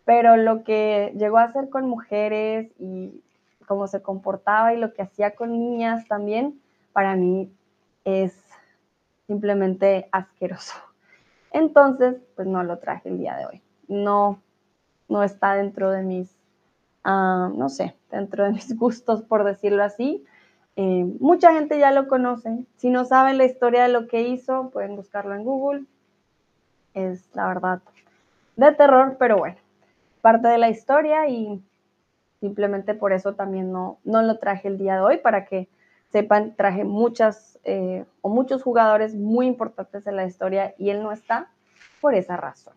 pero 0.06 0.38
lo 0.38 0.64
que 0.64 1.14
llegó 1.18 1.38
a 1.38 1.44
hacer 1.44 1.70
con 1.70 1.88
mujeres 1.88 2.72
y 2.80 3.22
cómo 3.68 3.88
se 3.88 4.02
comportaba 4.02 4.74
y 4.74 4.78
lo 4.78 4.94
que 4.94 5.04
hacía 5.04 5.36
con 5.36 5.52
niñas 5.52 6.08
también, 6.08 6.60
para 7.00 7.16
mí 7.16 7.50
es 8.04 8.38
simplemente 9.26 10.10
asqueroso. 10.12 10.76
Entonces, 11.54 12.18
pues 12.36 12.46
no 12.46 12.62
lo 12.64 12.80
traje 12.80 13.08
el 13.08 13.20
día 13.20 13.38
de 13.38 13.46
hoy. 13.46 13.62
No, 13.88 14.42
no 15.08 15.24
está 15.24 15.54
dentro 15.54 15.92
de 15.92 16.04
mis, 16.04 16.36
ah, 17.06 17.50
no 17.56 17.70
sé, 17.70 17.96
dentro 18.12 18.44
de 18.44 18.52
mis 18.52 18.76
gustos, 18.78 19.22
por 19.22 19.46
decirlo 19.46 19.82
así. 19.82 20.26
Eh, 20.76 21.06
mucha 21.22 21.54
gente 21.54 21.80
ya 21.80 21.92
lo 21.92 22.10
conoce. 22.10 22.66
Si 22.76 22.90
no 22.90 23.06
saben 23.06 23.38
la 23.38 23.46
historia 23.46 23.84
de 23.84 23.94
lo 23.94 24.10
que 24.10 24.24
hizo, 24.24 24.70
pueden 24.70 24.98
buscarlo 24.98 25.36
en 25.36 25.46
Google. 25.46 25.86
Es 26.96 27.30
la 27.34 27.48
verdad 27.48 27.82
de 28.58 28.74
terror, 28.74 29.16
pero 29.18 29.38
bueno, 29.38 29.56
parte 30.20 30.50
de 30.50 30.58
la 30.58 30.68
historia 30.68 31.30
y 31.30 31.64
simplemente 32.42 32.94
por 32.94 33.14
eso 33.14 33.36
también 33.36 33.72
no, 33.72 34.00
no 34.04 34.22
lo 34.22 34.38
traje 34.38 34.68
el 34.68 34.78
día 34.78 34.96
de 34.96 35.00
hoy 35.00 35.18
para 35.20 35.46
que 35.46 35.70
sepan, 36.12 36.56
traje 36.56 36.84
muchas 36.84 37.60
eh, 37.64 38.06
o 38.22 38.30
muchos 38.30 38.64
jugadores 38.64 39.16
muy 39.16 39.46
importantes 39.48 40.06
en 40.08 40.16
la 40.16 40.26
historia 40.26 40.74
y 40.78 40.90
él 40.90 41.04
no 41.04 41.12
está 41.12 41.52
por 42.02 42.16
esa 42.16 42.38
razón. 42.38 42.74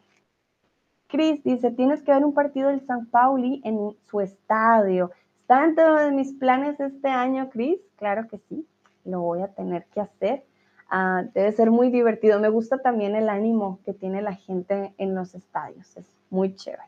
Chris 1.09 1.43
dice, 1.45 1.71
tienes 1.71 2.03
que 2.03 2.13
ver 2.13 2.25
un 2.25 2.33
partido 2.33 2.71
del 2.71 2.87
San 2.87 3.07
Pauli 3.07 3.61
en 3.65 3.95
su 4.09 4.21
estadio. 4.21 5.11
¿Está 5.43 5.63
dentro 5.63 5.97
de 5.97 6.11
mis 6.11 6.33
planes 6.33 6.81
este 6.81 7.09
año, 7.09 7.51
Chris? 7.51 7.79
Claro 7.97 8.27
que 8.29 8.39
sí, 8.39 8.67
lo 9.05 9.21
voy 9.21 9.43
a 9.43 9.49
tener 9.49 9.85
que 9.87 10.01
hacer. 10.01 10.45
Ah, 10.89 11.25
debe 11.35 11.53
ser 11.53 11.71
muy 11.71 11.91
divertido. 11.91 12.41
Me 12.41 12.49
gusta 12.49 12.79
también 12.79 13.15
el 13.15 13.29
ánimo 13.29 13.81
que 13.85 13.93
tiene 13.93 14.23
la 14.23 14.35
gente 14.35 14.95
en 14.99 15.15
los 15.15 15.35
estadios. 15.35 15.97
Es 15.97 16.11
muy 16.31 16.55
chévere. 16.55 16.83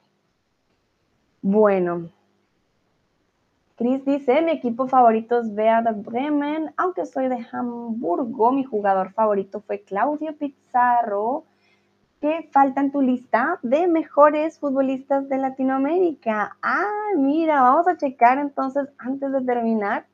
Bueno, 1.42 2.09
Chris 3.77 4.05
dice, 4.05 4.41
mi 4.41 4.53
equipo 4.53 4.87
favorito 4.87 5.41
es 5.41 5.49
Werder 5.49 5.95
Bremen, 5.95 6.72
aunque 6.77 7.07
soy 7.07 7.27
de 7.27 7.45
Hamburgo, 7.51 8.53
mi 8.53 8.62
jugador 8.62 9.12
favorito 9.14 9.62
fue 9.62 9.83
Claudio 9.83 10.37
Pizarro. 10.37 11.45
¿Qué 12.20 12.49
falta 12.53 12.81
en 12.81 12.93
tu 12.93 13.03
lista 13.03 13.59
de 13.62 13.89
mejores 13.89 14.61
futbolistas 14.61 15.29
de 15.29 15.39
Latinoamérica? 15.39 16.57
Ah, 16.62 17.14
mira, 17.16 17.62
vamos 17.62 17.89
a 17.89 17.97
checar 17.97 18.39
entonces 18.39 18.89
antes 18.97 19.33
de 19.33 19.41
terminar, 19.41 20.07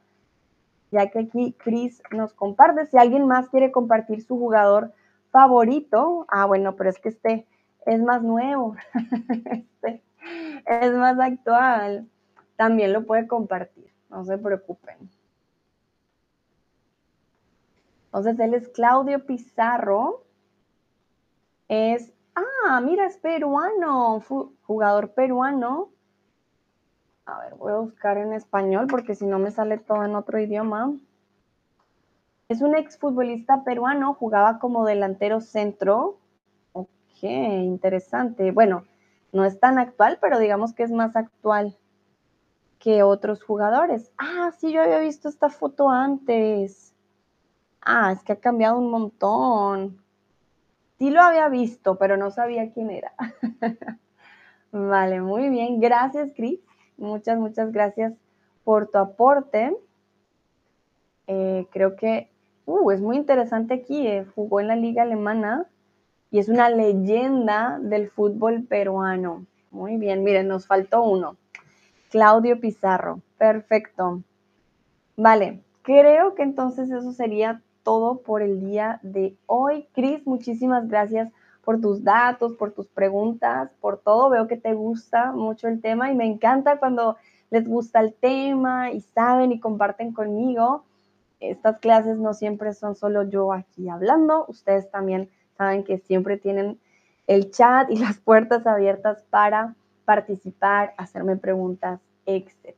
ya 0.90 1.10
que 1.10 1.18
aquí 1.18 1.54
Chris 1.62 2.02
nos 2.12 2.32
comparte. 2.32 2.86
Si 2.86 2.96
alguien 2.96 3.26
más 3.26 3.50
quiere 3.50 3.70
compartir 3.70 4.22
su 4.22 4.38
jugador 4.38 4.94
favorito, 5.32 6.24
ah, 6.28 6.46
bueno, 6.46 6.76
pero 6.76 6.88
es 6.88 6.98
que 6.98 7.10
este 7.10 7.46
es 7.84 8.00
más 8.00 8.22
nuevo, 8.22 8.74
este 9.50 10.02
es 10.64 10.92
más 10.94 11.20
actual 11.20 12.08
también 12.60 12.92
lo 12.92 13.06
puede 13.06 13.26
compartir, 13.26 13.90
no 14.10 14.22
se 14.22 14.36
preocupen. 14.36 15.08
Entonces 18.04 18.38
él 18.38 18.52
es 18.52 18.68
Claudio 18.68 19.24
Pizarro. 19.24 20.24
Es, 21.68 22.12
ah, 22.34 22.82
mira, 22.82 23.06
es 23.06 23.16
peruano, 23.16 24.22
jugador 24.66 25.12
peruano. 25.12 25.88
A 27.24 27.38
ver, 27.38 27.54
voy 27.54 27.72
a 27.72 27.76
buscar 27.76 28.18
en 28.18 28.34
español 28.34 28.88
porque 28.90 29.14
si 29.14 29.24
no 29.24 29.38
me 29.38 29.50
sale 29.50 29.78
todo 29.78 30.04
en 30.04 30.14
otro 30.14 30.38
idioma. 30.38 30.92
Es 32.50 32.60
un 32.60 32.76
exfutbolista 32.76 33.64
peruano, 33.64 34.12
jugaba 34.12 34.58
como 34.58 34.84
delantero 34.84 35.40
centro. 35.40 36.18
Ok, 36.74 37.22
interesante. 37.22 38.50
Bueno, 38.50 38.84
no 39.32 39.46
es 39.46 39.58
tan 39.58 39.78
actual, 39.78 40.18
pero 40.20 40.38
digamos 40.38 40.74
que 40.74 40.82
es 40.82 40.90
más 40.90 41.16
actual 41.16 41.79
que 42.80 43.02
otros 43.02 43.44
jugadores. 43.44 44.10
Ah, 44.18 44.50
sí, 44.58 44.72
yo 44.72 44.82
había 44.82 44.98
visto 44.98 45.28
esta 45.28 45.50
foto 45.50 45.90
antes. 45.90 46.94
Ah, 47.82 48.12
es 48.12 48.24
que 48.24 48.32
ha 48.32 48.40
cambiado 48.40 48.78
un 48.78 48.90
montón. 48.90 50.02
Sí 50.98 51.10
lo 51.10 51.20
había 51.20 51.48
visto, 51.48 51.96
pero 51.96 52.16
no 52.16 52.30
sabía 52.30 52.72
quién 52.72 52.90
era. 52.90 53.12
vale, 54.72 55.20
muy 55.20 55.50
bien. 55.50 55.78
Gracias, 55.78 56.32
Chris. 56.34 56.60
Muchas, 56.96 57.38
muchas 57.38 57.70
gracias 57.70 58.14
por 58.64 58.88
tu 58.88 58.98
aporte. 58.98 59.76
Eh, 61.26 61.66
creo 61.70 61.96
que 61.96 62.30
uh, 62.64 62.90
es 62.92 63.00
muy 63.02 63.16
interesante 63.16 63.74
aquí. 63.74 64.06
Eh, 64.06 64.26
jugó 64.34 64.60
en 64.60 64.68
la 64.68 64.76
liga 64.76 65.02
alemana 65.02 65.66
y 66.30 66.38
es 66.38 66.48
una 66.48 66.70
leyenda 66.70 67.78
del 67.80 68.10
fútbol 68.10 68.64
peruano. 68.64 69.44
Muy 69.70 69.98
bien, 69.98 70.24
miren, 70.24 70.48
nos 70.48 70.66
faltó 70.66 71.02
uno. 71.02 71.36
Claudio 72.10 72.60
Pizarro. 72.60 73.20
Perfecto. 73.38 74.22
Vale, 75.16 75.62
creo 75.82 76.34
que 76.34 76.42
entonces 76.42 76.90
eso 76.90 77.12
sería 77.12 77.62
todo 77.84 78.18
por 78.22 78.42
el 78.42 78.60
día 78.60 78.98
de 79.02 79.36
hoy. 79.46 79.86
Cris, 79.94 80.26
muchísimas 80.26 80.88
gracias 80.88 81.32
por 81.64 81.80
tus 81.80 82.02
datos, 82.02 82.54
por 82.54 82.72
tus 82.72 82.88
preguntas, 82.88 83.72
por 83.80 83.98
todo. 83.98 84.28
Veo 84.28 84.48
que 84.48 84.56
te 84.56 84.74
gusta 84.74 85.32
mucho 85.32 85.68
el 85.68 85.80
tema 85.80 86.10
y 86.10 86.16
me 86.16 86.26
encanta 86.26 86.78
cuando 86.78 87.16
les 87.50 87.66
gusta 87.66 88.00
el 88.00 88.12
tema 88.14 88.90
y 88.90 89.00
saben 89.00 89.52
y 89.52 89.60
comparten 89.60 90.12
conmigo. 90.12 90.84
Estas 91.38 91.78
clases 91.78 92.18
no 92.18 92.34
siempre 92.34 92.74
son 92.74 92.96
solo 92.96 93.22
yo 93.22 93.52
aquí 93.52 93.88
hablando, 93.88 94.44
ustedes 94.48 94.90
también 94.90 95.30
saben 95.56 95.84
que 95.84 95.98
siempre 95.98 96.36
tienen 96.36 96.78
el 97.26 97.50
chat 97.50 97.90
y 97.90 97.96
las 97.96 98.18
puertas 98.18 98.66
abiertas 98.66 99.24
para 99.30 99.74
participar, 100.10 100.92
hacerme 100.96 101.36
preguntas, 101.36 102.00
etc. 102.26 102.74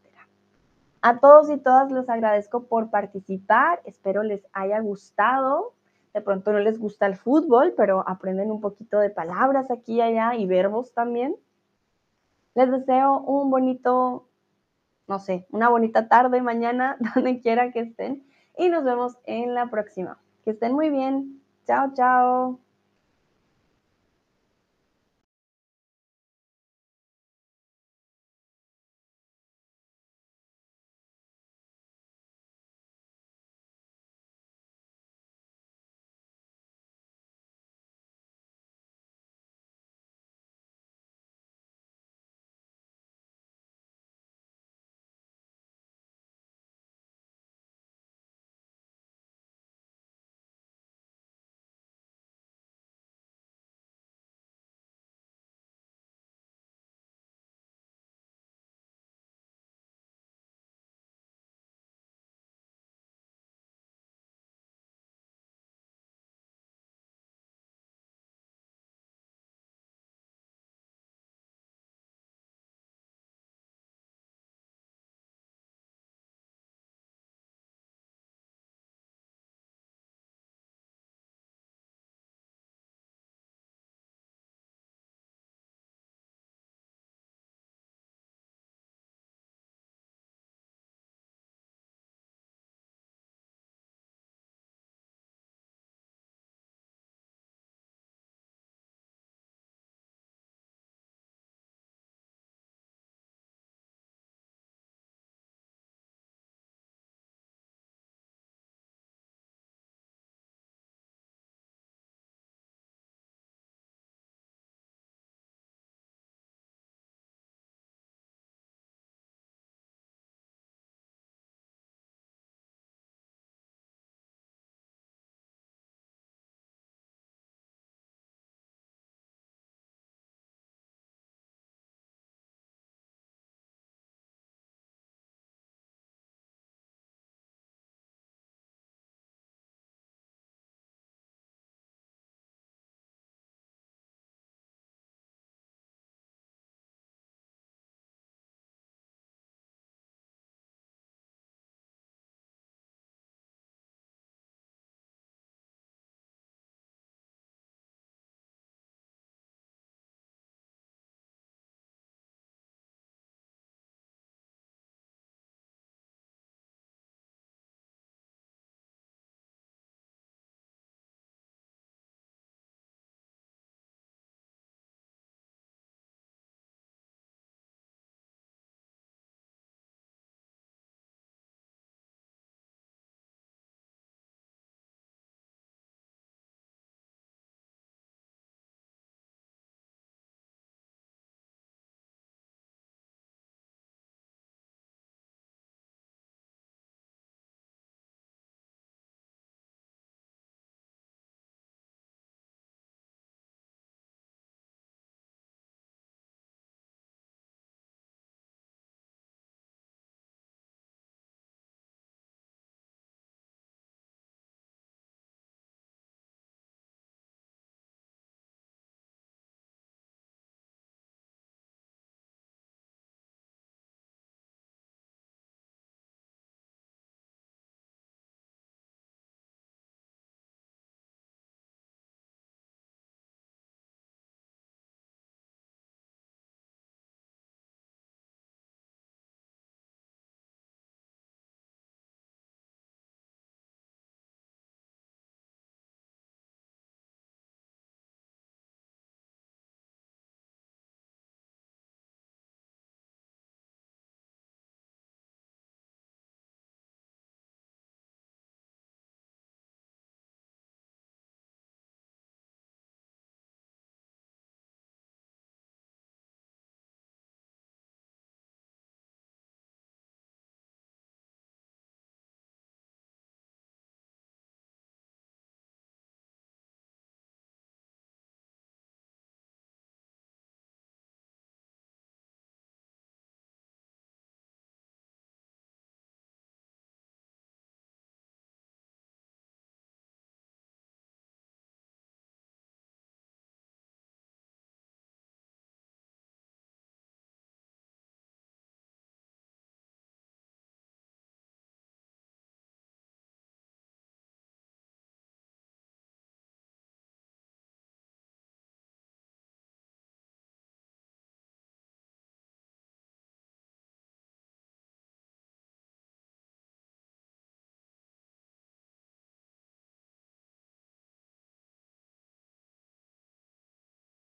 A 1.00 1.18
todos 1.18 1.48
y 1.48 1.56
todas 1.56 1.90
les 1.90 2.06
agradezco 2.10 2.64
por 2.64 2.90
participar, 2.90 3.80
espero 3.86 4.22
les 4.22 4.46
haya 4.52 4.80
gustado. 4.80 5.72
De 6.12 6.20
pronto 6.20 6.52
no 6.52 6.58
les 6.58 6.78
gusta 6.78 7.06
el 7.06 7.16
fútbol, 7.16 7.72
pero 7.74 8.04
aprenden 8.06 8.50
un 8.50 8.60
poquito 8.60 8.98
de 8.98 9.08
palabras 9.08 9.70
aquí 9.70 9.94
y 9.94 10.00
allá 10.02 10.34
y 10.34 10.44
verbos 10.44 10.92
también. 10.92 11.34
Les 12.54 12.70
deseo 12.70 13.20
un 13.20 13.48
bonito 13.48 14.26
no 15.08 15.18
sé, 15.18 15.46
una 15.50 15.70
bonita 15.70 16.08
tarde, 16.08 16.42
mañana, 16.42 16.98
donde 17.14 17.40
quiera 17.40 17.72
que 17.72 17.80
estén. 17.80 18.24
Y 18.58 18.68
nos 18.68 18.84
vemos 18.84 19.16
en 19.24 19.54
la 19.54 19.70
próxima. 19.70 20.18
Que 20.44 20.50
estén 20.50 20.74
muy 20.74 20.90
bien. 20.90 21.40
Chao, 21.66 21.94
chao. 21.94 22.60